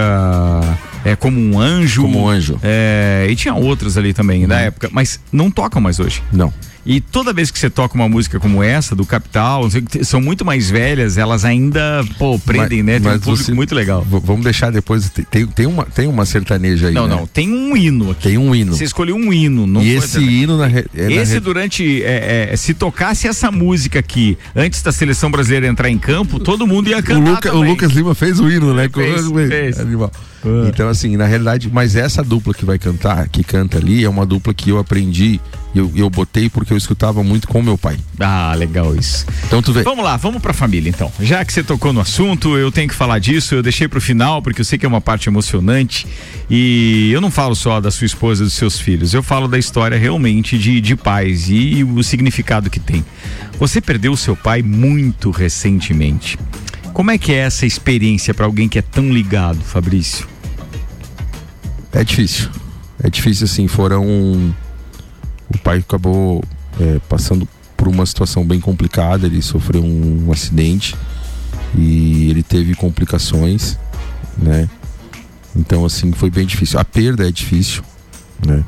É 1.04 1.16
como 1.16 1.40
um 1.40 1.58
anjo. 1.58 2.02
Como 2.02 2.22
um 2.22 2.28
anjo. 2.28 2.54
Uhum. 2.54 2.60
É, 2.62 3.26
e 3.28 3.34
tinha 3.34 3.54
outras 3.54 3.96
ali 3.96 4.12
também 4.12 4.46
da 4.46 4.60
época, 4.60 4.88
mas 4.92 5.20
não 5.32 5.50
tocam 5.50 5.80
mais 5.80 5.98
hoje. 5.98 6.22
Não. 6.32 6.52
E 6.84 7.00
toda 7.00 7.32
vez 7.32 7.50
que 7.50 7.58
você 7.58 7.70
toca 7.70 7.94
uma 7.94 8.08
música 8.08 8.40
como 8.40 8.60
essa, 8.62 8.96
do 8.96 9.06
Capital, 9.06 9.64
o 9.64 10.04
são 10.04 10.20
muito 10.20 10.44
mais 10.44 10.68
velhas, 10.68 11.16
elas 11.16 11.44
ainda, 11.44 12.04
pô, 12.18 12.38
prendem, 12.40 12.82
né? 12.82 12.98
Tem 12.98 13.08
um 13.08 13.12
mas 13.12 13.20
público 13.22 13.44
você- 13.44 13.52
muito 13.54 13.72
legal. 13.74 14.04
Vamos 14.08 14.42
deixar 14.42 14.72
depois. 14.72 15.08
tem- 15.30 15.46
Tem, 15.46 15.66
uma, 15.66 15.84
tem 15.84 16.06
uma 16.08 16.26
sertaneja 16.26 16.88
aí. 16.88 16.94
Não, 16.94 17.06
né? 17.06 17.14
não, 17.14 17.26
tem 17.26 17.48
um 17.52 17.76
hino 17.76 18.10
aqui. 18.10 18.22
Tem 18.30 18.38
um 18.38 18.52
hino. 18.54 18.74
Você 18.74 18.82
escolheu 18.84 19.14
um 19.14 19.32
hino. 19.32 19.66
Não 19.66 19.80
e 19.80 19.90
esse 19.94 20.18
hino 20.20 20.56
na, 20.56 20.66
é 20.66 20.84
na 20.94 21.12
Esse 21.22 21.34
re- 21.34 21.40
durante, 21.40 22.02
é, 22.02 22.48
é, 22.52 22.56
se 22.56 22.74
tocasse 22.74 23.28
essa 23.28 23.50
música 23.52 24.00
aqui 24.00 24.36
antes 24.56 24.82
da 24.82 24.90
seleção 24.90 25.30
brasileira 25.30 25.68
entrar 25.68 25.88
em 25.88 25.98
campo, 25.98 26.40
todo 26.40 26.66
mundo 26.66 26.88
ia 26.88 26.98
o, 26.98 27.02
cantar 27.02 27.30
Luca- 27.30 27.54
o. 27.54 27.62
Lucas 27.62 27.92
Lima 27.92 28.14
fez 28.14 28.40
o 28.40 28.50
hino, 28.50 28.74
né? 28.74 28.88
Fez, 28.92 29.26
Com- 29.28 29.34
fez. 29.34 29.78
Animal. 29.78 30.10
Então, 30.68 30.88
assim, 30.88 31.16
na 31.16 31.26
realidade, 31.26 31.70
mas 31.72 31.94
essa 31.94 32.24
dupla 32.24 32.52
que 32.52 32.64
vai 32.64 32.76
cantar, 32.76 33.28
que 33.28 33.44
canta 33.44 33.78
ali, 33.78 34.02
é 34.04 34.08
uma 34.08 34.26
dupla 34.26 34.52
que 34.52 34.70
eu 34.70 34.78
aprendi, 34.78 35.40
eu, 35.74 35.90
eu 35.94 36.10
botei 36.10 36.48
porque 36.48 36.72
eu 36.72 36.76
escutava 36.76 37.22
muito 37.22 37.48
com 37.48 37.62
meu 37.62 37.78
pai. 37.78 37.96
Ah, 38.20 38.54
legal 38.56 38.94
isso. 38.94 39.26
Então 39.46 39.62
tu 39.62 39.72
vê. 39.72 39.82
Vamos 39.82 40.04
lá, 40.04 40.16
vamos 40.16 40.42
pra 40.42 40.52
família 40.52 40.88
então. 40.88 41.10
Já 41.20 41.44
que 41.44 41.52
você 41.52 41.62
tocou 41.62 41.92
no 41.92 42.00
assunto, 42.00 42.56
eu 42.56 42.70
tenho 42.70 42.88
que 42.88 42.94
falar 42.94 43.18
disso, 43.18 43.54
eu 43.54 43.62
deixei 43.62 43.88
pro 43.88 44.00
final 44.00 44.42
porque 44.42 44.60
eu 44.60 44.64
sei 44.64 44.78
que 44.78 44.84
é 44.84 44.88
uma 44.88 45.00
parte 45.00 45.28
emocionante 45.28 46.06
e 46.50 47.10
eu 47.12 47.20
não 47.20 47.30
falo 47.30 47.54
só 47.54 47.80
da 47.80 47.90
sua 47.90 48.04
esposa 48.04 48.42
e 48.42 48.44
dos 48.44 48.54
seus 48.54 48.78
filhos, 48.78 49.14
eu 49.14 49.22
falo 49.22 49.48
da 49.48 49.58
história 49.58 49.98
realmente 49.98 50.58
de, 50.58 50.80
de 50.80 50.96
pais 50.96 51.48
e 51.48 51.84
o 51.84 52.02
significado 52.02 52.68
que 52.68 52.80
tem. 52.80 53.04
Você 53.58 53.80
perdeu 53.80 54.12
o 54.12 54.16
seu 54.16 54.36
pai 54.36 54.62
muito 54.62 55.30
recentemente. 55.30 56.38
Como 56.92 57.10
é 57.10 57.16
que 57.16 57.32
é 57.32 57.36
essa 57.36 57.64
experiência 57.64 58.34
pra 58.34 58.44
alguém 58.44 58.68
que 58.68 58.78
é 58.78 58.82
tão 58.82 59.10
ligado, 59.10 59.60
Fabrício? 59.60 60.26
É 61.92 62.04
difícil. 62.04 62.50
É 63.02 63.10
difícil, 63.10 63.44
assim, 63.44 63.66
foram. 63.66 64.54
O 65.54 65.58
pai 65.58 65.78
acabou 65.78 66.42
é, 66.80 66.98
passando 67.08 67.46
por 67.76 67.88
uma 67.88 68.06
situação 68.06 68.44
bem 68.46 68.60
complicada, 68.60 69.26
ele 69.26 69.42
sofreu 69.42 69.82
um, 69.82 70.26
um 70.26 70.32
acidente 70.32 70.94
e 71.76 72.30
ele 72.30 72.42
teve 72.42 72.74
complicações, 72.74 73.78
né? 74.38 74.68
Então, 75.54 75.84
assim, 75.84 76.12
foi 76.12 76.30
bem 76.30 76.46
difícil. 76.46 76.78
A 76.78 76.84
perda 76.84 77.28
é 77.28 77.32
difícil, 77.32 77.82
né? 78.46 78.64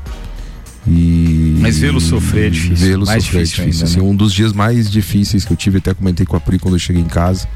E. 0.87 1.57
Mas 1.59 1.79
vê-lo 1.79 1.99
sofrer 1.99 2.47
é 2.47 2.49
difícil. 2.49 2.87
Vê-lo 2.87 3.05
sofrer 3.05 3.17
é 3.17 3.19
difícil 3.19 3.43
difícil. 3.43 3.63
ainda, 3.63 3.83
assim, 3.85 3.97
né? 3.97 4.03
Um 4.03 4.15
dos 4.15 4.33
dias 4.33 4.53
mais 4.53 4.89
difíceis 4.89 5.43
que 5.43 5.51
eu 5.51 5.57
tive, 5.57 5.79
até 5.79 5.93
comentei 5.93 6.25
com 6.25 6.35
a 6.35 6.39
Pri 6.39 6.59
quando 6.59 6.75
eu 6.75 6.79
cheguei 6.79 7.01
em 7.01 7.07
casa. 7.07 7.47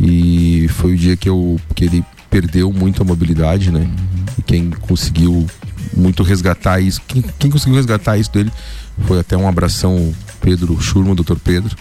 E 0.00 0.68
foi 0.68 0.94
o 0.94 0.96
dia 0.96 1.16
que, 1.16 1.28
eu, 1.28 1.58
que 1.74 1.84
ele 1.84 2.04
perdeu 2.30 2.72
muito 2.72 3.02
a 3.02 3.04
mobilidade, 3.04 3.72
né? 3.72 3.88
E 4.38 4.42
quem 4.42 4.70
conseguiu 4.70 5.46
muito 5.94 6.22
resgatar 6.22 6.80
isso, 6.80 7.00
quem, 7.06 7.22
quem 7.38 7.50
conseguiu 7.50 7.76
resgatar 7.76 8.16
isso 8.16 8.30
dele 8.32 8.50
foi 9.06 9.18
até 9.20 9.36
um 9.36 9.46
abração 9.48 10.14
Pedro 10.40 10.80
Schurman, 10.80 11.14
doutor 11.14 11.38
Pedro, 11.38 11.76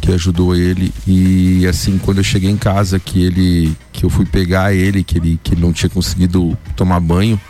que 0.00 0.12
ajudou 0.12 0.54
ele. 0.56 0.92
E 1.06 1.66
assim, 1.66 1.96
quando 1.98 2.18
eu 2.18 2.24
cheguei 2.24 2.50
em 2.50 2.56
casa, 2.56 2.98
que 2.98 3.22
ele. 3.22 3.76
que 3.92 4.04
eu 4.04 4.10
fui 4.10 4.26
pegar 4.26 4.74
ele, 4.74 5.02
que 5.04 5.18
ele, 5.18 5.38
que 5.42 5.54
ele 5.54 5.60
não 5.62 5.72
tinha 5.72 5.88
conseguido 5.88 6.56
tomar 6.76 7.00
banho, 7.00 7.40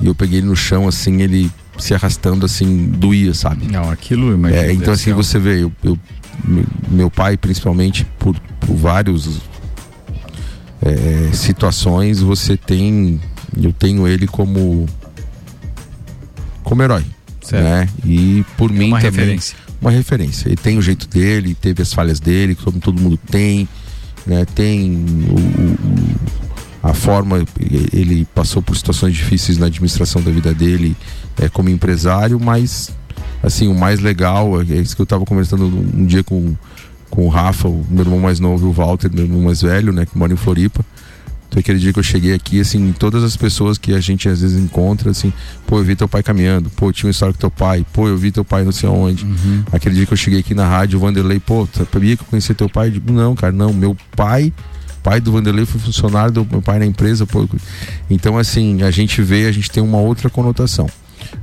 e 0.00 0.06
eu 0.06 0.14
peguei 0.14 0.38
ele 0.38 0.46
no 0.46 0.56
chão, 0.56 0.86
assim, 0.86 1.22
ele 1.22 1.50
se 1.78 1.94
arrastando 1.94 2.44
assim, 2.44 2.86
doía, 2.86 3.32
sabe? 3.34 3.66
Não, 3.66 3.90
aquilo 3.90 4.32
imagina. 4.34 4.62
É, 4.62 4.72
então 4.72 4.92
assim, 4.92 5.12
você 5.12 5.38
vê, 5.38 5.62
eu, 5.64 5.72
eu- 5.82 5.98
me- 6.44 6.66
meu 6.90 7.10
pai, 7.10 7.36
principalmente, 7.36 8.04
por, 8.18 8.36
por 8.60 8.76
vários 8.76 9.40
é, 10.80 11.30
situações, 11.32 12.20
você 12.20 12.56
tem. 12.56 13.20
Eu 13.60 13.72
tenho 13.72 14.06
ele 14.06 14.26
como. 14.26 14.86
como 16.62 16.82
herói. 16.82 17.04
Certo. 17.42 17.64
Né? 17.64 17.88
E 18.04 18.44
por 18.56 18.70
mim 18.72 18.88
uma 18.88 19.00
também. 19.00 19.10
referência. 19.20 19.56
Uma 19.80 19.90
referência. 19.90 20.48
Ele 20.48 20.56
tem 20.56 20.78
o 20.78 20.82
jeito 20.82 21.08
dele, 21.08 21.54
teve 21.54 21.82
as 21.82 21.92
falhas 21.92 22.20
dele, 22.20 22.54
como 22.54 22.78
todo 22.78 23.00
mundo 23.00 23.16
tem. 23.30 23.68
Né? 24.26 24.44
Tem 24.54 24.90
o- 25.28 25.62
o- 25.62 26.88
a 26.88 26.94
forma. 26.94 27.44
Ele 27.92 28.24
passou 28.34 28.62
por 28.62 28.76
situações 28.76 29.14
difíceis 29.14 29.58
na 29.58 29.66
administração 29.66 30.22
da 30.22 30.30
vida 30.30 30.54
dele 30.54 30.96
é, 31.40 31.48
como 31.48 31.68
empresário, 31.68 32.38
mas 32.40 32.90
assim, 33.42 33.66
o 33.66 33.74
mais 33.74 33.98
legal 33.98 34.60
é 34.62 34.64
isso 34.76 34.94
que 34.94 35.02
eu 35.02 35.04
estava 35.04 35.24
conversando 35.24 35.64
um 35.66 36.06
dia 36.06 36.22
com, 36.22 36.54
com 37.10 37.26
o 37.26 37.28
Rafa, 37.28 37.66
o 37.68 37.84
meu 37.90 38.04
irmão 38.04 38.20
mais 38.20 38.38
novo, 38.38 38.68
o 38.68 38.72
Walter, 38.72 39.10
meu 39.12 39.24
irmão 39.24 39.42
mais 39.42 39.62
velho, 39.62 39.92
né, 39.92 40.06
que 40.06 40.16
mora 40.16 40.32
em 40.32 40.36
Floripa. 40.36 40.84
Então 41.52 41.60
aquele 41.60 41.78
dia 41.78 41.92
que 41.92 41.98
eu 41.98 42.02
cheguei 42.02 42.32
aqui, 42.32 42.60
assim, 42.60 42.94
todas 42.98 43.22
as 43.22 43.36
pessoas 43.36 43.76
que 43.76 43.92
a 43.92 44.00
gente 44.00 44.26
às 44.26 44.40
vezes 44.40 44.58
encontra, 44.58 45.10
assim, 45.10 45.30
pô, 45.66 45.78
eu 45.78 45.84
vi 45.84 45.94
teu 45.94 46.08
pai 46.08 46.22
caminhando, 46.22 46.70
pô, 46.70 46.88
eu 46.88 46.92
tinha 46.94 47.08
uma 47.08 47.10
história 47.10 47.34
com 47.34 47.38
teu 47.38 47.50
pai, 47.50 47.84
pô, 47.92 48.08
eu 48.08 48.16
vi 48.16 48.32
teu 48.32 48.42
pai 48.42 48.64
não 48.64 48.72
sei 48.72 48.88
aonde. 48.88 49.26
Aquele 49.70 49.94
dia 49.96 50.06
que 50.06 50.14
eu 50.14 50.16
cheguei 50.16 50.40
aqui 50.40 50.54
na 50.54 50.66
rádio, 50.66 50.98
o 50.98 51.02
Vanderlei, 51.02 51.38
pô, 51.38 51.68
sabia 51.92 52.16
que 52.16 52.22
eu 52.22 52.26
conhecia 52.26 52.54
teu 52.54 52.70
pai? 52.70 52.86
Eu 52.86 52.92
digo, 52.92 53.12
não, 53.12 53.34
cara, 53.34 53.52
não, 53.52 53.70
meu 53.70 53.94
pai, 54.16 54.50
pai 55.02 55.20
do 55.20 55.30
Vanderlei 55.30 55.66
foi 55.66 55.78
funcionário 55.78 56.32
do 56.32 56.46
meu 56.50 56.62
pai 56.62 56.78
na 56.78 56.86
empresa, 56.86 57.26
pô. 57.26 57.46
Então, 58.08 58.38
assim, 58.38 58.82
a 58.82 58.90
gente 58.90 59.20
vê, 59.20 59.46
a 59.46 59.52
gente 59.52 59.70
tem 59.70 59.82
uma 59.82 59.98
outra 59.98 60.30
conotação. 60.30 60.88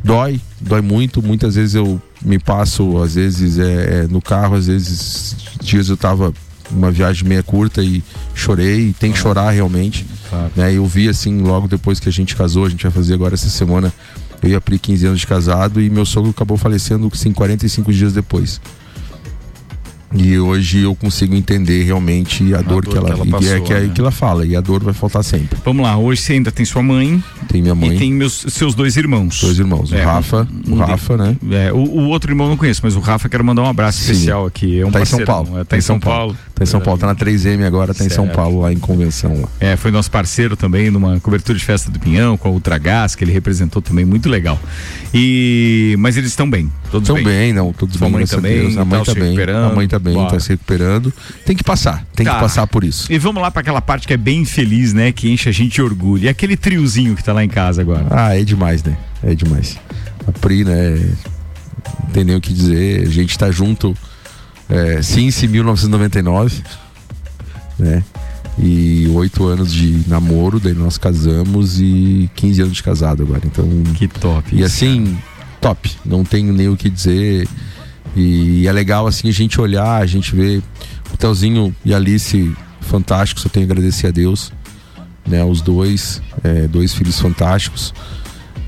Dói, 0.04 0.42
dói 0.60 0.82
muito. 0.82 1.22
Muitas 1.22 1.54
vezes 1.54 1.76
eu 1.76 2.02
me 2.20 2.40
passo, 2.40 2.98
às 2.98 3.14
vezes 3.14 3.60
é, 3.60 4.02
é, 4.02 4.08
no 4.08 4.22
carro, 4.22 4.56
às 4.56 4.66
vezes 4.66 5.36
dias 5.62 5.88
eu 5.88 5.98
tava 5.98 6.34
uma 6.72 6.92
viagem 6.92 7.28
meia 7.28 7.44
curta 7.44 7.84
e 7.84 8.04
chorei, 8.34 8.90
e 8.90 8.94
tem 8.94 9.12
que 9.12 9.18
chorar 9.18 9.52
realmente. 9.52 10.06
Né? 10.56 10.74
Eu 10.74 10.86
vi 10.86 11.10
assim, 11.10 11.42
logo 11.42 11.68
depois 11.68 12.00
que 12.00 12.10
a 12.10 12.12
gente 12.12 12.36
casou, 12.36 12.66
a 12.66 12.70
gente 12.70 12.84
vai 12.84 12.92
fazer 12.92 13.14
agora 13.14 13.34
essa 13.34 13.50
semana, 13.50 13.94
eu 14.42 14.50
ia 14.50 14.58
abrir 14.58 14.80
15 14.80 15.08
anos 15.08 15.20
de 15.20 15.28
casado 15.28 15.82
e 15.82 15.90
meu 15.90 16.06
sogro 16.06 16.32
acabou 16.32 16.58
falecendo 16.58 17.10
assim, 17.14 17.34
45 17.34 17.92
dias 17.94 18.14
depois. 18.14 18.62
E 20.14 20.40
hoje 20.40 20.80
eu 20.82 20.96
consigo 20.96 21.36
entender 21.36 21.84
realmente 21.84 22.54
a, 22.56 22.62
dor, 22.62 22.84
dor 22.84 22.88
que 22.88 22.98
ela, 22.98 23.08
que 23.08 23.12
ela 23.14 23.26
e 23.26 23.28
é 23.28 23.32
passou, 23.32 23.62
que, 23.64 23.74
é 23.74 23.80
né? 23.82 23.92
que 23.94 24.02
ela 24.02 24.12
fala, 24.12 24.46
e 24.46 24.56
a 24.56 24.62
dor 24.62 24.84
vai 24.84 24.94
faltar 24.94 25.24
sempre. 25.24 25.58
Vamos 25.64 25.84
lá, 25.84 25.98
hoje 25.98 26.22
você 26.22 26.34
ainda 26.34 26.52
tem 26.52 26.66
sua 26.66 26.82
mãe. 26.82 27.24
Tem 27.48 27.62
minha 27.62 27.76
mãe. 27.76 27.96
E 27.96 27.98
tem 28.00 28.12
meus, 28.12 28.46
seus 28.50 28.74
dois 28.74 28.98
irmãos. 28.98 29.40
Dois 29.42 29.60
irmãos, 29.60 29.92
o 29.92 29.96
É, 29.96 30.04
Rafa, 30.04 30.48
um 30.68 30.74
o 30.74 30.78
Rafa, 30.78 31.16
né? 31.18 31.38
É, 31.52 31.72
o, 31.72 31.78
o 31.78 32.08
outro 32.08 32.32
irmão 32.32 32.48
eu 32.48 32.52
não 32.52 32.58
conheço, 32.58 32.82
mas 32.84 32.96
o 32.96 33.00
Rafa 33.00 33.30
quero 33.30 33.44
mandar 33.44 33.62
um 33.62 33.68
abraço 33.68 34.00
Sim. 34.00 34.12
especial 34.12 34.46
aqui. 34.46 34.80
É 34.80 34.86
um 34.86 34.92
tá 34.92 35.02
em 35.02 35.26
Paulo. 35.26 35.60
É, 35.60 35.64
tá 35.64 35.78
em 35.78 35.82
São 35.82 36.00
Paulo. 36.00 36.36
Tá 36.56 36.64
em 36.64 36.68
São 36.68 36.82
Paulo, 36.82 37.00
tá 37.00 37.08
na 37.08 37.16
3M 37.16 37.64
agora, 37.66 37.94
tá 37.94 38.04
em 38.04 38.10
São 38.10 38.26
Certo. 38.26 38.36
Paulo, 38.36 38.62
lá 38.62 38.74
em 38.74 38.78
convenção. 38.80 39.34
Lá. 39.42 39.48
É, 39.62 39.78
foi 39.78 39.92
nosso 39.92 40.12
parceiro 40.12 40.58
também 40.58 40.90
numa 40.92 41.18
cobertura 41.22 41.58
de 41.58 41.64
festa 41.64 41.90
do 41.90 41.98
Pinhão 42.00 42.36
com 42.38 42.50
a 42.50 42.52
Ultragás, 42.52 43.16
que 43.16 43.24
ele 43.24 43.32
representou 43.32 43.82
também, 43.82 44.04
muito 44.04 44.28
legal. 44.28 44.60
E 45.14 45.96
mas 46.00 46.18
eles 46.18 46.32
estão 46.32 46.50
bem, 46.50 46.70
todos 46.92 47.08
Estão 47.08 47.16
bem. 47.24 47.26
bem, 47.26 47.54
não, 47.54 47.72
todos 47.72 47.96
Sua 47.96 48.08
bem. 48.08 48.14
mãe 48.14 48.24
a 48.24 48.28
também, 48.28 48.60
Deus. 48.60 48.78
A 48.78 48.86
mãe 48.86 49.00
tá 49.00 49.06
tá 49.06 49.14
se 49.14 49.20
bem. 49.20 49.30
recuperando. 49.30 49.72
A 49.72 49.76
mãe 49.76 49.88
tá 49.88 49.99
bem, 50.00 50.14
Bora. 50.14 50.32
tá 50.32 50.40
se 50.40 50.50
recuperando. 50.50 51.14
Tem 51.46 51.56
que 51.56 51.64
passar, 51.64 52.06
tem 52.16 52.26
Tá. 52.26 52.36
que 52.36 52.40
passar 52.40 52.66
por 52.68 52.84
isso. 52.84 53.12
E 53.12 53.18
vamos 53.18 53.42
lá 53.42 53.52
para 53.52 53.62
aquela 53.62 53.82
parte 53.82 54.08
que 54.08 54.14
é 54.14 54.18
bem 54.18 54.46
feliz, 54.46 54.94
né? 54.94 55.12
Que 55.12 55.30
enche 55.30 55.50
a 55.50 55.52
gente 55.52 55.74
de 55.74 55.82
orgulho. 55.82 56.24
E 56.24 56.30
aquele 56.30 56.56
triozinho 56.58 57.16
que 57.16 57.24
tá 57.24 57.34
lá 57.34 57.44
em 57.44 57.50
casa 57.50 57.82
agora. 57.82 58.08
Ah, 58.10 58.38
é 58.40 58.44
demais, 58.44 58.84
né? 58.84 58.98
É 59.24 59.36
demais. 59.36 59.78
A 60.28 60.32
Pri, 60.32 60.64
né? 60.64 60.96
Não 62.04 62.10
tem 62.14 62.24
nem 62.24 62.36
o 62.36 62.42
que 62.42 62.54
dizer. 62.54 63.06
A 63.08 63.10
gente 63.10 63.38
tá 63.38 63.52
junto 63.52 63.96
é, 64.70 65.02
Cincy 65.02 65.48
1999, 65.48 66.62
né? 67.78 68.04
E 68.62 69.08
oito 69.14 69.46
anos 69.46 69.72
de 69.74 70.04
namoro, 70.08 70.60
daí 70.60 70.74
nós 70.74 70.98
casamos 70.98 71.80
e 71.80 72.30
15 72.36 72.62
anos 72.64 72.74
de 72.76 72.84
casado 72.84 73.24
agora. 73.24 73.42
Então. 73.46 73.66
Que 73.96 74.06
top. 74.08 74.54
E 74.54 74.64
assim, 74.64 75.18
top. 75.62 75.90
Não 76.06 76.26
tenho 76.26 76.52
nem 76.54 76.68
o 76.68 76.76
que 76.76 76.90
dizer. 76.90 77.48
E 78.16 78.68
é 78.68 78.72
legal 78.72 79.08
assim 79.08 79.30
a 79.30 79.34
gente 79.34 79.60
olhar, 79.62 80.02
a 80.02 80.06
gente 80.06 80.36
ver 80.36 80.62
o 81.14 81.18
Telzinho 81.18 81.76
e 81.86 81.94
a 81.94 81.98
Alice 81.98 82.56
fantásticos, 82.82 83.46
eu 83.46 83.50
tenho 83.52 83.66
que 83.66 83.72
agradecer 83.72 84.08
a 84.08 84.12
Deus. 84.12 84.52
Né, 85.28 85.44
os 85.44 85.62
dois, 85.62 86.22
é, 86.44 86.68
dois 86.68 86.94
filhos 86.94 87.20
fantásticos. 87.20 87.94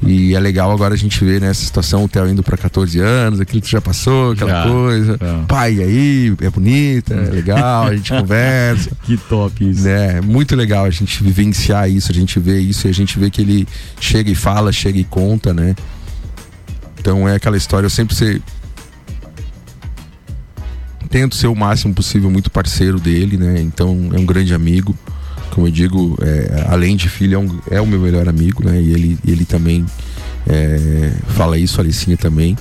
E 0.03 0.35
é 0.35 0.39
legal 0.39 0.71
agora 0.71 0.95
a 0.95 0.97
gente 0.97 1.23
ver 1.23 1.39
nessa 1.39 1.63
situação 1.63 2.03
o 2.03 2.09
Theo 2.09 2.27
indo 2.27 2.41
para 2.41 2.57
14 2.57 2.99
anos, 2.99 3.39
aquilo 3.39 3.61
que 3.61 3.69
já 3.69 3.79
passou, 3.79 4.31
aquela 4.31 4.51
Já, 4.51 4.63
coisa. 4.63 5.17
já. 5.21 5.43
Pai, 5.47 5.79
aí, 5.79 6.35
é 6.41 6.49
bonita, 6.49 7.13
é 7.13 7.29
legal, 7.29 7.85
a 7.87 7.95
gente 7.95 8.09
conversa. 8.13 8.91
Que 9.03 9.15
top 9.15 9.69
isso. 9.69 9.83
Né? 9.83 10.19
Muito 10.21 10.55
legal 10.55 10.85
a 10.85 10.89
gente 10.89 11.23
vivenciar 11.23 11.89
isso, 11.89 12.11
a 12.11 12.15
gente 12.15 12.39
vê 12.39 12.59
isso 12.59 12.87
e 12.87 12.89
a 12.89 12.93
gente 12.93 13.19
vê 13.19 13.29
que 13.29 13.41
ele 13.41 13.67
chega 13.99 14.31
e 14.31 14.35
fala, 14.35 14.71
chega 14.71 14.97
e 14.97 15.03
conta, 15.03 15.53
né? 15.53 15.75
Então 16.99 17.27
é 17.29 17.35
aquela 17.35 17.57
história, 17.57 17.85
eu 17.85 17.89
sempre. 17.89 18.41
Tento 21.11 21.35
ser 21.35 21.47
o 21.47 21.55
máximo 21.55 21.93
possível 21.93 22.31
muito 22.31 22.49
parceiro 22.49 22.99
dele, 22.99 23.37
né? 23.37 23.59
Então 23.61 24.09
é 24.13 24.17
um 24.17 24.25
grande 24.25 24.53
amigo. 24.53 24.97
Como 25.51 25.67
eu 25.67 25.71
digo, 25.71 26.17
é, 26.21 26.65
além 26.69 26.95
de 26.95 27.09
filho, 27.09 27.35
é, 27.35 27.37
um- 27.37 27.59
é 27.69 27.81
o 27.81 27.85
meu 27.85 27.99
melhor 27.99 28.29
amigo, 28.29 28.63
né? 28.65 28.81
E 28.81 28.93
ele, 28.93 29.19
ele 29.27 29.43
também 29.45 29.85
é, 30.47 31.11
fala 31.35 31.57
isso, 31.57 31.79
a 31.79 31.83
Alicinha 31.83 32.15
também. 32.17 32.57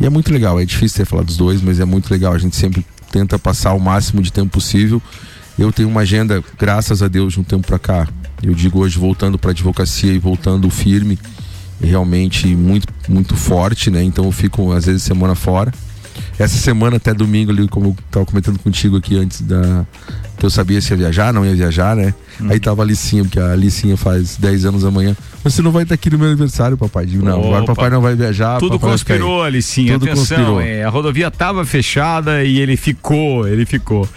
E 0.00 0.06
é 0.06 0.10
muito 0.10 0.32
legal, 0.32 0.60
é 0.60 0.64
difícil 0.64 0.98
ter 0.98 1.04
falado 1.04 1.26
dos 1.26 1.36
dois, 1.36 1.60
mas 1.60 1.80
é 1.80 1.84
muito 1.84 2.10
legal. 2.10 2.32
A 2.32 2.38
gente 2.38 2.54
sempre 2.54 2.86
tenta 3.10 3.38
passar 3.38 3.72
o 3.74 3.80
máximo 3.80 4.22
de 4.22 4.32
tempo 4.32 4.50
possível. 4.52 5.02
Eu 5.58 5.72
tenho 5.72 5.88
uma 5.88 6.02
agenda, 6.02 6.42
graças 6.58 7.02
a 7.02 7.08
Deus, 7.08 7.32
de 7.32 7.40
um 7.40 7.44
tempo 7.44 7.66
pra 7.66 7.78
cá. 7.78 8.06
Eu 8.42 8.54
digo 8.54 8.78
hoje, 8.80 8.98
voltando 8.98 9.38
pra 9.38 9.50
advocacia 9.50 10.12
e 10.12 10.18
voltando 10.18 10.70
firme, 10.70 11.18
realmente 11.82 12.46
muito, 12.54 12.86
muito 13.08 13.34
forte, 13.34 13.90
né? 13.90 14.02
Então 14.02 14.24
eu 14.26 14.32
fico, 14.32 14.70
às 14.72 14.84
vezes, 14.86 15.02
semana 15.02 15.34
fora. 15.34 15.72
Essa 16.38 16.56
semana, 16.56 16.96
até 16.96 17.14
domingo, 17.14 17.50
ali, 17.50 17.68
como 17.68 17.88
eu 17.88 17.96
tava 18.10 18.26
comentando 18.26 18.58
contigo 18.58 18.96
aqui 18.96 19.16
antes 19.16 19.40
da. 19.40 19.86
Que 20.38 20.44
eu 20.44 20.50
sabia 20.50 20.80
se 20.80 20.92
ia 20.92 20.96
viajar, 20.96 21.32
não 21.32 21.44
ia 21.44 21.54
viajar, 21.54 21.96
né? 21.96 22.14
Hum. 22.40 22.48
Aí 22.50 22.60
tava 22.60 22.82
a 22.82 22.84
Alicinha, 22.84 23.22
porque 23.24 23.40
a 23.40 23.52
Alicinha 23.52 23.96
faz 23.96 24.36
10 24.36 24.66
anos 24.66 24.84
amanhã. 24.84 25.16
Você 25.42 25.62
não 25.62 25.70
vai 25.70 25.84
estar 25.84 25.94
aqui 25.94 26.10
no 26.10 26.18
meu 26.18 26.26
aniversário, 26.26 26.76
papai. 26.76 27.06
Digo, 27.06 27.24
não, 27.24 27.38
agora 27.38 27.60
o 27.60 27.62
Opa. 27.62 27.74
papai 27.74 27.90
não 27.90 28.00
vai 28.00 28.14
viajar. 28.16 28.58
Tudo 28.58 28.78
vai 28.78 28.90
conspirou, 28.90 29.42
Alicinha. 29.42 29.92
Tudo 29.92 30.06
Atenção, 30.06 30.36
conspirou. 30.36 30.60
é, 30.60 30.82
a 30.82 30.88
rodovia 30.88 31.28
estava 31.28 31.64
fechada 31.64 32.42
e 32.42 32.58
ele 32.58 32.76
ficou, 32.76 33.46
ele 33.46 33.64
ficou. 33.64 34.08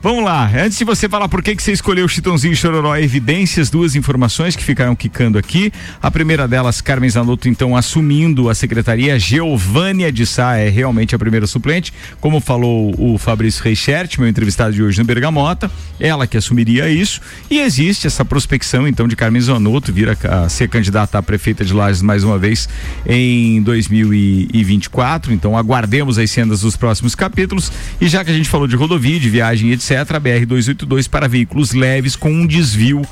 Vamos 0.00 0.24
lá, 0.24 0.48
antes 0.56 0.78
de 0.78 0.84
você 0.84 1.08
falar 1.08 1.28
por 1.28 1.42
que, 1.42 1.56
que 1.56 1.62
você 1.62 1.72
escolheu 1.72 2.04
o 2.06 2.08
Chitãozinho 2.08 2.52
e 2.52 2.56
Chororó 2.56 2.96
Evidências, 2.96 3.68
duas 3.68 3.96
informações 3.96 4.54
que 4.54 4.62
ficaram 4.62 4.94
quicando 4.94 5.38
aqui. 5.38 5.72
A 6.00 6.10
primeira 6.10 6.46
delas, 6.46 6.80
Carmen 6.80 7.10
Zanotto, 7.10 7.48
então, 7.48 7.76
assumindo 7.76 8.48
a 8.48 8.54
secretaria. 8.54 9.18
Giovânia 9.18 10.12
de 10.12 10.24
Sá 10.24 10.56
é 10.56 10.68
realmente 10.68 11.14
a 11.14 11.18
primeira 11.18 11.48
suplente, 11.48 11.92
como 12.20 12.40
falou 12.40 12.94
o 12.96 13.18
Fabrício 13.18 13.62
Reichert, 13.62 14.18
meu 14.18 14.28
entrevistado 14.28 14.72
de 14.72 14.82
hoje 14.82 14.98
no 15.00 15.04
Bergamota, 15.04 15.65
ela 15.98 16.26
que 16.26 16.36
assumiria 16.36 16.88
isso. 16.88 17.20
E 17.50 17.60
existe 17.60 18.06
essa 18.06 18.24
prospecção, 18.24 18.86
então, 18.86 19.08
de 19.08 19.16
Carmen 19.16 19.40
Zanotto 19.40 19.92
vir 19.92 20.08
a, 20.10 20.44
a 20.44 20.48
ser 20.48 20.68
candidata 20.68 21.18
a 21.18 21.22
prefeita 21.22 21.64
de 21.64 21.72
Lages 21.72 22.02
mais 22.02 22.24
uma 22.24 22.38
vez 22.38 22.68
em 23.06 23.62
2024. 23.62 25.32
Então, 25.32 25.56
aguardemos 25.56 26.18
as 26.18 26.30
cenas 26.30 26.60
dos 26.60 26.76
próximos 26.76 27.14
capítulos. 27.14 27.72
E 28.00 28.08
já 28.08 28.24
que 28.24 28.30
a 28.30 28.34
gente 28.34 28.48
falou 28.48 28.66
de 28.66 28.76
rodovia, 28.76 29.18
de 29.18 29.30
viagem, 29.30 29.72
etc., 29.72 29.90
a 30.14 30.20
BR-282 30.20 31.08
para 31.08 31.28
veículos 31.28 31.72
leves 31.72 32.16
com 32.16 32.30
um 32.30 32.46
desvio. 32.46 33.02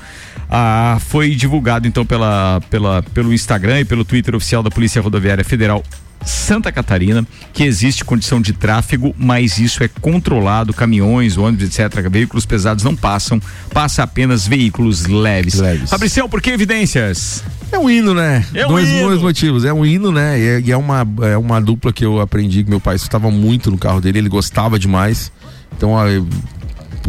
Ah, 0.50 0.98
foi 1.08 1.34
divulgado 1.34 1.88
então 1.88 2.04
pela, 2.04 2.60
pela, 2.70 3.02
pelo 3.02 3.32
Instagram 3.32 3.80
e 3.80 3.84
pelo 3.84 4.04
Twitter 4.04 4.34
oficial 4.34 4.62
da 4.62 4.70
Polícia 4.70 5.00
Rodoviária 5.00 5.44
Federal 5.44 5.82
Santa 6.24 6.72
Catarina, 6.72 7.26
que 7.52 7.64
existe 7.64 8.04
condição 8.04 8.40
de 8.40 8.52
tráfego, 8.52 9.14
mas 9.18 9.58
isso 9.58 9.82
é 9.82 9.88
controlado, 9.88 10.72
caminhões, 10.72 11.36
ônibus, 11.36 11.64
etc. 11.66 12.08
Veículos 12.10 12.46
pesados 12.46 12.84
não 12.84 12.94
passam, 12.96 13.40
passa 13.72 14.02
apenas 14.02 14.46
veículos 14.46 15.06
leves. 15.06 15.54
Leves. 15.54 15.90
Fabricião, 15.90 16.28
por 16.28 16.40
que 16.40 16.50
evidências? 16.50 17.42
É 17.70 17.78
um 17.78 17.90
hino, 17.90 18.14
né? 18.14 18.44
É 18.54 18.66
um 18.66 18.70
dois, 18.70 18.88
hino. 18.88 19.08
dois 19.08 19.20
motivos. 19.20 19.64
É 19.64 19.72
um 19.72 19.84
hino, 19.84 20.12
né? 20.12 20.38
E 20.38 20.46
é, 20.46 20.60
e 20.60 20.72
é 20.72 20.76
uma, 20.76 21.06
é 21.22 21.36
uma 21.36 21.60
dupla 21.60 21.92
que 21.92 22.04
eu 22.04 22.20
aprendi 22.20 22.62
que 22.62 22.70
meu 22.70 22.80
pai 22.80 22.96
escutava 22.96 23.30
muito 23.30 23.70
no 23.70 23.78
carro 23.78 24.00
dele, 24.00 24.18
ele 24.18 24.28
gostava 24.28 24.78
demais. 24.78 25.32
Então, 25.76 25.92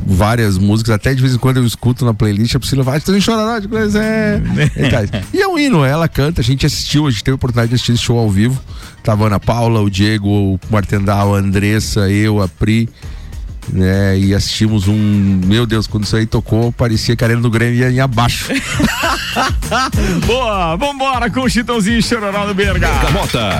várias 0.06 0.58
músicas, 0.58 0.96
até 0.96 1.14
de 1.14 1.22
vez 1.22 1.36
em 1.36 1.38
quando 1.38 1.58
eu 1.58 1.66
escuto 1.66 2.06
na 2.06 2.14
playlist, 2.14 2.56
a 2.56 2.60
Priscila 2.60 2.84
vai, 2.84 3.00
você 3.00 3.22
chorará 3.22 3.60
de 3.60 3.68
coisa, 3.68 4.04
é. 4.04 4.42
E, 5.34 5.42
é 5.42 5.48
um 5.48 5.58
hino, 5.58 5.86
ela 5.86 6.08
canta, 6.08 6.42
a 6.42 6.44
gente 6.44 6.66
assistiu, 6.66 7.08
a 7.08 7.12
gente 7.12 7.24
teve 7.24 7.34
a 7.34 7.36
oportunidade 7.36 7.70
de 7.70 7.76
assistir 7.76 7.94
esse 7.94 8.04
show 8.04 8.18
ao 8.18 8.30
vivo. 8.30 8.60
Tava 9.04 9.26
a 9.26 9.28
Ana 9.28 9.40
Paula, 9.40 9.82
o 9.82 9.90
Diego, 9.90 10.28
o 10.28 10.60
Martendal, 10.70 11.36
a 11.36 11.38
Andressa, 11.38 12.10
eu, 12.10 12.42
a 12.42 12.48
Pri. 12.48 12.90
Né, 13.68 14.20
e 14.20 14.34
assistimos 14.36 14.88
um. 14.88 14.96
Meu 14.96 15.66
Deus, 15.66 15.88
quando 15.88 16.04
isso 16.04 16.16
aí 16.16 16.28
tocou, 16.28 16.72
parecia 16.72 17.16
que 17.16 17.24
a 17.24 17.28
arena 17.28 17.42
do 17.42 17.50
Grêmio 17.50 17.80
ia 17.80 17.92
em 17.92 18.00
abaixo. 18.00 18.54
Boa, 20.24 20.76
vambora 20.76 21.32
com 21.32 21.42
o 21.42 21.50
Chitãozinho 21.50 21.98
e 21.98 22.04
Chororó 22.04 22.46
no 22.46 22.54
Berga. 22.54 22.88
Bergamota. 22.88 23.60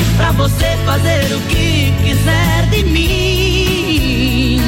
pra 0.21 0.31
você 0.33 0.77
fazer 0.85 1.33
o 1.33 1.39
que 1.49 1.91
quiser 2.03 2.67
de 2.69 2.83
mim. 2.83 4.61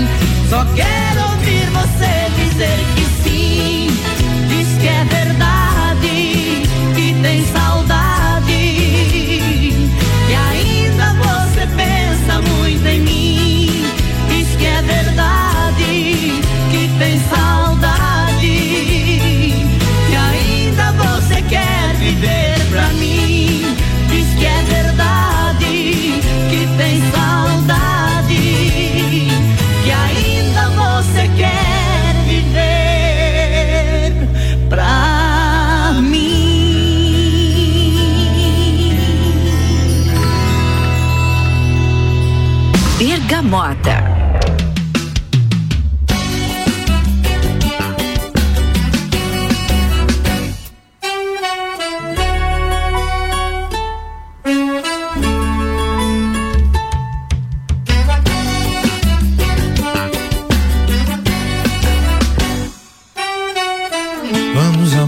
Só 0.50 0.66
quero 0.74 1.32
ouvir 1.32 1.70
você 1.70 2.32
dizer 2.36 2.80
que 2.96 3.13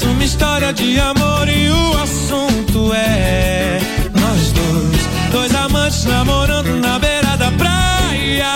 Ideias, 0.00 0.02
uma 0.02 0.24
história 0.24 0.72
de 0.72 0.98
amor 0.98 1.48
e 1.48 1.70
o 1.70 2.02
assunto 2.02 2.92
é 2.94 3.78
nós 4.12 4.52
dois. 4.52 5.08
Dois 5.30 5.54
amantes 5.54 6.04
namorando 6.04 6.80
na 6.80 6.98
beira 6.98 7.36
da 7.36 7.50
praia. 7.52 8.46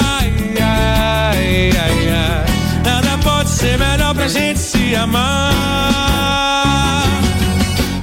Ai, 0.61 1.71
ai, 1.77 2.09
ai. 2.09 2.45
Nada 2.85 3.19
pode 3.23 3.49
ser 3.51 3.79
melhor 3.79 4.15
pra 4.15 4.29
gente 4.29 4.59
se 4.59 4.95
amar. 4.95 5.53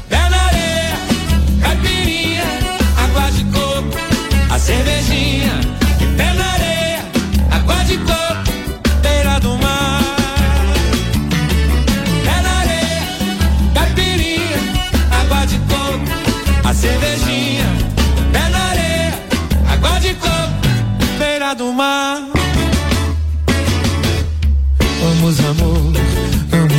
Pé 0.10 0.30
na 0.30 0.42
areia, 0.46 0.98
caipirinha, 1.62 2.44
água 2.98 3.32
de 3.32 3.44
coco, 3.46 3.98
a 4.50 4.60
cervejinha. 4.60 5.81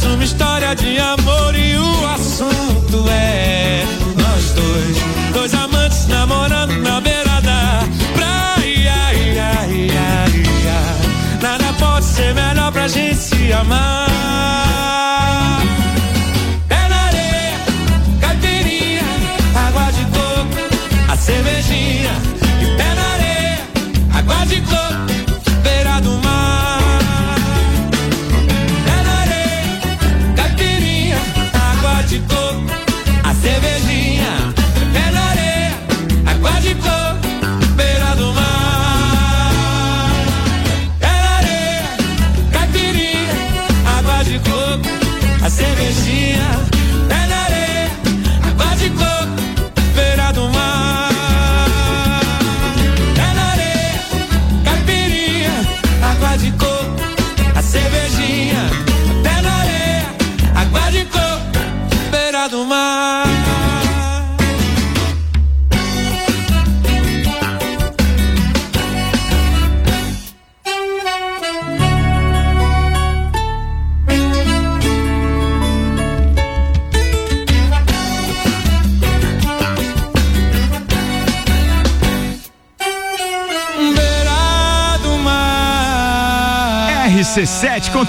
ideias, 0.00 0.04
uma 0.04 0.24
história 0.24 0.74
de 0.74 0.98
amor 0.98 1.54
e 1.54 1.76
o 1.76 2.06
assunto 2.06 3.08
é 3.10 3.84
nós 4.16 4.52
dois, 4.52 5.32
dois 5.32 5.54
amantes 5.54 6.06
namorando 6.06 6.76
na 6.82 7.00
beira 7.00 7.40
da 7.42 7.82
praia. 8.14 8.92
Ai, 9.06 9.38
ai, 9.38 9.88
ai, 9.90 10.36
ai. 10.66 11.40
Nada 11.40 11.72
pode 11.78 12.04
ser 12.04 12.34
melhor 12.34 12.72
pra 12.72 12.88
gente 12.88 13.16
se 13.16 13.52
amar. 13.52 14.09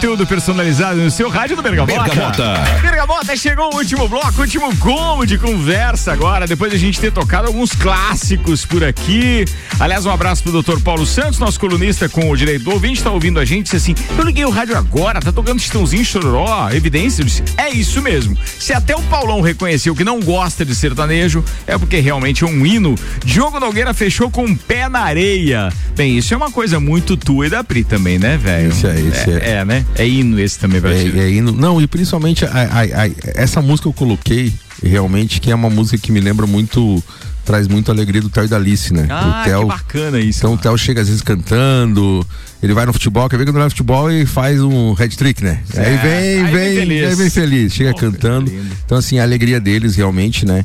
Conteúdo 0.01 0.25
personalizado 0.25 0.99
no 0.99 1.11
seu 1.11 1.29
rádio 1.29 1.55
do 1.55 1.61
Bergamota. 1.61 2.03
Bergamota. 2.03 2.53
Bergamota, 2.81 3.37
chegou 3.37 3.71
o 3.71 3.77
último 3.77 4.07
bloco, 4.07 4.33
o 4.35 4.41
último 4.41 4.73
gomo 4.77 5.27
de 5.27 5.37
conversa 5.37 6.11
agora, 6.11 6.47
depois 6.47 6.71
de 6.71 6.77
a 6.77 6.79
gente 6.79 6.99
ter 6.99 7.11
tocado 7.11 7.45
alguns 7.45 7.73
clássicos 7.73 8.65
por 8.65 8.83
aqui. 8.83 9.45
Aliás, 9.79 10.03
um 10.03 10.09
abraço 10.09 10.41
pro 10.41 10.51
doutor 10.51 10.81
Paulo 10.81 11.05
Santos, 11.05 11.37
nosso 11.37 11.59
colunista 11.59 12.09
com 12.09 12.31
o 12.31 12.35
direito 12.35 12.63
do 12.63 12.71
ouvinte, 12.71 13.03
tá 13.03 13.11
ouvindo 13.11 13.39
a 13.39 13.45
gente, 13.45 13.65
disse 13.65 13.75
assim, 13.75 13.95
eu 14.17 14.23
liguei 14.23 14.43
o 14.43 14.49
rádio 14.49 14.75
agora, 14.75 15.19
tá 15.19 15.31
tocando 15.31 15.59
Chitãozinho, 15.59 16.03
Chororó, 16.03 16.71
evidência, 16.71 17.23
disse, 17.23 17.43
é 17.55 17.69
isso 17.69 18.01
mesmo. 18.01 18.35
Se 18.43 18.73
até 18.73 18.95
o 18.95 19.03
Paulão 19.03 19.39
reconheceu 19.39 19.95
que 19.95 20.03
não 20.03 20.19
gosta 20.19 20.65
de 20.65 20.73
sertanejo, 20.73 21.45
é 21.67 21.77
porque 21.77 21.99
realmente 21.99 22.43
é 22.43 22.47
um 22.47 22.65
hino. 22.65 22.95
Diogo 23.23 23.59
Nogueira 23.59 23.93
fechou 23.93 24.31
com 24.31 24.45
um 24.45 24.55
pé 24.55 24.89
na 24.89 25.01
areia. 25.01 25.71
Bem, 25.95 26.17
isso 26.17 26.33
é 26.33 26.37
uma 26.37 26.49
coisa 26.49 26.79
muito 26.79 27.15
tua 27.17 27.47
e 27.47 27.49
da 27.49 27.63
Pri 27.63 27.83
também, 27.83 28.17
né, 28.17 28.37
velho? 28.37 28.69
Esse 28.69 28.87
é, 28.87 28.99
esse 28.99 29.29
é, 29.31 29.49
é, 29.59 29.65
né? 29.65 29.85
É 29.95 30.07
hino 30.07 30.39
esse 30.39 30.57
também 30.57 30.81
pra 30.81 30.91
ti. 30.93 31.11
É, 31.15 31.23
é 31.23 31.29
hino. 31.31 31.51
Não, 31.51 31.79
e 31.81 31.85
principalmente 31.87 32.45
a- 32.45 32.49
a- 32.49 33.03
a- 33.05 33.09
essa 33.35 33.61
música 33.61 33.87
eu 33.87 33.93
coloquei 33.93 34.53
realmente 34.83 35.39
que 35.39 35.51
é 35.51 35.55
uma 35.55 35.69
música 35.69 35.97
que 35.97 36.11
me 36.11 36.19
lembra 36.19 36.47
muito 36.47 37.03
traz 37.43 37.67
muito 37.67 37.91
alegria 37.91 38.21
do 38.21 38.29
Theo 38.29 38.45
e 38.45 38.47
da 38.47 38.55
Alice, 38.55 38.93
né? 38.93 39.07
Ah, 39.09 39.41
o 39.41 39.43
Theo, 39.49 39.59
que 39.61 39.65
bacana 39.67 40.19
isso. 40.19 40.39
Então 40.39 40.53
o 40.53 40.57
Theo 40.57 40.77
chega 40.77 41.01
às 41.01 41.07
vezes 41.07 41.21
cantando, 41.23 42.25
ele 42.61 42.71
vai 42.73 42.85
no 42.85 42.93
futebol, 42.93 43.27
quer 43.27 43.35
ver 43.37 43.43
quando 43.45 43.49
ele 43.55 43.57
vai 43.57 43.65
no 43.65 43.71
futebol 43.71 44.11
e 44.11 44.25
faz 44.27 44.61
um 44.61 44.93
head 44.93 45.17
trick, 45.17 45.43
né? 45.43 45.59
É, 45.75 45.81
Aí 45.85 45.97
vem, 45.97 46.11
aí 46.13 46.43
vem 46.43 46.53
vem, 46.53 46.75
feliz. 46.77 47.07
aí 47.09 47.15
vem 47.15 47.29
feliz, 47.29 47.73
chega 47.73 47.93
cantando. 47.95 48.51
Então 48.85 48.97
assim, 48.97 49.17
a 49.19 49.23
alegria 49.23 49.59
deles 49.59 49.95
realmente, 49.95 50.45
né? 50.45 50.63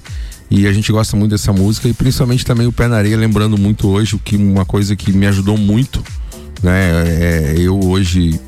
E 0.51 0.67
a 0.67 0.73
gente 0.73 0.93
gosta 0.93 1.17
muito 1.17 1.33
dessa 1.33 1.53
música 1.53 1.89
e 1.89 1.93
principalmente 1.93 2.45
também 2.45 2.67
o 2.67 2.73
Pé 2.73 2.87
na 2.87 2.97
Areia, 2.97 3.17
lembrando 3.17 3.59
muito 3.59 3.89
hoje 3.89 4.15
o 4.15 4.19
que 4.19 4.37
uma 4.37 4.65
coisa 4.65 4.95
que 4.95 5.13
me 5.13 5.27
ajudou 5.27 5.57
muito, 5.59 6.03
né? 6.63 7.05
É, 7.07 7.55
eu 7.59 7.79
hoje 7.81 8.39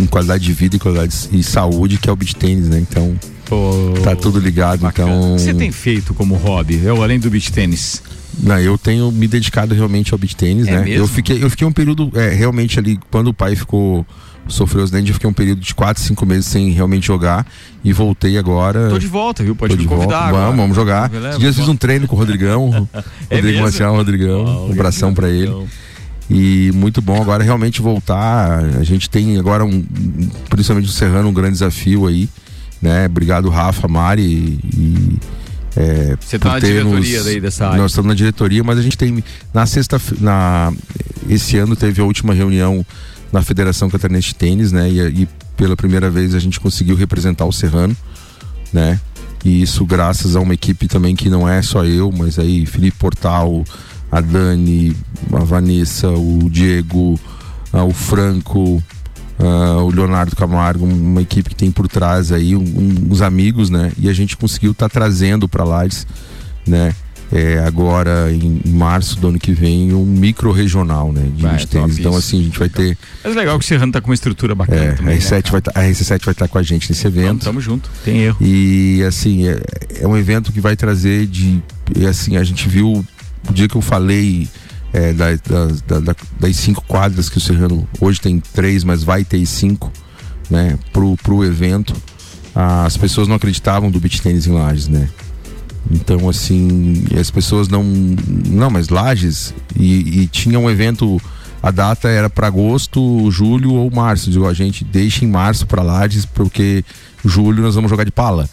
em 0.00 0.06
qualidade 0.06 0.44
de 0.44 0.52
vida 0.52 0.76
e 0.76 0.78
qualidade 0.78 1.14
e 1.32 1.42
saúde, 1.42 1.98
que 1.98 2.08
é 2.08 2.12
o 2.12 2.16
beach 2.16 2.34
tênis, 2.36 2.68
né? 2.68 2.78
Então 2.80 3.14
tá 4.02 4.16
tudo 4.16 4.38
ligado, 4.40 4.86
então 4.86 5.34
O 5.34 5.36
que 5.36 5.42
você 5.42 5.54
tem 5.54 5.70
feito 5.70 6.12
como 6.14 6.34
hobby, 6.36 6.80
eu, 6.82 7.02
além 7.02 7.18
do 7.18 7.30
beach 7.30 7.52
tênis? 7.52 8.02
não, 8.42 8.58
eu 8.58 8.76
tenho 8.76 9.10
me 9.12 9.26
dedicado 9.28 9.74
realmente 9.74 10.12
ao 10.12 10.18
beach 10.18 10.34
tênis, 10.36 10.66
É 10.66 10.72
né? 10.72 10.82
mesmo? 10.84 11.04
Eu 11.04 11.06
fiquei, 11.08 11.42
eu 11.42 11.48
fiquei 11.50 11.66
um 11.66 11.72
período 11.72 12.10
é, 12.14 12.30
realmente 12.30 12.78
ali 12.78 12.98
quando 13.10 13.28
o 13.28 13.34
pai 13.34 13.54
ficou 13.56 14.04
sofreu 14.48 14.84
acidente, 14.84 15.08
eu 15.08 15.14
fiquei 15.14 15.28
um 15.28 15.32
período 15.32 15.60
de 15.60 15.74
4, 15.74 16.02
5 16.02 16.26
meses 16.26 16.46
sem 16.46 16.70
realmente 16.70 17.06
jogar 17.06 17.46
e 17.84 17.92
voltei 17.92 18.38
agora. 18.38 18.88
Tô 18.88 18.98
de 18.98 19.06
volta, 19.06 19.42
viu? 19.42 19.54
Pode 19.56 19.76
me 19.76 19.84
convidar 19.86 20.28
agora. 20.28 20.44
Vamos, 20.44 20.56
vamos 20.60 20.76
jogar. 20.76 21.10
Esses 21.12 21.38
dias 21.38 21.56
fiz 21.56 21.68
um 21.68 21.76
treino 21.76 22.06
com 22.06 22.14
o 22.16 22.18
Rodrigão, 22.18 22.88
É 23.30 23.36
Rodrigo? 23.36 23.62
Marcial, 23.62 23.94
Rodrigão, 23.94 24.68
um 24.68 24.72
abração 24.72 25.12
pra 25.12 25.28
ele. 25.28 25.52
E 26.28 26.72
muito 26.74 27.00
bom 27.00 27.20
agora 27.22 27.44
realmente 27.44 27.80
voltar. 27.80 28.64
A 28.78 28.82
gente 28.82 29.08
tem 29.08 29.38
agora 29.38 29.64
um, 29.64 29.84
principalmente 30.48 30.88
o 30.88 30.92
Serrano, 30.92 31.28
um 31.28 31.32
grande 31.32 31.52
desafio 31.52 32.06
aí, 32.06 32.28
né? 32.82 33.06
Obrigado, 33.06 33.48
Rafa, 33.48 33.86
Mari 33.86 34.22
e. 34.24 35.18
é, 35.76 36.16
Você 36.20 36.36
tá 36.38 36.54
na 36.54 36.58
diretoria 36.58 37.22
daí 37.22 37.40
dessa 37.40 37.66
área. 37.66 37.78
Nós 37.78 37.92
estamos 37.92 38.08
na 38.08 38.14
diretoria, 38.14 38.64
mas 38.64 38.78
a 38.78 38.82
gente 38.82 38.98
tem 38.98 39.22
na 39.54 39.66
sexta, 39.66 40.00
na 40.20 40.72
esse 41.28 41.56
ano 41.58 41.76
teve 41.76 42.00
a 42.00 42.04
última 42.04 42.34
reunião 42.34 42.84
na 43.32 43.42
Federação 43.42 43.88
Catarinense 43.90 44.28
de 44.28 44.34
Tênis, 44.36 44.72
né? 44.72 44.88
E, 44.90 45.22
e 45.22 45.28
pela 45.56 45.76
primeira 45.76 46.10
vez 46.10 46.34
a 46.34 46.38
gente 46.38 46.60
conseguiu 46.60 46.94
representar 46.96 47.44
o 47.44 47.52
Serrano, 47.52 47.96
né? 48.72 49.00
E 49.44 49.62
isso 49.62 49.84
graças 49.84 50.34
a 50.36 50.40
uma 50.40 50.54
equipe 50.54 50.88
também 50.88 51.14
que 51.14 51.28
não 51.30 51.48
é 51.48 51.62
só 51.62 51.84
eu, 51.84 52.10
mas 52.12 52.38
aí 52.38 52.66
Felipe 52.66 52.96
Portal, 52.98 53.64
a 54.10 54.20
Dani, 54.20 54.96
a 55.32 55.44
Vanessa, 55.44 56.08
o 56.10 56.48
Diego, 56.50 57.18
ah, 57.72 57.84
o 57.84 57.92
Franco, 57.92 58.82
ah, 59.38 59.82
o 59.82 59.90
Leonardo 59.90 60.34
Camargo, 60.34 60.84
uma 60.84 61.22
equipe 61.22 61.50
que 61.50 61.56
tem 61.56 61.70
por 61.70 61.86
trás 61.86 62.32
aí 62.32 62.56
um- 62.56 62.60
um- 62.60 63.08
uns 63.12 63.22
amigos, 63.22 63.70
né? 63.70 63.92
E 63.98 64.08
a 64.08 64.12
gente 64.12 64.36
conseguiu 64.36 64.72
estar 64.72 64.88
trazendo 64.88 65.48
para 65.48 65.64
Lages, 65.64 66.06
né? 66.66 66.94
É, 67.32 67.58
agora 67.58 68.32
em 68.32 68.62
março 68.66 69.18
do 69.18 69.26
ano 69.28 69.38
que 69.38 69.50
vem 69.52 69.92
um 69.92 70.04
micro 70.04 70.52
regional, 70.52 71.12
né? 71.12 71.28
De 71.34 71.42
Vai, 71.42 71.64
tênis. 71.66 71.98
Então 71.98 72.14
assim 72.16 72.38
a 72.40 72.42
gente 72.44 72.58
vai 72.58 72.68
ter 72.68 72.96
Mas 73.24 73.32
é 73.34 73.36
legal 73.36 73.58
que 73.58 73.64
o 73.64 73.68
Serrano 73.68 73.90
tá 73.92 74.00
com 74.00 74.08
uma 74.10 74.14
estrutura 74.14 74.54
bacana 74.54 74.80
é, 74.80 74.92
também. 74.92 75.16
a 75.16 75.18
R7 75.18 75.32
né, 75.32 75.42
vai 75.50 75.60
tá, 75.60 75.72
a 75.74 75.80
RC7 75.82 76.24
vai 76.24 76.32
estar 76.32 76.46
com 76.46 76.56
a 76.58 76.62
gente 76.62 76.88
nesse 76.88 77.04
evento. 77.04 77.44
Tamo 77.44 77.60
junto, 77.60 77.90
tem 78.04 78.20
erro. 78.20 78.36
E 78.40 79.02
assim, 79.08 79.48
é, 79.48 79.60
é 80.02 80.06
um 80.06 80.16
evento 80.16 80.52
que 80.52 80.60
vai 80.60 80.76
trazer 80.76 81.26
de. 81.26 81.60
E 81.96 82.06
assim, 82.06 82.36
a 82.36 82.44
gente 82.44 82.68
viu 82.68 83.04
o 83.48 83.52
dia 83.52 83.66
que 83.68 83.76
eu 83.76 83.82
falei 83.82 84.48
é, 84.92 85.12
da- 85.12 85.34
das- 85.34 85.80
da- 85.82 85.98
da- 86.00 86.16
das 86.38 86.56
cinco 86.56 86.84
quadras 86.86 87.28
que 87.28 87.38
o 87.38 87.40
Serrano 87.40 87.88
hoje 88.00 88.20
tem 88.20 88.38
três, 88.38 88.84
mas 88.84 89.02
vai 89.02 89.24
ter 89.24 89.44
cinco, 89.46 89.92
né, 90.48 90.78
pro, 90.92 91.16
pro 91.16 91.44
evento. 91.44 91.92
As 92.54 92.96
pessoas 92.96 93.26
não 93.28 93.34
acreditavam 93.34 93.90
do 93.90 93.98
beach 94.00 94.22
tênis 94.22 94.46
em 94.46 94.52
Lages, 94.52 94.86
né? 94.88 95.08
Então, 95.90 96.28
assim, 96.28 97.04
as 97.18 97.30
pessoas 97.30 97.68
não. 97.68 97.82
Não, 97.84 98.70
mas 98.70 98.88
Lages. 98.88 99.54
E, 99.78 100.22
e 100.22 100.26
tinha 100.26 100.58
um 100.58 100.68
evento. 100.70 101.20
A 101.62 101.70
data 101.70 102.08
era 102.08 102.30
para 102.30 102.46
agosto, 102.46 103.28
julho 103.30 103.72
ou 103.72 103.90
março. 103.90 104.30
Digo, 104.30 104.46
a 104.46 104.54
gente 104.54 104.84
deixa 104.84 105.24
em 105.24 105.28
março 105.28 105.66
para 105.66 105.82
Lages, 105.82 106.24
porque 106.24 106.84
julho 107.24 107.62
nós 107.62 107.74
vamos 107.74 107.90
jogar 107.90 108.04
de 108.04 108.12
pala. 108.12 108.48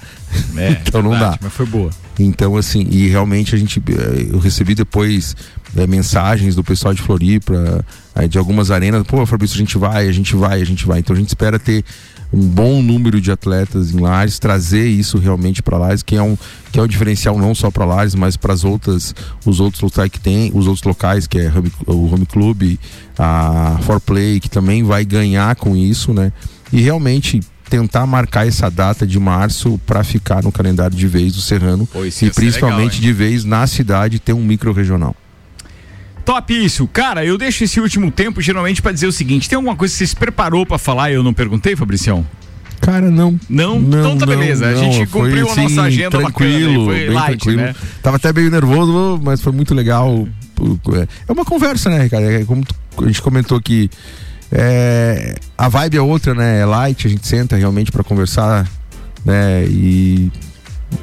É, 0.55 0.81
então 0.87 1.01
não 1.01 1.11
verdade, 1.11 1.33
dá. 1.33 1.39
Mas 1.43 1.53
foi 1.53 1.65
boa. 1.65 1.91
Então, 2.19 2.55
assim, 2.55 2.87
e 2.89 3.07
realmente 3.09 3.53
a 3.55 3.57
gente. 3.57 3.79
eh, 3.87 4.27
Eu 4.31 4.39
recebi 4.39 4.73
depois 4.73 5.35
eh, 5.75 5.85
mensagens 5.85 6.55
do 6.55 6.63
pessoal 6.63 6.93
de 6.93 7.01
Floripa, 7.01 7.85
eh, 8.15 8.27
de 8.27 8.37
algumas 8.37 8.71
arenas. 8.71 9.03
Pô, 9.05 9.25
Fabrício, 9.25 9.55
a 9.55 9.59
gente 9.59 9.77
vai, 9.77 10.07
a 10.07 10.11
gente 10.11 10.35
vai, 10.35 10.61
a 10.61 10.65
gente 10.65 10.85
vai. 10.85 10.99
Então 10.99 11.15
a 11.15 11.19
gente 11.19 11.29
espera 11.29 11.59
ter 11.59 11.83
um 12.33 12.47
bom 12.47 12.81
número 12.81 13.21
de 13.21 13.31
atletas 13.31 13.93
em 13.93 13.99
Lares, 13.99 14.39
trazer 14.39 14.87
isso 14.87 15.19
realmente 15.19 15.61
para 15.61 15.77
Lares, 15.77 16.01
que 16.01 16.15
é 16.15 16.21
um 16.21 16.37
que 16.71 16.79
é 16.79 16.81
um 16.81 16.87
diferencial 16.87 17.37
não 17.37 17.53
só 17.53 17.69
para 17.69 17.85
Lares, 17.85 18.15
mas 18.15 18.35
para 18.35 18.51
as 18.51 18.63
outras 18.63 19.13
os 19.45 19.59
outros 19.59 19.81
locais 19.81 20.09
que 20.09 20.19
tem, 20.19 20.51
os 20.53 20.65
outros 20.65 20.83
locais 20.83 21.27
que 21.27 21.37
é 21.37 21.51
o 21.85 22.11
Home 22.11 22.25
Club, 22.25 22.77
a 23.17 23.77
For 23.83 23.99
Play, 23.99 24.39
que 24.39 24.49
também 24.49 24.83
vai 24.83 25.05
ganhar 25.05 25.55
com 25.55 25.77
isso, 25.77 26.11
né? 26.13 26.33
E 26.71 26.81
realmente 26.81 27.39
tentar 27.69 28.05
marcar 28.07 28.47
essa 28.47 28.69
data 28.69 29.05
de 29.05 29.19
março 29.19 29.79
para 29.85 30.03
ficar 30.03 30.43
no 30.43 30.51
calendário 30.51 30.95
de 30.97 31.07
vez 31.07 31.33
do 31.33 31.41
Serrano 31.41 31.87
Pô, 31.87 32.05
e 32.05 32.11
principalmente 32.31 32.95
legal, 32.95 33.01
de 33.01 33.13
vez 33.13 33.43
na 33.43 33.65
cidade 33.67 34.19
ter 34.19 34.33
um 34.33 34.43
micro 34.43 34.73
regional. 34.73 35.15
Top 36.25 36.53
isso. 36.53 36.87
Cara, 36.87 37.25
eu 37.25 37.37
deixo 37.37 37.63
esse 37.63 37.79
último 37.79 38.09
tempo 38.11 38.41
geralmente 38.41 38.81
pra 38.81 38.91
dizer 38.91 39.07
o 39.07 39.11
seguinte: 39.11 39.49
tem 39.49 39.55
alguma 39.57 39.75
coisa 39.75 39.91
que 39.93 39.97
você 39.97 40.07
se 40.07 40.15
preparou 40.15 40.65
pra 40.65 40.77
falar 40.77 41.11
e 41.11 41.15
eu 41.15 41.23
não 41.23 41.33
perguntei, 41.33 41.75
Fabricião? 41.75 42.25
Cara, 42.79 43.09
não. 43.09 43.39
Não? 43.49 43.79
Não, 43.79 43.99
então 43.99 44.17
tá 44.17 44.25
não, 44.25 44.35
beleza. 44.37 44.67
a 44.67 44.71
não, 44.71 44.77
gente 44.77 45.05
foi, 45.05 45.21
cumpriu 45.21 45.47
a 45.47 45.51
assim, 45.51 45.61
nossa 45.63 45.81
agenda 45.83 46.09
tranquilo, 46.17 46.85
bacana. 46.85 46.85
Foi 46.85 46.99
bem 47.07 47.09
light, 47.15 47.37
tranquilo. 47.39 47.61
né? 47.61 47.75
Tava 48.01 48.15
até 48.17 48.33
meio 48.33 48.51
nervoso, 48.51 49.21
mas 49.23 49.41
foi 49.41 49.53
muito 49.53 49.73
legal. 49.73 50.27
É 51.27 51.31
uma 51.31 51.45
conversa, 51.45 51.89
né, 51.89 52.07
cara? 52.09 52.41
É 52.41 52.45
como 52.45 52.63
tu- 52.65 52.75
a 53.03 53.07
gente 53.07 53.21
comentou 53.21 53.59
que 53.61 53.89
é, 54.51 55.35
a 55.57 55.67
vibe 55.69 55.97
é 55.97 56.01
outra, 56.01 56.33
né? 56.33 56.59
É 56.61 56.65
light, 56.65 57.07
a 57.07 57.09
gente 57.09 57.25
senta 57.27 57.55
realmente 57.55 57.91
para 57.91 58.03
conversar, 58.03 58.67
né? 59.25 59.65
E 59.65 60.31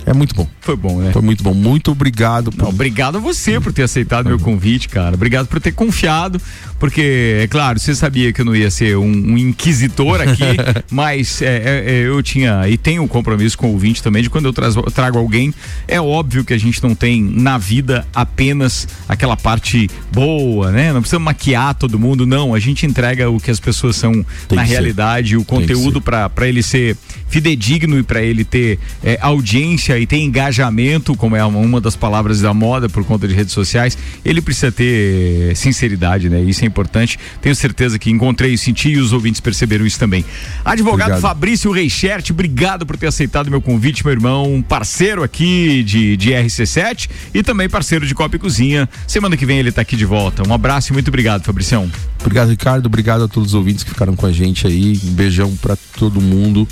é 0.07 0.12
muito 0.12 0.35
bom. 0.35 0.47
Foi 0.61 0.77
bom, 0.77 1.01
né? 1.01 1.12
Foi 1.12 1.23
muito 1.23 1.43
bom. 1.43 1.55
Muito 1.55 1.91
obrigado. 1.91 2.51
Por... 2.51 2.62
Não, 2.62 2.69
obrigado 2.69 3.17
a 3.17 3.21
você 3.21 3.61
por 3.61 3.73
ter 3.73 3.83
aceitado 3.83 4.27
meu 4.27 4.39
convite, 4.39 4.89
cara. 4.89 5.15
Obrigado 5.15 5.47
por 5.47 5.61
ter 5.61 5.73
confiado, 5.73 6.41
porque, 6.79 7.39
é 7.43 7.47
claro, 7.47 7.79
você 7.79 7.95
sabia 7.95 8.33
que 8.33 8.41
eu 8.41 8.45
não 8.45 8.55
ia 8.55 8.71
ser 8.71 8.97
um, 8.97 9.05
um 9.05 9.39
inquisitor 9.39 10.21
aqui, 10.21 10.45
mas 10.91 11.43
é, 11.43 11.47
é, 11.47 11.85
é, 11.93 12.07
eu 12.07 12.23
tinha 12.23 12.69
e 12.69 12.77
tenho 12.77 13.03
um 13.03 13.09
compromisso 13.09 13.57
com 13.57 13.69
o 13.69 13.73
ouvinte 13.73 14.03
também 14.03 14.23
de 14.23 14.31
quando 14.31 14.47
eu 14.47 14.53
trago, 14.53 14.91
trago 14.91 15.19
alguém, 15.19 15.55
é 15.87 16.01
óbvio 16.01 16.45
que 16.45 16.53
a 16.53 16.59
gente 16.59 16.83
não 16.83 16.95
tem 16.95 17.23
na 17.23 17.59
vida 17.59 18.07
apenas 18.15 18.87
aquela 19.09 19.37
parte 19.37 19.89
boa, 20.12 20.71
né? 20.71 20.93
Não 20.93 21.01
precisa 21.01 21.19
maquiar 21.19 21.75
todo 21.75 21.99
mundo, 21.99 22.27
não. 22.27 22.55
A 22.55 22.59
gente 22.59 22.87
entrega 22.87 23.31
o 23.31 23.39
que 23.39 23.51
as 23.51 23.61
pessoas 23.61 23.97
são 23.97 24.25
tem 24.49 24.57
na 24.57 24.62
realidade, 24.62 25.31
ser. 25.31 25.37
o 25.37 25.45
conteúdo 25.45 26.01
para 26.01 26.49
ele 26.49 26.62
ser 26.62 26.97
fidedigno 27.29 27.99
e 27.99 28.03
para 28.03 28.23
ele 28.23 28.45
ter 28.45 28.79
é, 29.03 29.19
audiência 29.23 29.80
e 29.89 30.07
ter 30.07 30.19
engajamento, 30.19 31.16
como 31.16 31.36
é 31.36 31.44
uma 31.44 31.81
das 31.81 31.97
palavras 31.97 32.40
da 32.40 32.52
moda 32.52 32.89
por 32.89 33.05
conta 33.05 33.27
de 33.27 33.35
redes 33.35 33.52
sociais, 33.52 33.97
ele 34.24 34.40
precisa 34.40 34.70
ter 34.70 35.57
sinceridade, 35.57 36.28
né? 36.28 36.40
Isso 36.40 36.65
é 36.65 36.66
importante. 36.66 37.19
Tenho 37.40 37.55
certeza 37.55 37.98
que 37.98 38.11
encontrei 38.11 38.52
e 38.52 38.59
senti 38.59 38.90
e 38.90 38.98
os 38.98 39.12
ouvintes 39.12 39.40
perceberam 39.40 39.86
isso 39.86 39.98
também. 39.98 40.24
Advogado 40.65 41.11
obrigado. 41.11 41.20
Fabrício 41.20 41.73
Reichert, 41.73 42.31
obrigado 42.31 42.85
por 42.85 42.97
ter 42.97 43.07
aceitado 43.07 43.51
meu 43.51 43.61
convite, 43.61 44.05
meu 44.05 44.12
irmão, 44.12 44.65
parceiro 44.66 45.23
aqui 45.23 45.82
de, 45.82 46.16
de 46.16 46.31
RC7 46.31 47.09
e 47.35 47.43
também 47.43 47.69
parceiro 47.69 48.07
de 48.07 48.15
Copa 48.15 48.36
e 48.36 48.39
Cozinha. 48.39 48.89
Semana 49.07 49.36
que 49.36 49.47
vem 49.47 49.59
ele 49.59 49.70
está 49.70 49.82
aqui 49.82 49.97
de 49.97 50.05
volta. 50.05 50.47
Um 50.47 50.52
abraço 50.52 50.93
e 50.93 50.93
muito 50.93 51.09
obrigado, 51.09 51.44
Fabricião. 51.44 51.90
Obrigado, 52.20 52.51
Ricardo. 52.51 52.86
Obrigado 52.86 53.24
a 53.24 53.28
todos 53.28 53.51
os 53.51 53.55
ouvintes 53.55 53.82
que 53.82 53.90
ficaram 53.90 54.15
com 54.15 54.27
a 54.27 54.32
gente 54.32 54.66
aí. 54.66 55.01
Um 55.05 55.12
beijão 55.12 55.57
para 55.57 55.77
todo 55.97 56.20
mundo. 56.20 56.66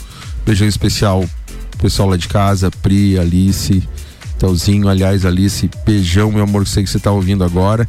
Beijão 0.44 0.66
especial 0.66 1.24
pessoal 1.78 2.08
lá 2.08 2.16
de 2.16 2.28
casa, 2.28 2.70
Pri, 2.70 3.18
Alice, 3.18 3.82
Telzinho, 4.38 4.88
aliás, 4.88 5.24
Alice, 5.24 5.68
beijão, 5.84 6.30
meu 6.30 6.44
amor, 6.44 6.64
que 6.64 6.70
sei 6.70 6.84
que 6.84 6.90
você 6.90 6.98
tá 6.98 7.10
ouvindo 7.10 7.42
agora, 7.42 7.88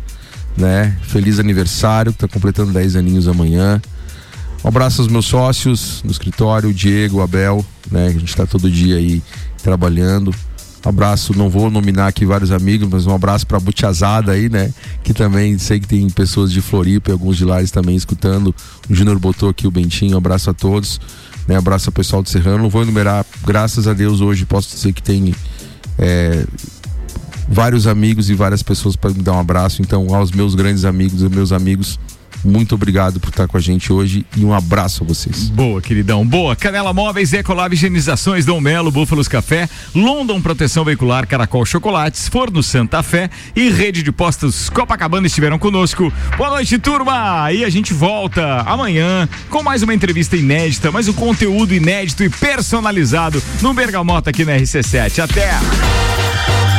né? 0.57 0.97
Feliz 1.03 1.39
aniversário, 1.39 2.13
tá 2.13 2.27
completando 2.27 2.71
10 2.71 2.95
aninhos 2.95 3.27
amanhã. 3.27 3.81
Um 4.63 4.67
abraço 4.67 5.01
aos 5.01 5.09
meus 5.09 5.25
sócios 5.25 6.01
no 6.03 6.11
escritório, 6.11 6.73
Diego, 6.73 7.21
Abel, 7.21 7.65
né? 7.91 8.07
A 8.07 8.11
gente 8.11 8.35
tá 8.35 8.45
todo 8.45 8.69
dia 8.69 8.97
aí 8.97 9.21
trabalhando. 9.63 10.33
Um 10.85 10.89
abraço, 10.89 11.37
não 11.37 11.49
vou 11.49 11.69
nominar 11.69 12.07
aqui 12.07 12.25
vários 12.25 12.51
amigos, 12.51 12.87
mas 12.89 13.05
um 13.05 13.13
abraço 13.13 13.45
pra 13.45 13.59
Butiazada 13.59 14.31
aí, 14.31 14.49
né? 14.49 14.73
Que 15.03 15.13
também 15.13 15.57
sei 15.57 15.79
que 15.79 15.87
tem 15.87 16.09
pessoas 16.09 16.51
de 16.51 16.61
Floripa 16.61 17.09
e 17.09 17.13
alguns 17.13 17.37
de 17.37 17.45
Lares 17.45 17.69
também 17.69 17.95
escutando. 17.95 18.55
O 18.89 18.95
Júnior 18.95 19.19
botou 19.19 19.49
aqui 19.49 19.67
o 19.67 19.71
Bentinho, 19.71 20.15
um 20.15 20.17
abraço 20.17 20.49
a 20.49 20.53
todos. 20.53 20.99
Né? 21.49 21.57
Abraço 21.57 21.89
ao 21.89 21.93
pessoal 21.93 22.21
do 22.21 22.29
Serrano. 22.29 22.59
Não 22.59 22.69
vou 22.69 22.83
enumerar, 22.83 23.25
graças 23.43 23.87
a 23.87 23.93
Deus, 23.93 24.21
hoje 24.21 24.45
posso 24.45 24.69
dizer 24.69 24.93
que 24.93 25.01
tem 25.01 25.33
é, 25.97 26.45
vários 27.47 27.87
amigos 27.87 28.29
e 28.29 28.35
várias 28.35 28.61
pessoas 28.61 28.95
para 28.95 29.09
me 29.09 29.23
dar 29.23 29.33
um 29.33 29.39
abraço. 29.39 29.81
Então, 29.81 30.13
aos 30.13 30.31
meus 30.31 30.53
grandes 30.53 30.85
amigos 30.85 31.23
e 31.23 31.27
meus 31.27 31.51
amigos, 31.51 31.99
muito 32.43 32.75
obrigado 32.75 33.19
por 33.19 33.29
estar 33.29 33.47
com 33.47 33.57
a 33.57 33.59
gente 33.59 33.91
hoje 33.91 34.25
e 34.35 34.43
um 34.45 34.53
abraço 34.53 35.03
a 35.03 35.07
vocês. 35.07 35.49
Boa, 35.49 35.81
queridão. 35.81 36.25
Boa. 36.25 36.55
Canela 36.55 36.93
Móveis, 36.93 37.33
Ecolab 37.33 37.73
Higienizações, 37.73 38.45
Dom 38.45 38.61
Melo, 38.61 38.91
Búfalos 38.91 39.27
Café, 39.27 39.69
London 39.93 40.41
Proteção 40.41 40.83
Veicular, 40.83 41.27
Caracol 41.27 41.65
Chocolates, 41.65 42.27
Forno 42.27 42.63
Santa 42.63 43.03
Fé 43.03 43.29
e 43.55 43.69
Rede 43.69 44.03
de 44.03 44.11
Postos 44.11 44.69
Copacabana 44.69 45.27
estiveram 45.27 45.59
conosco. 45.59 46.11
Boa 46.37 46.49
noite, 46.49 46.77
turma. 46.77 47.51
E 47.51 47.63
a 47.63 47.69
gente 47.69 47.93
volta 47.93 48.61
amanhã 48.61 49.27
com 49.49 49.61
mais 49.63 49.83
uma 49.83 49.93
entrevista 49.93 50.35
inédita, 50.35 50.91
mais 50.91 51.07
um 51.07 51.13
conteúdo 51.13 51.73
inédito 51.73 52.23
e 52.23 52.29
personalizado 52.29 53.41
no 53.61 53.73
Bergamota 53.73 54.29
aqui 54.29 54.45
na 54.45 54.53
RC7. 54.57 55.23
Até! 55.23 56.78